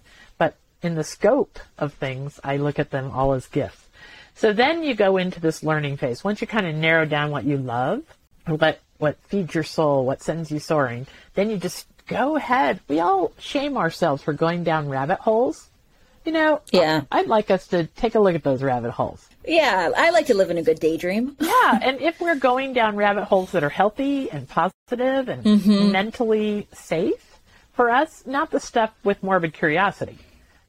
In 0.84 0.94
the 0.96 1.02
scope 1.04 1.58
of 1.78 1.94
things, 1.94 2.38
I 2.44 2.58
look 2.58 2.78
at 2.78 2.90
them 2.90 3.10
all 3.10 3.32
as 3.32 3.46
gifts. 3.46 3.86
So 4.34 4.52
then 4.52 4.82
you 4.82 4.94
go 4.94 5.16
into 5.16 5.40
this 5.40 5.62
learning 5.62 5.96
phase. 5.96 6.22
Once 6.22 6.40
you 6.42 6.46
kind 6.46 6.66
of 6.66 6.74
narrow 6.74 7.06
down 7.06 7.30
what 7.30 7.44
you 7.44 7.56
love, 7.56 8.02
what 8.46 8.80
what 8.98 9.16
feeds 9.28 9.54
your 9.54 9.64
soul, 9.64 10.04
what 10.04 10.22
sends 10.22 10.50
you 10.52 10.58
soaring, 10.60 11.06
then 11.34 11.48
you 11.50 11.56
just 11.56 11.86
go 12.06 12.36
ahead. 12.36 12.80
We 12.86 13.00
all 13.00 13.32
shame 13.38 13.76
ourselves 13.78 14.22
for 14.22 14.32
going 14.34 14.62
down 14.62 14.88
rabbit 14.90 15.20
holes. 15.20 15.70
You 16.26 16.32
know, 16.32 16.60
Yeah. 16.70 17.02
I'd 17.10 17.26
like 17.28 17.50
us 17.50 17.66
to 17.68 17.84
take 17.86 18.14
a 18.14 18.20
look 18.20 18.34
at 18.34 18.42
those 18.44 18.62
rabbit 18.62 18.90
holes. 18.92 19.26
yeah, 19.46 19.90
I 19.96 20.10
like 20.10 20.26
to 20.26 20.34
live 20.34 20.50
in 20.50 20.58
a 20.58 20.62
good 20.62 20.80
daydream. 20.80 21.36
Yeah, 21.40 21.78
and 21.82 22.00
if 22.02 22.20
we're 22.20 22.36
going 22.36 22.72
down 22.74 22.96
rabbit 22.96 23.24
holes 23.24 23.52
that 23.52 23.64
are 23.64 23.70
healthy 23.70 24.30
and 24.30 24.46
positive 24.48 25.28
and 25.30 25.44
Mm-hmm. 25.44 25.92
mentally 25.92 26.68
safe 26.72 27.38
for 27.72 27.90
us, 27.90 28.22
not 28.26 28.50
the 28.50 28.60
stuff 28.60 28.90
with 29.02 29.22
morbid 29.22 29.54
curiosity, 29.54 30.18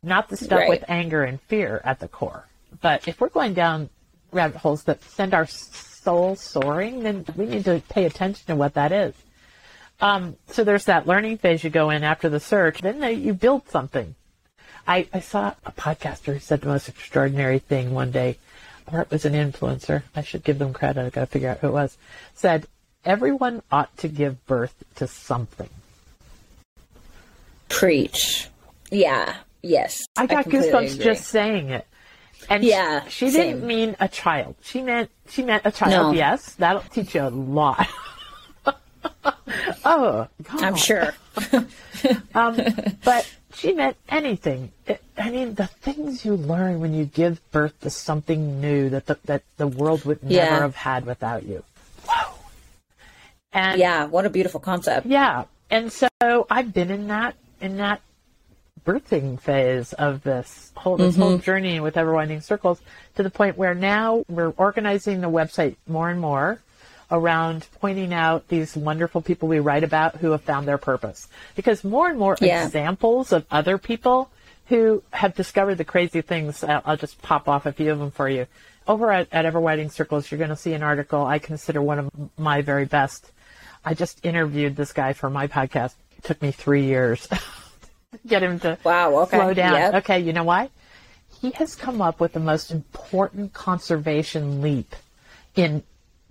not 0.06 0.30
the 0.30 0.38
stuff 0.38 0.60
Right. 0.60 0.70
with 0.70 0.84
anger 0.88 1.24
and 1.24 1.42
fear 1.42 1.82
at 1.84 2.00
the 2.00 2.08
core. 2.08 2.46
But 2.82 3.08
if 3.08 3.20
we're 3.20 3.30
going 3.30 3.54
down 3.54 3.90
rabbit 4.32 4.58
holes 4.58 4.84
that 4.84 5.04
send 5.04 5.34
our 5.34 5.46
soul 5.48 6.36
soaring, 6.36 7.04
then 7.04 7.26
we 7.36 7.46
need 7.46 7.66
to 7.66 7.82
pay 7.90 8.06
attention 8.06 8.46
to 8.48 8.56
what 8.56 8.74
that 8.76 8.92
is. 8.92 9.14
Um, 10.02 10.36
so 10.48 10.64
there's 10.64 10.86
that 10.86 11.08
learning 11.08 11.38
phase 11.38 11.64
you 11.64 11.70
go 11.70 11.90
in 11.90 12.04
after 12.04 12.28
the 12.30 12.40
search. 12.40 12.82
Then 12.82 13.00
they, 13.00 13.14
you 13.14 13.34
build 13.34 13.70
something. 13.70 14.16
I, 14.88 15.08
I 15.14 15.20
saw 15.22 15.54
a 15.66 15.72
podcaster 15.72 16.34
who 16.34 16.40
said 16.40 16.62
the 16.62 16.68
most 16.68 16.90
extraordinary 16.90 17.60
thing 17.60 17.92
one 17.94 18.12
day, 18.12 18.38
or 18.92 19.02
it 19.02 19.10
was 19.10 19.26
an 19.26 19.34
influencer. 19.34 20.04
I 20.16 20.22
should 20.22 20.44
give 20.44 20.60
them 20.60 20.74
credit. 20.74 21.06
I 21.06 21.10
got 21.10 21.22
to 21.22 21.28
figure 21.28 21.50
out 21.50 21.60
who 21.60 21.70
it 21.70 21.74
was. 21.74 21.98
Said 22.36 22.68
everyone 23.04 23.64
ought 23.72 23.96
to 23.98 24.08
give 24.08 24.46
birth 24.46 24.84
to 24.96 25.08
something. 25.08 25.70
Preach. 27.70 28.50
Yeah. 28.92 29.38
Yes. 29.66 30.06
I 30.16 30.26
got 30.28 30.44
completely 30.44 30.70
goosebumps 30.70 30.94
agree. 30.94 31.04
just 31.06 31.24
saying 31.28 31.70
it. 31.72 31.88
And 32.50 32.64
Yeah, 32.64 33.08
she, 33.08 33.30
same. 33.30 33.42
didn't 33.58 33.68
mean 33.68 33.96
a 34.00 34.08
child. 34.08 34.56
She 34.62 34.82
meant 34.82 35.10
she 35.30 35.42
meant 35.42 35.64
a 35.66 35.72
child. 35.72 35.92
No. 35.92 36.12
Yes, 36.14 36.54
that'll 36.56 36.82
teach 36.84 37.16
you 37.16 37.24
a 37.24 37.30
lot. 37.34 37.88
oh, 39.86 40.28
God. 40.44 40.62
I'm 40.64 40.76
sure. 40.76 41.14
Um, 42.36 42.60
but 43.04 43.26
she 43.56 43.74
meant 43.74 43.98
anything. 44.10 44.72
It, 44.86 45.02
I 45.18 45.32
mean, 45.32 45.56
the 45.56 45.66
things 45.66 46.24
you 46.24 46.36
learn 46.36 46.80
when 46.80 46.94
you 46.94 47.06
give 47.06 47.40
birth 47.52 47.74
to 47.80 47.90
something 47.90 48.62
new 48.62 48.90
that 48.90 49.08
the, 49.08 49.18
that 49.26 49.42
the 49.58 49.66
world 49.66 50.06
would 50.06 50.22
never 50.22 50.36
Yeah. 50.36 50.60
have 50.60 50.76
had 50.76 51.06
without 51.08 51.44
you. 51.44 51.64
Whoa. 52.06 52.36
And 53.54 53.80
Yeah. 53.80 54.06
What 54.06 54.26
a 54.28 54.30
beautiful 54.30 54.60
concept. 54.60 55.08
yeah, 55.08 55.46
and 55.72 55.92
so 55.92 56.08
I've 56.52 56.74
been 56.74 56.92
in 56.92 57.08
that 57.08 57.36
in 57.60 57.78
that 57.78 58.02
birthing 58.84 59.40
phase 59.40 59.94
of 59.94 60.24
this 60.24 60.72
whole 60.76 60.98
this 60.98 61.16
whole 61.16 61.34
mm-hmm. 61.34 61.44
journey 61.44 61.80
with 61.80 61.98
Ever 61.98 62.14
Widening 62.14 62.42
Circles 62.42 62.82
to 63.16 63.24
the 63.24 63.30
point 63.30 63.58
where 63.58 63.74
now 63.74 64.24
we're 64.28 64.54
organizing 64.58 65.22
the 65.22 65.30
website 65.30 65.76
more 65.88 66.10
and 66.10 66.20
more 66.20 66.62
around 67.12 67.68
pointing 67.80 68.14
out 68.14 68.48
these 68.48 68.76
wonderful 68.76 69.22
people 69.22 69.48
we 69.48 69.60
write 69.60 69.84
about 69.84 70.18
who 70.18 70.32
have 70.32 70.42
found 70.42 70.68
their 70.68 70.78
purpose. 70.78 71.28
Because 71.56 71.84
more 71.84 72.10
and 72.10 72.18
more 72.18 72.38
Yeah. 72.42 72.66
examples 72.66 73.32
of 73.32 73.46
other 73.52 73.78
people 73.78 74.30
who 74.68 75.04
have 75.12 75.36
discovered 75.36 75.76
the 75.76 75.86
crazy 75.86 76.22
things 76.22 76.64
I'll, 76.64 76.82
I'll 76.86 76.98
just 76.98 77.22
pop 77.22 77.48
off 77.48 77.66
a 77.66 77.72
few 77.72 77.92
of 77.92 78.00
them 78.00 78.12
for 78.12 78.28
you. 78.28 78.48
Over 78.88 79.12
at, 79.12 79.28
at 79.32 79.46
Ever 79.46 79.60
Widening 79.60 79.90
Circles 79.90 80.30
you're 80.30 80.38
going 80.38 80.50
to 80.50 80.56
see 80.56 80.74
an 80.74 80.84
article 80.84 81.26
i 81.26 81.40
consider 81.40 81.82
one 81.82 82.00
of 82.00 82.12
my 82.38 82.62
very 82.62 82.86
best. 82.86 83.32
I 83.84 83.94
just 83.94 84.26
interviewed 84.26 84.76
this 84.76 84.94
guy 84.94 85.14
for 85.14 85.30
my 85.30 85.48
podcast. 85.48 85.94
It 86.18 86.24
took 86.24 86.42
me 86.42 86.52
three 86.52 86.86
years 86.86 87.28
get 88.28 88.44
him 88.44 88.60
to 88.60 88.78
Wow, 88.84 89.16
okay. 89.24 89.38
slow 89.38 89.54
down. 89.54 89.74
Yep. 89.74 89.94
Okay, 89.96 90.20
you 90.20 90.34
know 90.34 90.44
why? 90.44 90.70
He 91.42 91.52
has 91.52 91.76
come 91.76 92.02
up 92.02 92.20
with 92.20 92.34
the 92.34 92.40
most 92.40 92.72
important 92.72 93.54
conservation 93.54 94.62
leap 94.62 94.96
in 95.56 95.84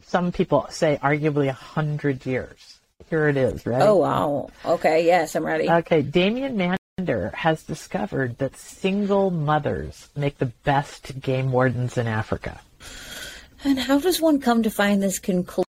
some 0.03 0.33
people 0.33 0.67
say 0.71 0.99
arguably 1.03 1.49
a 1.49 1.53
hundred 1.53 2.25
years. 2.27 2.79
Here 3.11 3.29
it 3.29 3.37
is, 3.37 3.67
right? 3.67 3.83
Oh 3.83 3.97
wow. 3.97 4.51
Okay. 4.65 5.07
Yes, 5.07 5.35
I'm 5.35 5.45
ready. 5.45 5.69
Okay, 5.69 6.03
Damien 6.03 6.57
Mander 6.99 7.31
has 7.35 7.63
discovered 7.63 8.39
that 8.39 8.57
single 8.57 9.31
mothers 9.31 10.09
make 10.17 10.39
the 10.39 10.47
best 10.65 11.21
game 11.21 11.53
wardens 11.53 11.99
in 11.99 12.07
Africa. 12.07 12.61
and 13.65 13.79
how 13.79 13.99
does 13.99 14.21
one 14.21 14.41
come 14.41 14.63
to 14.63 14.71
find 14.71 15.03
this 15.03 15.19
conclusion? 15.19 15.64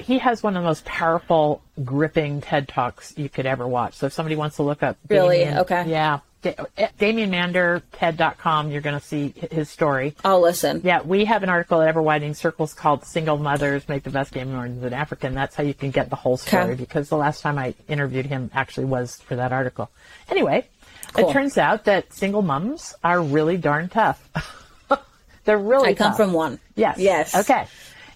He 0.00 0.18
has 0.18 0.42
one 0.42 0.54
of 0.56 0.62
the 0.62 0.66
most 0.68 0.84
powerful, 0.84 1.62
gripping 1.82 2.40
TED 2.42 2.68
talks 2.68 3.14
you 3.16 3.28
could 3.30 3.46
ever 3.46 3.66
watch. 3.66 3.94
So 3.94 4.06
if 4.06 4.12
somebody 4.12 4.36
wants 4.36 4.56
to 4.56 4.62
look 4.62 4.82
up, 4.82 4.96
Really? 5.08 5.38
Damien- 5.38 5.58
Okay. 5.60 5.84
yeah, 5.88 6.18
eh, 6.44 6.88
Damien 6.98 7.30
Mander, 7.30 7.82
TED.com, 7.92 8.70
you're 8.70 8.82
going 8.82 8.98
to 9.00 9.04
see 9.04 9.32
his 9.50 9.70
story. 9.70 10.14
I'll 10.24 10.42
listen. 10.42 10.82
Yeah, 10.84 11.00
we 11.02 11.24
have 11.24 11.42
an 11.42 11.48
article 11.48 11.80
at 11.80 11.88
Ever 11.88 12.02
Widening 12.02 12.34
Circles 12.34 12.74
called 12.74 13.04
"Single 13.06 13.38
Mothers 13.38 13.88
Make 13.88 14.02
the 14.02 14.10
Best 14.10 14.32
Game 14.32 14.52
Wardens 14.52 14.84
in 14.84 14.92
Africa," 14.92 15.26
and 15.26 15.36
that's 15.36 15.56
how 15.56 15.62
you 15.62 15.74
can 15.74 15.90
get 15.90 16.10
the 16.10 16.16
whole 16.16 16.36
story. 16.36 16.64
Okay. 16.64 16.74
Because 16.74 17.08
the 17.08 17.16
last 17.16 17.40
time 17.40 17.58
I 17.58 17.74
interviewed 17.88 18.26
him 18.26 18.50
actually 18.54 18.84
was 18.86 19.16
for 19.22 19.36
that 19.36 19.52
article. 19.52 19.90
Anyway, 20.30 20.66
Cool. 21.14 21.30
it 21.30 21.32
turns 21.32 21.56
out 21.56 21.84
that 21.86 22.12
single 22.12 22.42
mums 22.42 22.94
are 23.02 23.22
really 23.22 23.56
darn 23.56 23.88
tough. 23.88 24.28
They're 25.44 25.56
really 25.56 25.88
I 25.88 25.94
come 25.94 26.08
tough. 26.08 26.18
from 26.18 26.34
one. 26.34 26.60
Yes. 26.76 26.98
Yes. 26.98 27.34
Okay. 27.34 27.64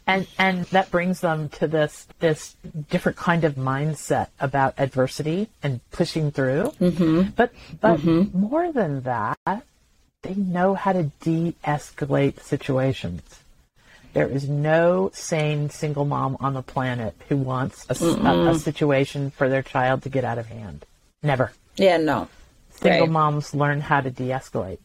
And 0.07 0.27
and 0.39 0.65
that 0.67 0.91
brings 0.91 1.21
them 1.21 1.49
to 1.51 1.69
this 1.69 2.09
this 2.19 2.57
different 2.91 3.17
kind 3.17 3.45
of 3.45 3.55
mindset 3.55 4.29
about 4.41 4.75
adversity 4.79 5.49
and 5.63 5.81
pushing 5.93 6.33
through. 6.33 6.73
Mm-hmm. 6.81 7.31
But 7.37 7.53
but 7.81 8.03
more 8.05 8.73
than 8.73 9.03
that, 9.03 9.39
they 10.23 10.35
know 10.35 10.75
how 10.75 10.93
to 10.93 11.05
de-escalate 11.21 12.41
situations. 12.41 13.23
There 14.13 14.29
is 14.29 14.49
no 14.49 15.11
sane 15.15 15.71
single 15.71 16.05
mom 16.05 16.37
on 16.41 16.55
the 16.55 16.63
planet 16.63 17.15
who 17.29 17.37
wants 17.37 17.87
a 17.89 18.59
situation 18.59 19.31
for 19.31 19.49
their 19.49 19.63
child 19.63 20.03
to 20.03 20.09
get 20.09 20.25
out 20.25 20.39
of 20.39 20.47
hand. 20.47 20.85
Never 21.23 21.53
Yeah. 21.77 21.97
No. 21.97 22.29
single 22.71 23.03
Right. 23.03 23.11
moms 23.11 23.55
learn 23.55 23.81
how 23.81 24.01
to 24.01 24.11
de-escalate. 24.11 24.79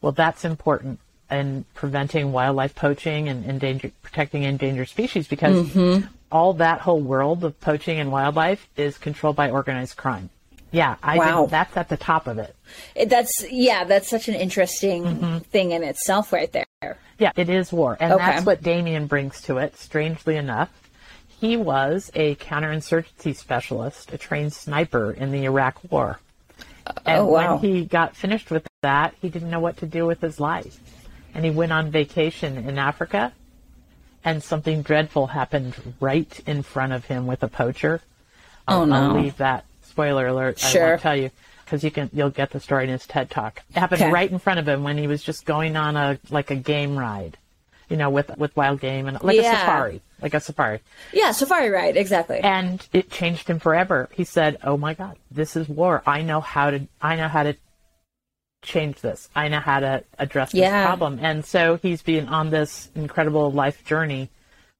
Well, 0.00 0.12
that's 0.12 0.44
important 0.44 1.00
in 1.32 1.64
preventing 1.74 2.32
wildlife 2.32 2.74
poaching 2.74 3.28
and 3.28 3.44
endanger, 3.44 3.90
protecting 4.02 4.42
endangered 4.44 4.88
species 4.88 5.26
because 5.26 5.66
Mm-hmm. 5.68 6.06
all 6.30 6.52
that 6.54 6.80
whole 6.80 7.00
world 7.00 7.44
of 7.44 7.58
poaching 7.60 7.98
and 7.98 8.12
wildlife 8.12 8.68
is 8.76 8.98
controlled 8.98 9.36
by 9.36 9.50
organized 9.50 9.96
crime. 9.96 10.30
Yeah, 10.70 10.96
I 11.02 11.18
Wow. 11.18 11.38
think 11.40 11.50
that's 11.50 11.76
at 11.76 11.88
the 11.90 11.96
top 11.98 12.26
of 12.26 12.38
it. 12.38 12.54
It- 12.94 13.08
That's 13.10 13.44
yeah. 13.50 13.84
That's 13.84 14.08
such 14.08 14.28
an 14.28 14.34
interesting 14.34 15.04
Mm-hmm. 15.04 15.38
thing 15.38 15.72
in 15.72 15.82
itself, 15.82 16.32
right 16.32 16.50
there. 16.52 16.96
Yeah, 17.18 17.32
it 17.36 17.48
is 17.50 17.72
war. 17.72 17.96
And 18.00 18.12
Okay. 18.14 18.24
that's 18.24 18.46
what 18.46 18.62
Damien 18.62 19.06
brings 19.06 19.40
to 19.42 19.58
it, 19.58 19.76
strangely 19.76 20.36
enough. 20.36 20.70
He 21.40 21.56
was 21.56 22.10
a 22.14 22.36
counterinsurgency 22.36 23.36
specialist, 23.36 24.12
a 24.12 24.18
trained 24.18 24.52
sniper 24.54 25.10
in 25.12 25.30
the 25.32 25.44
Iraq 25.44 25.78
War. 25.90 26.20
And 27.04 27.18
Oh, 27.22 27.26
wow. 27.26 27.56
when 27.56 27.58
he 27.58 27.84
got 27.84 28.16
finished 28.16 28.50
with 28.50 28.66
that, 28.82 29.14
he 29.20 29.28
didn't 29.28 29.50
know 29.50 29.60
what 29.60 29.76
to 29.78 29.86
do 29.86 30.06
with 30.06 30.20
his 30.20 30.40
life. 30.40 30.78
And 31.34 31.44
he 31.44 31.50
went 31.50 31.72
on 31.72 31.90
vacation 31.90 32.56
in 32.58 32.78
Africa, 32.78 33.32
and 34.24 34.42
something 34.42 34.82
dreadful 34.82 35.28
happened 35.28 35.74
right 36.00 36.40
in 36.46 36.62
front 36.62 36.92
of 36.92 37.06
him 37.06 37.26
with 37.26 37.42
a 37.42 37.48
poacher. 37.48 38.00
I'll, 38.68 38.82
Oh, 38.82 38.84
no. 38.84 38.94
I'll 38.96 39.20
leave 39.22 39.36
that 39.38 39.64
spoiler 39.82 40.26
alert. 40.28 40.58
Sure. 40.58 40.84
I 40.84 40.88
won't 40.90 41.00
tell 41.02 41.16
you 41.16 41.30
because 41.64 41.82
you 41.82 41.90
can 41.90 42.10
you'll 42.12 42.30
get 42.30 42.50
the 42.50 42.60
story 42.60 42.84
in 42.84 42.90
his 42.90 43.06
TED 43.06 43.30
talk. 43.30 43.62
It 43.70 43.78
happened 43.78 44.02
Okay. 44.02 44.10
right 44.12 44.30
in 44.30 44.38
front 44.38 44.60
of 44.60 44.68
him 44.68 44.82
when 44.84 44.98
he 44.98 45.06
was 45.06 45.22
just 45.22 45.44
going 45.46 45.76
on 45.76 45.96
a 45.96 46.18
like 46.30 46.50
a 46.50 46.56
game 46.56 46.96
ride, 46.96 47.38
you 47.88 47.96
know, 47.96 48.10
with 48.10 48.30
with 48.36 48.54
wild 48.56 48.80
game 48.80 49.06
and 49.08 49.20
like 49.22 49.38
a 49.38 49.42
safari, 49.42 50.00
like 50.20 50.34
a 50.34 50.40
safari. 50.40 50.80
Yeah. 51.12 51.32
Safari 51.32 51.70
ride. 51.70 51.96
Exactly. 51.96 52.40
And 52.40 52.86
it 52.92 53.10
changed 53.10 53.48
him 53.48 53.58
forever. 53.58 54.08
He 54.12 54.24
said, 54.24 54.58
"Oh 54.62 54.76
my 54.76 54.92
God, 54.94 55.16
this 55.30 55.56
is 55.56 55.68
war. 55.68 56.02
I 56.06 56.20
know 56.22 56.40
how 56.40 56.70
to. 56.70 56.86
I 57.00 57.16
know 57.16 57.28
how 57.28 57.42
to 57.42 57.56
change 58.62 59.00
this. 59.00 59.28
I 59.34 59.48
know 59.48 59.60
how 59.60 59.80
to 59.80 60.04
address 60.18 60.52
this 60.52 60.60
Yeah. 60.62 60.84
problem." 60.86 61.18
And 61.20 61.44
so 61.44 61.76
he's 61.76 62.02
been 62.02 62.28
on 62.28 62.50
this 62.50 62.88
incredible 62.94 63.50
life 63.52 63.84
journey 63.84 64.30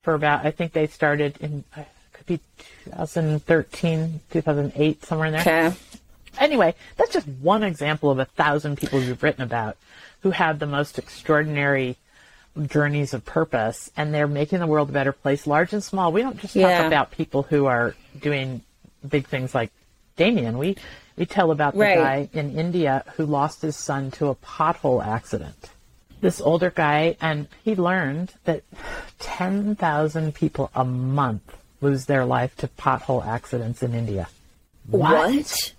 for 0.03 0.15
about. 0.15 0.47
I 0.47 0.51
think 0.51 0.73
they 0.73 0.87
started 0.87 1.37
in 1.41 1.65
uh, 1.77 1.83
could 2.13 2.27
be 2.27 2.41
2013, 2.85 4.21
2008, 4.31 5.05
somewhere 5.05 5.27
in 5.27 5.33
there. 5.33 5.41
okay. 5.41 5.73
Anyway, 6.39 6.75
that's 6.97 7.13
just 7.13 7.27
one 7.29 7.63
example 7.63 8.11
of 8.11 8.19
a 8.19 8.25
thousand 8.25 8.77
people 8.79 9.03
you've 9.03 9.23
written 9.23 9.43
about 9.43 9.77
who 10.21 10.31
have 10.31 10.59
the 10.59 10.67
most 10.67 10.99
extraordinary 10.99 11.97
journeys 12.67 13.13
of 13.15 13.25
purpose 13.25 13.91
and 13.97 14.15
they're 14.15 14.27
making 14.29 14.59
the 14.61 14.67
world 14.67 14.89
a 14.89 14.93
better 14.93 15.13
place, 15.13 15.47
large 15.47 15.73
and 15.73 15.83
small. 15.85 16.13
We 16.13 16.23
don't 16.23 16.39
just 16.39 16.55
Yeah. 16.57 16.79
talk 16.79 16.87
about 16.87 17.11
people 17.11 17.43
who 17.43 17.67
are 17.67 17.95
doing 18.19 18.63
big 19.07 19.27
things 19.27 19.55
like 19.55 19.71
Damien. 20.17 20.57
We 20.59 20.77
we 21.17 21.27
tell 21.27 21.51
about 21.51 21.75
the 21.75 21.81
Right. 21.81 22.31
guy 22.33 22.39
in 22.39 22.59
India 22.59 23.05
who 23.17 23.27
lost 23.27 23.63
his 23.63 23.77
son 23.77 24.11
to 24.13 24.29
a 24.29 24.35
pothole 24.35 25.05
accident. 25.05 25.71
This 26.21 26.41
older 26.41 26.71
guy, 26.71 27.17
and 27.21 27.49
he 27.65 27.75
learned 27.75 28.35
that 28.45 28.63
10,000 29.19 30.35
people 30.35 30.71
a 30.75 30.85
month 30.85 31.57
lose 31.81 32.07
their 32.07 32.25
life 32.25 32.57
to 32.57 32.69
pothole 32.69 33.27
accidents 33.27 33.83
in 33.83 33.95
India. 33.95 34.29
What? 34.87 35.73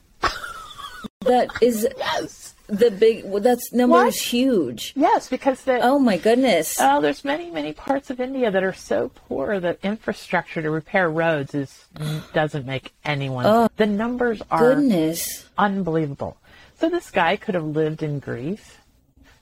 that 1.22 1.50
is 1.62 1.88
the 2.68 2.92
big. 2.92 3.26
Well, 3.26 3.42
that's 3.42 3.74
number 3.74 4.06
is 4.06 4.22
huge. 4.22 4.94
Yes, 4.96 5.28
because 5.30 5.62
the, 5.64 5.80
Oh 5.82 6.00
my 6.00 6.18
goodness. 6.18 6.78
Oh, 6.80 7.02
there's 7.02 7.24
many, 7.26 7.52
many 7.52 7.74
parts 7.74 8.10
of 8.10 8.20
India 8.20 8.50
that 8.52 8.64
are 8.64 8.74
so 8.74 9.10
poor 9.14 9.60
that 9.60 9.80
infrastructure 9.84 10.62
to 10.62 10.70
repair 10.72 11.10
roads 11.10 11.54
is 11.54 11.86
doesn't 12.34 12.66
make 12.66 12.94
anyone. 13.06 13.46
Oh, 13.46 13.68
the 13.78 13.86
numbers 13.86 14.42
are 14.50 14.76
goodness. 14.76 15.48
unbelievable. 15.58 16.38
So 16.80 16.90
this 16.90 17.12
guy 17.12 17.36
could 17.36 17.56
have 17.56 17.66
lived 17.66 18.02
in 18.04 18.20
grief, 18.20 18.80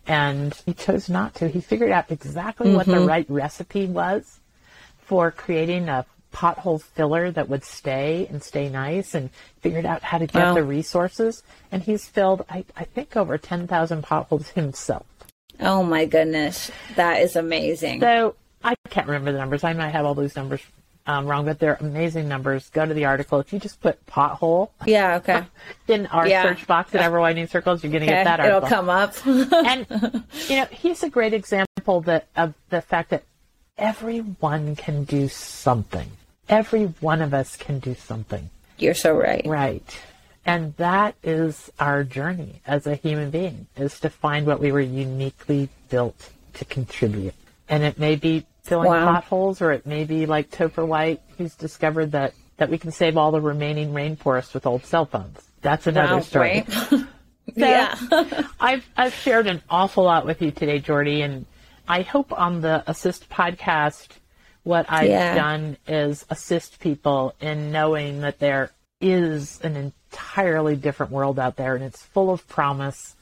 and 0.07 0.53
he 0.65 0.73
chose 0.73 1.09
not 1.09 1.35
to. 1.35 1.47
He 1.47 1.61
figured 1.61 1.91
out 1.91 2.11
exactly 2.11 2.73
what 2.75 2.85
the 2.85 2.93
Mm-hmm. 2.93 3.07
right 3.07 3.25
recipe 3.29 3.85
was 3.85 4.39
for 5.05 5.31
creating 5.31 5.89
a 5.89 6.05
pothole 6.33 6.81
filler 6.81 7.31
that 7.31 7.49
would 7.49 7.63
stay 7.63 8.27
and 8.29 8.41
stay 8.41 8.69
nice, 8.69 9.13
and 9.13 9.29
figured 9.61 9.85
out 9.85 10.01
how 10.03 10.17
to 10.17 10.27
get 10.27 10.35
Wow. 10.41 10.53
the 10.53 10.63
resources. 10.63 11.43
And 11.71 11.83
he's 11.83 12.07
filled, 12.07 12.45
I, 12.49 12.65
I 12.75 12.83
think, 12.85 13.15
over 13.17 13.37
ten 13.37 13.67
thousand 13.67 14.03
potholes 14.03 14.49
himself. 14.55 15.05
Oh 15.59 15.83
my 15.83 16.05
goodness. 16.05 16.71
That 16.95 17.21
is 17.21 17.35
amazing. 17.35 17.99
So 18.01 18.35
I 18.63 18.75
can't 18.89 19.07
remember 19.07 19.31
the 19.31 19.37
numbers. 19.37 19.63
I 19.63 19.73
might 19.73 19.89
have 19.89 20.05
all 20.05 20.15
those 20.15 20.35
numbers 20.35 20.61
um, 21.07 21.25
wrong, 21.27 21.45
but 21.45 21.59
they're 21.59 21.77
amazing 21.79 22.27
numbers. 22.27 22.69
Go 22.69 22.85
to 22.85 22.93
the 22.93 23.05
article. 23.05 23.39
If 23.39 23.51
you 23.51 23.59
just 23.59 23.81
put 23.81 24.03
pothole 24.05 24.69
yeah. 24.85 25.15
Okay. 25.17 25.43
in 25.87 26.05
our 26.07 26.27
Yeah. 26.27 26.43
search 26.43 26.65
box 26.67 26.93
at 26.95 27.01
Ever 27.01 27.19
Widening 27.19 27.47
Circles, 27.47 27.83
you're 27.83 27.91
going 27.91 28.05
to 28.05 28.07
Okay. 28.11 28.23
get 28.23 28.37
that 28.37 28.39
article. 28.39 28.57
It'll 28.57 28.69
come 28.69 28.89
up. 28.89 29.13
and 29.25 30.23
you 30.47 30.55
know, 30.57 30.65
he's 30.71 31.01
a 31.03 31.09
great 31.09 31.33
example 31.33 32.01
that 32.01 32.27
of 32.35 32.53
the 32.69 32.81
fact 32.81 33.09
that 33.09 33.23
everyone 33.77 34.75
can 34.75 35.03
do 35.03 35.27
something. 35.27 36.09
Every 36.51 36.85
one 36.99 37.21
of 37.21 37.33
us 37.33 37.55
can 37.55 37.79
do 37.79 37.95
something. 37.95 38.49
You're 38.77 38.93
so 38.93 39.13
right. 39.13 39.45
Right. 39.45 39.99
And 40.45 40.75
that 40.77 41.15
is 41.23 41.71
our 41.79 42.03
journey 42.03 42.61
as 42.67 42.85
a 42.87 42.95
human 42.95 43.29
being, 43.31 43.67
is 43.77 43.99
to 44.01 44.09
find 44.09 44.45
what 44.45 44.59
we 44.59 44.71
were 44.71 44.79
uniquely 44.81 45.69
built 45.89 46.29
to 46.55 46.65
contribute. 46.65 47.33
And 47.69 47.83
it 47.83 47.97
may 47.97 48.15
be 48.15 48.45
filling 48.63 48.89
Wow. 48.89 49.05
potholes, 49.13 49.61
or 49.61 49.71
it 49.71 49.85
may 49.85 50.03
be 50.03 50.25
like 50.25 50.49
Topher 50.51 50.85
White, 50.85 51.21
who's 51.37 51.55
discovered 51.55 52.11
that, 52.11 52.33
that 52.57 52.69
we 52.69 52.77
can 52.77 52.91
save 52.91 53.17
all 53.17 53.31
the 53.31 53.39
remaining 53.41 53.93
rainforest 53.93 54.53
with 54.53 54.65
old 54.65 54.83
cell 54.85 55.05
phones. 55.05 55.39
That's 55.61 55.87
another 55.87 56.15
Wow, 56.15 56.21
story. 56.21 56.65
right? 56.67 57.01
yeah. 57.55 57.95
I've 58.59 58.87
I've 58.97 59.13
shared 59.13 59.47
an 59.47 59.61
awful 59.69 60.03
lot 60.03 60.25
with 60.25 60.41
you 60.41 60.51
today, 60.51 60.79
Jordy, 60.79 61.21
and 61.21 61.45
I 61.87 62.01
hope 62.01 62.31
on 62.31 62.61
the 62.61 62.83
Assist 62.87 63.29
podcast, 63.29 64.07
what 64.63 64.85
I've 64.89 65.09
Yeah. 65.09 65.35
done 65.35 65.77
is 65.87 66.25
assist 66.29 66.79
people 66.79 67.33
in 67.41 67.71
knowing 67.71 68.21
that 68.21 68.39
there 68.39 68.71
is 68.99 69.59
an 69.63 69.75
entirely 69.75 70.75
different 70.75 71.11
world 71.11 71.39
out 71.39 71.55
there, 71.55 71.75
and 71.75 71.83
it's 71.83 72.01
full 72.03 72.29
of 72.31 72.47
promise, 72.47 73.15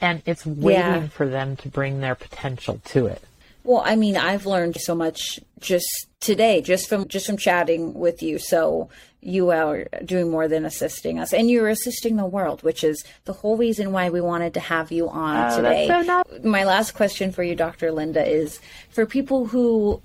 and 0.00 0.22
it's 0.26 0.44
waiting 0.44 0.78
Yeah. 1.02 1.06
for 1.08 1.26
them 1.26 1.56
to 1.56 1.68
bring 1.68 2.00
their 2.00 2.14
potential 2.14 2.80
to 2.86 3.06
it. 3.06 3.22
Well, 3.62 3.82
I 3.84 3.96
mean, 3.96 4.16
I've 4.18 4.44
learned 4.44 4.76
so 4.78 4.94
much 4.94 5.40
just 5.58 5.86
today, 6.20 6.60
just 6.60 6.86
from 6.88 7.08
just 7.08 7.24
from 7.24 7.38
chatting 7.38 7.94
with 7.94 8.22
you. 8.22 8.38
So 8.38 8.90
you 9.22 9.50
are 9.52 9.84
doing 10.04 10.30
more 10.30 10.48
than 10.48 10.66
assisting 10.66 11.18
us, 11.18 11.32
and 11.32 11.50
you're 11.50 11.70
assisting 11.70 12.16
the 12.16 12.26
world, 12.26 12.62
which 12.62 12.84
is 12.84 13.02
the 13.24 13.32
whole 13.32 13.56
reason 13.56 13.90
why 13.90 14.10
we 14.10 14.20
wanted 14.20 14.52
to 14.52 14.60
have 14.60 14.92
you 14.92 15.08
on 15.08 15.50
Oh, 15.52 15.56
today. 15.56 15.86
so 15.86 16.02
nice. 16.02 16.24
My 16.44 16.64
last 16.64 16.92
question 16.92 17.32
for 17.32 17.42
you, 17.42 17.54
Dr. 17.54 17.90
Lynda, 17.90 18.26
is 18.26 18.60
for 18.90 19.06
people 19.06 19.46
who 19.46 20.02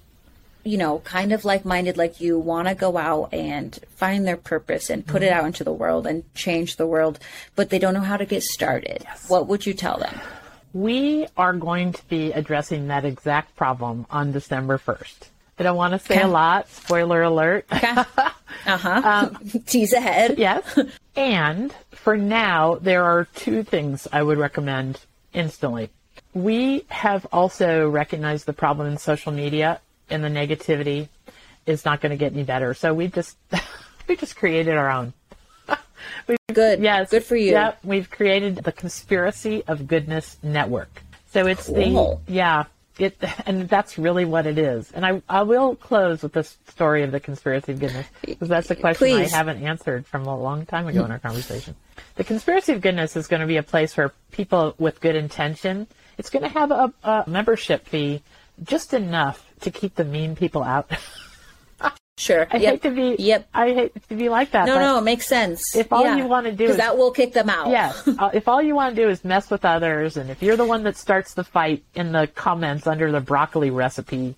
you 0.64 0.78
know, 0.78 1.00
kind 1.00 1.32
of 1.32 1.46
like 1.46 1.64
minded 1.66 1.98
like 1.98 2.20
you, 2.22 2.38
want 2.38 2.68
to 2.68 2.76
go 2.76 2.98
out 2.98 3.34
and 3.34 3.78
find 3.96 4.28
their 4.28 4.38
purpose 4.38 4.90
and 4.90 5.06
put 5.06 5.24
it 5.24 5.30
Mm-hmm. 5.30 5.40
out 5.40 5.46
into 5.46 5.64
the 5.64 5.72
world 5.74 6.06
and 6.08 6.24
change 6.36 6.76
the 6.76 6.88
world, 6.88 7.20
but 7.56 7.70
they 7.70 7.80
don't 7.80 7.94
know 7.94 8.02
how 8.02 8.18
to 8.18 8.26
get 8.26 8.44
started. 8.44 9.06
What 9.28 9.48
would 9.48 9.66
you 9.66 9.74
tell 9.74 9.98
them? 10.00 10.20
We 10.74 11.28
are 11.38 11.54
going 11.54 11.94
to 11.94 12.06
be 12.10 12.32
addressing 12.32 12.88
that 12.90 13.06
exact 13.06 13.56
problem 13.56 14.06
on 14.12 14.32
December 14.32 14.78
1st. 14.78 15.30
I 15.58 15.64
don't 15.64 15.76
want 15.78 15.94
to 15.94 16.00
say 16.00 16.16
Okay. 16.16 16.24
a 16.24 16.28
lot. 16.28 16.70
Spoiler 16.70 17.24
alert. 17.24 17.66
Uh 18.66 18.78
huh. 18.78 19.30
Tease 19.68 19.94
ahead. 19.94 20.38
Yes. 20.38 20.78
and 21.16 21.74
for 21.92 22.18
now, 22.18 22.76
there 22.76 23.04
are 23.06 23.26
two 23.36 23.64
things 23.64 24.08
I 24.12 24.22
would 24.22 24.38
recommend 24.38 25.00
instantly. 25.34 25.90
We 26.34 26.84
have 26.90 27.26
also 27.32 27.90
recognized 27.90 28.46
the 28.48 28.54
problem 28.54 28.88
in 28.88 28.98
social 28.98 29.32
media 29.32 29.80
and 30.10 30.24
the 30.24 30.30
negativity 30.30 31.10
is 31.66 31.86
not 31.86 32.02
going 32.02 32.12
to 32.12 32.18
get 32.18 32.34
any 32.34 32.44
better. 32.44 32.74
So 32.74 32.94
we 32.94 33.08
just 33.08 33.38
we 34.08 34.16
just 34.16 34.36
created 34.36 34.76
our 34.76 34.90
own. 34.90 35.14
Good. 36.54 36.82
Yes. 36.82 37.10
Good 37.12 37.24
for 37.24 37.36
you. 37.36 37.52
Yep. 37.52 37.80
We've 37.84 38.10
created 38.10 38.58
the 38.58 38.72
Conspiracy 38.72 39.64
of 39.68 39.88
Goodness 39.88 40.38
Network. 40.42 41.04
So 41.32 41.46
it's 41.48 41.68
Cool. 41.68 42.22
the 42.26 42.34
yeah. 42.34 42.66
It, 42.98 43.18
and 43.46 43.70
that's 43.70 43.98
really 43.98 44.26
what 44.26 44.46
it 44.46 44.58
is. 44.58 44.92
And 44.92 45.06
I, 45.06 45.22
I 45.30 45.44
will 45.44 45.78
close 45.78 46.22
with 46.22 46.34
this 46.34 46.58
story 46.68 47.04
of 47.04 47.12
the 47.14 47.22
conspiracy 47.22 47.72
of 47.72 47.80
goodness 47.80 48.06
because 48.22 48.50
that's 48.50 48.70
a 48.70 48.76
question 48.76 49.08
Please. 49.08 49.34
I 49.34 49.38
haven't 49.38 49.64
answered 49.64 50.06
from 50.06 50.26
a 50.26 50.38
long 50.38 50.66
time 50.66 50.86
ago 50.86 51.02
mm. 51.02 51.06
in 51.06 51.12
our 51.12 51.20
conversation. 51.20 51.78
The 52.16 52.26
conspiracy 52.26 52.74
of 52.74 52.82
goodness 52.82 53.16
is 53.16 53.28
going 53.28 53.40
to 53.40 53.48
be 53.48 53.56
a 53.56 53.64
place 53.64 53.96
where 53.96 54.12
people 54.32 54.76
with 54.80 55.00
good 55.00 55.16
intention, 55.16 55.88
it's 56.18 56.30
going 56.30 56.44
to 56.44 56.50
have 56.50 56.72
a, 56.72 56.94
a 57.02 57.24
membership 57.26 57.88
fee 57.88 58.22
just 58.64 58.94
enough 58.94 59.46
to 59.62 59.72
keep 59.72 59.96
the 59.96 60.06
mean 60.06 60.36
people 60.36 60.64
out. 60.64 60.90
Sure. 62.20 62.46
I 62.52 62.58
yep. 62.58 62.72
hate 62.74 62.82
to 62.82 62.90
be, 62.92 63.16
Yep. 63.18 63.48
I 63.54 63.74
hate 63.74 64.10
to 64.10 64.16
be 64.16 64.28
like 64.28 64.52
that. 64.52 64.66
No, 64.66 64.78
no, 64.78 64.98
it 64.98 65.04
makes 65.04 65.26
sense. 65.26 65.74
If 65.74 65.94
all 65.94 66.18
you 66.18 66.26
wanna 66.28 66.52
do 66.52 66.58
because 66.58 66.72
is- 66.72 66.78
that 66.78 66.98
will 66.98 67.12
kick 67.12 67.32
them 67.32 67.50
out. 67.50 67.70
Yes. 67.70 68.06
uh, 68.20 68.30
if 68.34 68.50
all 68.50 68.62
you 68.62 68.76
want 68.76 68.94
to 68.94 69.02
do 69.02 69.08
is 69.08 69.24
mess 69.24 69.50
with 69.50 69.64
others, 69.64 70.18
and 70.18 70.30
if 70.30 70.44
you're 70.44 70.58
the 70.58 70.66
one 70.66 70.84
that 70.84 70.98
starts 70.98 71.34
the 71.34 71.46
fight 71.46 71.86
in 71.96 72.12
the 72.12 72.28
comments 72.28 72.88
under 72.88 73.10
the 73.10 73.22
broccoli 73.22 73.70
recipe, 73.70 74.36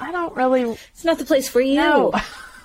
I 0.00 0.10
don't 0.10 0.34
really 0.34 0.62
it's 0.62 1.04
not 1.04 1.18
the 1.18 1.26
place 1.26 1.50
for 1.50 1.60
you. 1.60 1.76
know. 1.76 2.14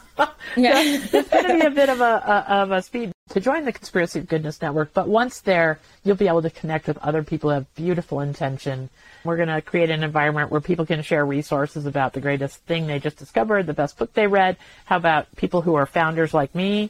Yeah. 0.57 0.73
it's 0.83 1.29
going 1.29 1.47
to 1.47 1.59
be 1.59 1.65
a 1.65 1.69
bit 1.81 1.89
of 1.89 2.01
a, 2.01 2.03
a 2.49 2.53
of 2.61 2.71
a 2.71 2.81
speed 2.81 3.11
to 3.29 3.39
join 3.39 3.63
the 3.63 3.71
Conspiracy 3.71 4.19
of 4.19 4.27
Goodness 4.27 4.61
Network. 4.61 4.93
But 4.93 5.07
once 5.07 5.39
there, 5.39 5.79
you'll 6.03 6.17
be 6.17 6.27
able 6.27 6.41
to 6.41 6.49
connect 6.49 6.87
with 6.87 6.97
other 6.97 7.23
people 7.23 7.49
who 7.49 7.53
have 7.55 7.73
beautiful 7.75 8.19
intention. 8.19 8.89
We're 9.23 9.37
going 9.37 9.47
to 9.49 9.61
create 9.61 9.89
an 9.89 10.03
environment 10.03 10.51
where 10.51 10.59
people 10.59 10.85
can 10.85 11.01
share 11.03 11.25
resources 11.25 11.85
about 11.85 12.13
the 12.13 12.19
greatest 12.21 12.57
thing 12.65 12.87
they 12.87 12.99
just 12.99 13.17
discovered, 13.17 13.67
the 13.67 13.73
best 13.73 13.97
book 13.97 14.13
they 14.13 14.27
read. 14.27 14.57
How 14.85 14.97
about 14.97 15.33
people 15.37 15.61
who 15.61 15.75
are 15.75 15.85
founders 15.85 16.33
like 16.33 16.53
me? 16.55 16.89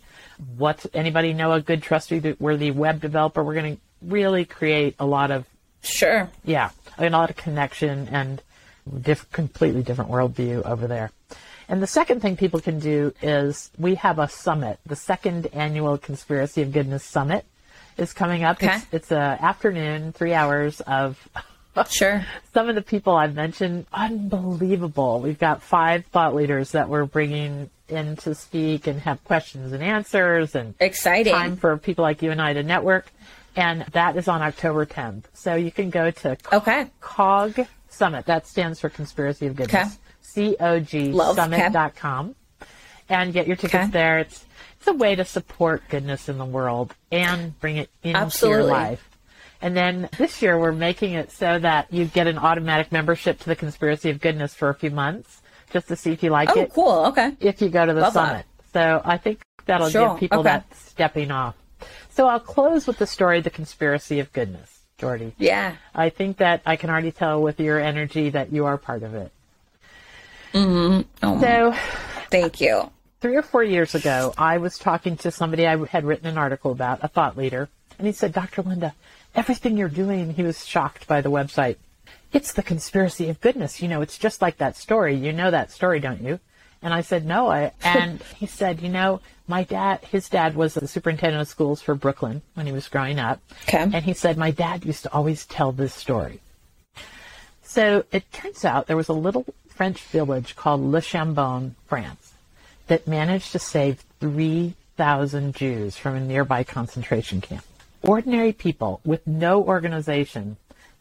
What 0.58 0.86
anybody 0.94 1.34
know 1.34 1.52
a 1.52 1.62
good 1.62 1.84
trustworthy 1.84 2.36
worthy 2.40 2.72
web 2.72 3.02
developer? 3.02 3.44
We're 3.44 3.54
going 3.54 3.76
to 3.76 3.82
really 4.02 4.46
create 4.46 4.96
a 5.00 5.06
lot 5.06 5.30
of 5.30 5.46
Sure. 5.84 6.30
yeah, 6.46 6.70
I 6.98 7.04
mean, 7.04 7.14
a 7.14 7.18
lot 7.18 7.30
of 7.30 7.36
connection 7.36 8.08
and 8.12 8.42
diff- 9.02 9.30
completely 9.32 9.84
different 9.84 10.10
worldview 10.12 10.64
over 10.64 10.88
there. 10.88 11.12
And 11.72 11.82
the 11.82 11.88
second 11.88 12.20
thing 12.22 12.36
people 12.36 12.60
can 12.60 12.80
do 12.80 13.14
is 13.22 13.72
we 13.80 13.96
have 13.96 14.20
a 14.20 14.28
summit. 14.28 14.80
The 14.86 14.96
second 14.98 15.48
annual 15.54 15.98
Conspiracy 15.98 16.62
of 16.62 16.74
Goodness 16.74 17.02
Summit 17.04 17.46
is 17.98 18.12
coming 18.12 18.44
up. 18.44 18.58
Okay. 18.62 18.76
It's, 18.76 18.86
it's 18.92 19.12
a 19.12 19.38
afternoon, 19.42 20.12
three 20.12 20.34
hours 20.34 20.82
of 20.82 21.30
Sure. 21.90 22.26
some 22.54 22.68
of 22.68 22.76
the 22.76 22.82
people 22.82 23.16
I've 23.16 23.36
mentioned. 23.36 23.86
Unbelievable. 23.94 25.22
We've 25.22 25.40
got 25.40 25.62
five 25.62 26.06
thought 26.08 26.36
leaders 26.36 26.72
that 26.72 26.90
we're 26.90 27.06
bringing 27.06 27.70
in 27.88 28.18
to 28.18 28.36
speak 28.36 28.86
and 28.88 29.00
have 29.02 29.24
questions 29.24 29.72
and 29.72 29.82
answers 29.82 30.56
and 30.56 30.76
Exciting. 30.82 31.34
time 31.34 31.56
for 31.56 31.78
people 31.78 32.04
like 32.04 32.22
you 32.22 32.32
and 32.32 32.42
I 32.42 32.52
to 32.54 32.64
network. 32.64 33.10
And 33.56 33.84
that 33.94 34.18
is 34.18 34.28
on 34.28 34.42
October 34.42 34.86
10th. 34.86 35.24
So 35.34 35.56
you 35.56 35.72
can 35.72 35.90
go 35.90 36.12
to 36.12 36.38
Okay. 36.52 36.88
COG 37.00 37.66
Summit. 37.90 38.26
That 38.26 38.48
stands 38.48 38.80
for 38.82 38.90
Conspiracy 38.90 39.48
of 39.48 39.56
Goodness. 39.56 39.76
Okay. 39.88 39.96
C-O-G 40.32 41.12
Love, 41.12 41.36
summit.com. 41.36 42.36
And 43.10 43.34
get 43.34 43.46
your 43.48 43.56
tickets 43.58 43.76
Okay. 43.84 43.92
there. 43.92 44.20
It's, 44.20 44.46
it's 44.78 44.88
a 44.88 44.94
way 44.94 45.16
to 45.16 45.26
support 45.26 45.84
goodness 45.90 46.30
in 46.30 46.38
the 46.38 46.46
world 46.46 46.96
and 47.12 47.60
bring 47.60 47.78
it 47.78 47.90
into 48.04 48.18
Absolutely. 48.18 48.62
your 48.64 48.72
life. 48.72 49.08
And 49.62 49.76
then 49.76 50.10
this 50.18 50.42
year 50.42 50.58
we're 50.58 50.72
making 50.72 51.14
it 51.14 51.32
so 51.32 51.60
that 51.60 51.92
you 51.94 52.06
get 52.06 52.28
an 52.28 52.38
automatic 52.38 52.92
membership 52.92 53.40
to 53.40 53.46
the 53.48 53.56
Conspiracy 53.56 54.10
of 54.10 54.20
Goodness 54.22 54.54
for 54.56 54.70
a 54.70 54.74
few 54.74 54.90
months 54.90 55.42
just 55.72 55.88
to 55.90 55.96
see 55.96 56.12
if 56.14 56.24
you 56.24 56.30
like 56.30 56.50
Oh, 56.56 56.62
it 56.62 56.70
Oh, 56.72 56.74
cool. 56.74 57.06
Okay. 57.08 57.36
if 57.42 57.62
you 57.62 57.70
go 57.70 57.86
to 57.86 57.94
the 57.94 58.02
Love 58.02 58.14
that. 58.14 58.28
summit. 58.28 58.46
So 58.74 59.02
I 59.04 59.18
think 59.18 59.42
that'll 59.66 59.90
Sure. 59.90 60.12
give 60.12 60.20
people 60.20 60.40
Okay. 60.40 60.50
that 60.50 60.74
stepping 60.76 61.32
off. 61.32 61.56
So 62.10 62.28
I'll 62.28 62.40
close 62.40 62.88
with 62.88 62.98
the 62.98 63.08
story, 63.08 63.40
of 63.40 63.44
The 63.44 63.50
Conspiracy 63.50 64.20
of 64.20 64.32
Goodness. 64.34 64.80
Jordy. 64.98 65.34
Yeah. 65.38 65.76
I 65.96 66.10
think 66.10 66.38
that 66.38 66.62
I 66.66 66.76
can 66.76 66.90
already 66.90 67.12
tell 67.12 67.42
with 67.42 67.60
your 67.60 67.80
energy 67.80 68.30
that 68.32 68.52
you 68.54 68.66
are 68.66 68.78
part 68.78 69.04
of 69.04 69.14
it. 69.16 69.32
Mm-hmm. 70.54 71.02
Oh, 71.24 71.42
So, 71.42 71.76
thank 72.30 72.60
you. 72.62 72.90
three 73.20 73.36
or 73.36 73.42
four 73.42 73.64
years 73.64 73.96
ago, 73.96 74.34
I 74.38 74.58
was 74.58 74.78
talking 74.78 75.16
to 75.18 75.32
somebody 75.32 75.66
I 75.68 75.78
had 75.86 76.04
written 76.06 76.28
an 76.28 76.38
article 76.38 76.72
about, 76.72 77.00
a 77.04 77.08
thought 77.08 77.38
leader, 77.38 77.70
and 77.98 78.08
he 78.08 78.14
said, 78.14 78.34
Dr. 78.34 78.64
Lynda, 78.64 78.94
everything 79.36 79.78
you're 79.78 79.90
doing, 79.90 80.34
he 80.34 80.44
was 80.44 80.66
shocked 80.66 81.08
by 81.08 81.22
the 81.22 81.30
website. 81.32 81.78
It's 82.34 82.54
the 82.54 82.64
conspiracy 82.64 83.30
of 83.30 83.42
goodness. 83.42 83.82
You 83.82 83.88
know, 83.90 84.02
it's 84.02 84.18
just 84.18 84.42
like 84.42 84.58
that 84.58 84.76
story. 84.78 85.16
You 85.16 85.34
know 85.34 85.52
that 85.52 85.72
story, 85.72 86.00
don't 86.00 86.22
you? 86.22 86.40
And 86.82 86.94
I 86.94 87.02
said, 87.02 87.26
no. 87.26 87.50
I, 87.50 87.74
and 87.84 88.22
he 88.38 88.48
said, 88.48 88.82
you 88.82 88.90
know, 88.90 89.20
my 89.48 89.64
dad, 89.64 90.00
his 90.06 90.30
dad 90.30 90.56
was 90.56 90.74
the 90.74 90.88
superintendent 90.88 91.42
of 91.42 91.48
schools 91.48 91.82
for 91.82 91.94
Brooklyn 91.94 92.42
when 92.54 92.66
he 92.66 92.72
was 92.72 92.88
growing 92.88 93.20
up. 93.20 93.40
Okay. 93.64 93.84
And 93.84 94.04
he 94.04 94.14
said, 94.14 94.38
my 94.38 94.52
dad 94.52 94.86
used 94.86 95.04
to 95.04 95.12
always 95.14 95.46
tell 95.46 95.72
this 95.74 95.94
story. 95.94 96.40
So 97.64 98.04
it 98.12 98.32
turns 98.32 98.66
out 98.66 98.88
there 98.88 98.98
was 98.98 99.10
a 99.10 99.14
little 99.14 99.46
French 99.82 100.04
village 100.04 100.56
called 100.56 100.80
Le 100.80 101.02
Chambon, 101.02 101.74
France, 101.88 102.34
that 102.86 103.08
managed 103.08 103.52
to 103.52 103.58
save 103.58 104.06
3,000 104.20 105.56
Jews 105.56 105.98
from 105.98 106.14
a 106.14 106.20
nearby 106.20 106.64
concentration 106.64 107.42
camp. 107.42 107.66
Ordinary 108.04 108.54
people 108.54 109.02
with 109.04 109.26
no 109.26 109.64
organization 109.64 110.58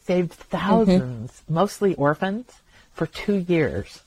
saved 0.06 0.32
mm-hmm. 0.48 0.90
1000s 0.90 1.42
mostly 1.46 1.94
orphans, 1.96 2.46
for 2.94 3.04
two 3.04 3.36
years. 3.36 4.00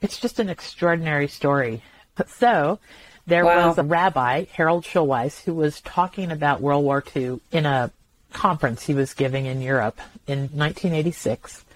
It's 0.00 0.18
just 0.18 0.40
an 0.40 0.48
extraordinary 0.48 1.28
story. 1.28 1.82
So 2.28 2.78
there 3.26 3.44
Wow. 3.44 3.68
was 3.68 3.76
a 3.76 3.82
rabbi, 3.82 4.46
Harold 4.52 4.84
Schulweis, 4.84 5.42
who 5.44 5.52
was 5.52 5.82
talking 5.82 6.32
about 6.32 6.62
World 6.62 6.84
War 6.84 7.04
II 7.14 7.40
in 7.50 7.66
a 7.66 7.90
conference 8.32 8.86
he 8.86 8.94
was 8.94 9.12
giving 9.12 9.44
in 9.44 9.60
Europe 9.60 10.00
in 10.26 10.48
1986. 10.54 11.66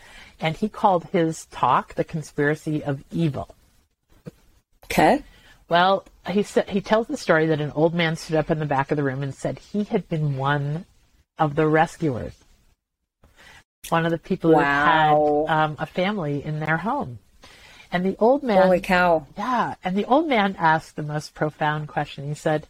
And 0.41 0.57
he 0.57 0.69
called 0.69 1.05
his 1.13 1.47
talk 1.47 1.95
The 1.95 2.05
Conspiracy 2.05 2.85
of 2.85 3.03
Evil. 3.11 3.55
Okay. 4.85 5.23
Well, 5.69 6.05
he 6.31 6.43
said 6.43 6.69
he 6.69 6.81
tells 6.81 7.07
the 7.09 7.17
story 7.17 7.47
that 7.47 7.61
an 7.61 7.73
old 7.73 7.95
man 7.95 8.17
stood 8.17 8.37
up 8.37 8.51
in 8.51 8.59
the 8.61 8.67
back 8.67 8.91
of 8.91 8.97
the 8.97 9.03
room 9.03 9.23
and 9.23 9.35
said 9.35 9.59
he 9.59 9.85
had 9.85 10.09
been 10.09 10.37
one 10.37 10.85
of 11.39 11.55
the 11.57 11.67
rescuers, 11.67 12.35
one 13.89 14.05
of 14.05 14.13
the 14.13 14.19
people 14.19 14.53
Wow. 14.53 15.17
who 15.17 15.47
had 15.47 15.55
um, 15.65 15.77
a 15.79 15.87
family 15.87 16.45
in 16.45 16.61
their 16.61 16.77
home. 16.79 17.19
And 17.91 18.05
the 18.05 18.17
old 18.19 18.43
man, 18.43 18.63
Holy 18.63 18.81
cow. 18.81 19.27
yeah, 19.37 19.75
and 19.83 19.97
the 19.97 20.05
old 20.05 20.29
man 20.29 20.55
asked 20.59 20.97
the 20.97 21.03
most 21.03 21.35
profound 21.35 21.89
question. 21.89 22.27
He 22.29 22.35
said, 22.35 22.67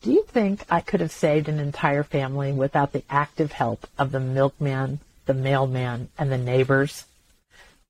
"Do 0.00 0.12
you 0.12 0.24
think 0.24 0.64
I 0.70 0.80
could 0.80 1.00
have 1.00 1.10
saved 1.12 1.48
an 1.48 1.58
entire 1.58 2.02
family 2.04 2.52
without 2.52 2.92
the 2.92 3.04
active 3.10 3.52
help 3.52 3.86
of 3.98 4.10
the 4.12 4.20
milkman, 4.20 5.00
the 5.26 5.34
mailman, 5.34 6.08
and 6.18 6.30
the 6.30 6.38
neighbors?" 6.38 7.04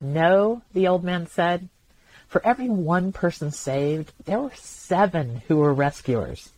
No, 0.01 0.63
the 0.73 0.87
old 0.89 1.05
man 1.05 1.27
said. 1.27 1.69
For 2.29 2.45
every 2.45 2.69
one 2.69 3.13
person 3.13 3.53
saved, 3.53 4.13
there 4.25 4.41
were 4.41 4.51
seven 4.57 5.43
who 5.47 5.59
were 5.59 5.73
rescuers. 5.73 6.51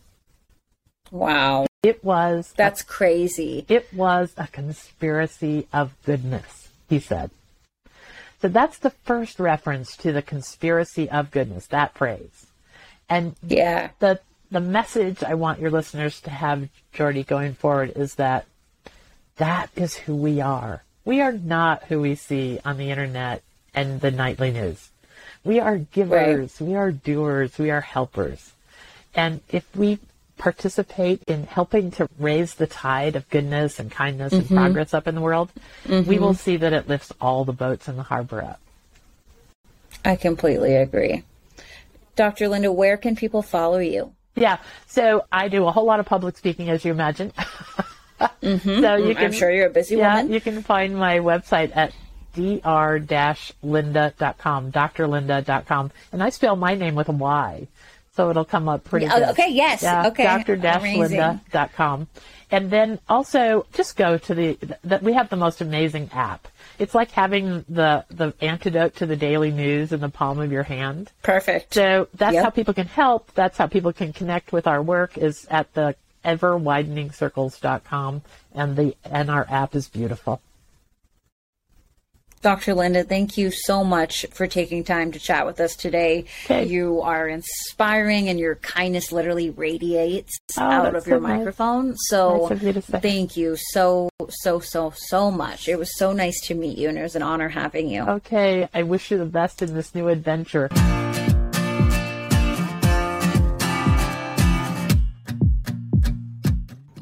Wow. 1.11 1.67
It 1.83 2.03
was 2.03 2.53
That's 2.57 2.81
crazy. 2.81 3.65
it 3.69 3.93
was 3.93 4.33
a 4.37 4.47
conspiracy 4.47 5.67
of 5.71 5.93
goodness, 6.03 6.69
he 6.89 6.99
said. 6.99 7.29
So 8.41 8.47
that's 8.47 8.77
the 8.77 8.89
first 8.89 9.39
reference 9.39 9.95
to 9.97 10.11
the 10.11 10.21
conspiracy 10.21 11.09
of 11.09 11.31
goodness, 11.31 11.67
that 11.67 11.93
phrase. 11.93 12.47
And 13.09 13.35
Yeah. 13.47 13.91
the 13.99 14.19
the 14.49 14.59
message 14.61 15.23
I 15.23 15.33
want 15.33 15.59
your 15.59 15.69
listeners 15.69 16.21
to 16.21 16.29
have, 16.29 16.69
Jordy, 16.93 17.23
going 17.23 17.53
forward 17.53 17.91
is 17.95 18.15
that 18.15 18.45
that 19.37 19.69
is 19.75 19.95
who 19.95 20.15
we 20.15 20.41
are. 20.41 20.83
We 21.05 21.21
are 21.21 21.31
not 21.31 21.83
who 21.85 22.01
we 22.01 22.15
see 22.15 22.59
on 22.65 22.77
the 22.77 22.91
internet 22.91 23.41
and 23.73 24.01
the 24.01 24.11
nightly 24.11 24.51
news. 24.51 24.89
We 25.43 25.59
are 25.59 25.77
givers, 25.77 26.59
we 26.59 26.75
are 26.75 26.91
doers, 26.91 27.57
we 27.57 27.71
are 27.71 27.81
helpers. 27.81 28.51
And 29.15 29.39
if 29.49 29.63
we 29.75 29.99
participate 30.37 31.23
in 31.27 31.43
helping 31.43 31.91
to 31.91 32.09
raise 32.19 32.55
the 32.55 32.67
tide 32.67 33.15
of 33.15 33.29
goodness 33.29 33.79
and 33.79 33.89
kindness 33.89 34.33
and 34.33 34.43
mm-hmm. 34.43 34.57
progress 34.57 34.93
up 34.93 35.07
in 35.07 35.15
the 35.15 35.21
world, 35.21 35.49
we 35.87 35.91
mm-hmm. 35.93 36.21
will 36.21 36.33
see 36.33 36.57
that 36.57 36.73
it 36.73 36.87
lifts 36.87 37.13
all 37.21 37.45
the 37.45 37.53
boats 37.53 37.87
in 37.87 37.95
the 37.95 38.03
harbor 38.03 38.41
up. 38.41 38.59
I 40.03 40.15
completely 40.15 40.75
agree. 40.75 41.23
Dr. 42.15 42.47
Lynda, 42.47 42.73
where 42.73 42.97
can 42.97 43.15
people 43.15 43.41
follow 43.41 43.79
you? 43.79 44.13
Yeah. 44.35 44.57
So 44.87 45.25
I 45.31 45.47
do 45.47 45.65
a 45.67 45.71
whole 45.71 45.85
lot 45.85 45.99
of 45.99 46.05
public 46.05 46.37
speaking, 46.37 46.69
as 46.69 46.85
you 46.85 46.91
imagine. 46.91 47.31
Mm-hmm. 48.19 48.81
So 48.81 48.95
you 48.95 49.13
mm, 49.13 49.15
can, 49.15 49.25
I'm 49.25 49.31
sure 49.31 49.51
you're 49.51 49.67
a 49.67 49.71
busy 49.71 49.95
yeah, 49.97 50.15
woman. 50.17 50.33
you 50.33 50.41
can 50.41 50.63
find 50.63 50.97
my 50.97 51.19
website 51.19 51.71
at 51.75 51.93
dr-lynda.com, 52.33 54.71
drlynda.com. 54.71 55.91
And 56.11 56.23
I 56.23 56.29
spell 56.29 56.55
my 56.55 56.73
name 56.75 56.95
with 56.95 57.09
a 57.09 57.13
Y. 57.13 57.67
So 58.15 58.29
it'll 58.31 58.45
come 58.45 58.67
up 58.67 58.83
pretty 58.83 59.05
Yeah, 59.05 59.19
good. 59.19 59.29
okay, 59.29 59.49
yes, 59.51 59.83
Yeah, 59.83 60.07
okay, 60.07 60.23
dr-lynda.com. 60.23 62.07
And 62.49 62.71
then 62.71 62.99
also 63.09 63.67
just 63.73 63.95
go 63.97 64.17
to 64.17 64.33
the, 64.33 64.57
that 64.85 65.03
we 65.03 65.13
have 65.13 65.29
the 65.29 65.35
most 65.35 65.59
amazing 65.61 66.09
app. 66.13 66.47
It's 66.79 66.95
like 66.95 67.11
having 67.11 67.65
the, 67.69 68.05
the 68.09 68.33
antidote 68.41 68.95
to 68.97 69.05
the 69.05 69.15
daily 69.17 69.51
news 69.51 69.91
in 69.91 69.99
the 69.99 70.07
palm 70.09 70.39
of 70.39 70.49
your 70.51 70.63
hand. 70.63 71.11
Perfect. 71.23 71.73
So 71.73 72.07
that's 72.13 72.33
Yep. 72.35 72.43
how 72.43 72.49
people 72.49 72.73
can 72.73 72.87
help. 72.87 73.31
That's 73.33 73.57
how 73.57 73.67
people 73.67 73.91
can 73.93 74.13
connect 74.13 74.51
with 74.53 74.65
our 74.65 74.81
work 74.81 75.17
is 75.17 75.45
at 75.51 75.71
the 75.73 75.95
everwideningcircles.com 76.27 78.21
and 78.53 78.75
the 78.75 78.95
and 79.03 79.29
our 79.31 79.45
app 79.49 79.73
is 79.75 79.87
beautiful. 79.87 80.41
Dr. 82.43 82.75
Lynda, 82.75 83.05
thank 83.09 83.35
you 83.35 83.49
so 83.49 83.83
much 83.83 84.23
for 84.31 84.45
taking 84.45 84.83
time 84.83 85.11
to 85.11 85.17
chat 85.19 85.47
with 85.47 85.59
us 85.59 85.75
today. 85.75 86.25
Okay. 86.45 86.65
You 86.67 87.01
are 87.01 87.27
inspiring 87.27 88.29
and 88.29 88.39
your 88.39 88.55
kindness 88.55 89.11
literally 89.11 89.49
radiates 89.49 90.37
Oh, 90.55 90.61
out 90.61 90.95
of 90.95 91.07
your 91.07 91.17
so 91.17 91.21
nice. 91.27 91.37
microphone. 91.39 91.95
So 91.97 92.41
Nice 92.43 92.51
of 92.51 92.63
you 92.63 92.73
to 92.73 92.81
say. 92.83 92.99
thank 92.99 93.37
you 93.37 93.55
so, 93.71 94.09
so, 94.29 94.59
so, 94.59 94.93
so 94.95 95.31
much. 95.31 95.67
It 95.67 95.79
was 95.79 95.97
so 95.97 96.13
nice 96.13 96.39
to 96.41 96.53
meet 96.53 96.77
you 96.77 96.89
and 96.89 96.97
it 96.99 97.01
was 97.03 97.15
an 97.15 97.23
honor 97.23 97.49
having 97.49 97.89
you. 97.89 98.03
Okay, 98.03 98.69
I 98.71 98.83
wish 98.83 99.09
you 99.09 99.17
the 99.17 99.25
best 99.25 99.63
in 99.63 99.73
this 99.73 99.95
new 99.95 100.07
adventure. 100.07 100.69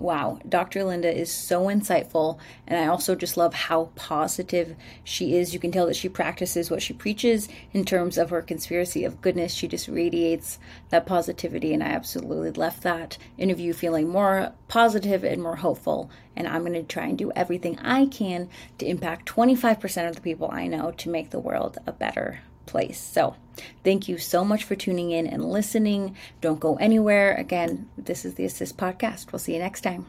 Wow, 0.05 0.37
Dr. 0.47 0.81
Lynda 0.81 1.11
is 1.11 1.33
so 1.33 1.65
insightful, 1.65 2.37
and 2.67 2.79
I 2.79 2.85
also 2.85 3.15
just 3.15 3.37
love 3.37 3.55
how 3.55 3.89
positive 3.95 4.75
she 5.03 5.35
is. 5.35 5.51
You 5.51 5.59
can 5.59 5.71
tell 5.71 5.87
that 5.87 5.95
she 5.95 6.09
practices 6.09 6.69
what 6.69 6.83
she 6.83 6.93
preaches 6.93 7.49
in 7.73 7.85
terms 7.85 8.19
of 8.19 8.29
her 8.29 8.43
conspiracy 8.43 9.03
of 9.03 9.19
goodness. 9.19 9.51
She 9.51 9.67
just 9.67 9.87
radiates 9.87 10.59
that 10.89 11.07
positivity, 11.07 11.73
and 11.73 11.81
I 11.81 11.87
absolutely 11.87 12.51
left 12.51 12.83
that 12.83 13.17
interview 13.39 13.73
feeling 13.73 14.07
more 14.07 14.53
positive 14.67 15.23
and 15.23 15.41
more 15.41 15.55
hopeful. 15.55 16.11
And 16.35 16.47
I'm 16.47 16.61
going 16.61 16.73
to 16.73 16.83
try 16.83 17.07
and 17.07 17.17
do 17.17 17.31
everything 17.31 17.79
I 17.79 18.05
can 18.05 18.47
to 18.77 18.85
impact 18.85 19.27
25% 19.27 20.07
of 20.07 20.13
the 20.13 20.21
people 20.21 20.51
I 20.51 20.67
know 20.67 20.91
to 20.91 21.09
make 21.09 21.31
the 21.31 21.39
world 21.39 21.79
a 21.87 21.91
better 21.91 22.41
place. 22.65 22.99
So, 22.99 23.35
thank 23.83 24.07
you 24.07 24.17
so 24.17 24.43
much 24.43 24.63
for 24.63 24.75
tuning 24.75 25.11
in 25.11 25.27
and 25.27 25.49
listening. 25.49 26.15
Don't 26.41 26.59
go 26.59 26.75
anywhere. 26.75 27.35
Again, 27.35 27.89
this 27.97 28.25
is 28.25 28.35
the 28.35 28.45
Assist 28.45 28.77
Podcast. 28.77 29.31
We'll 29.31 29.39
see 29.39 29.53
you 29.53 29.59
next 29.59 29.81
time. 29.81 30.05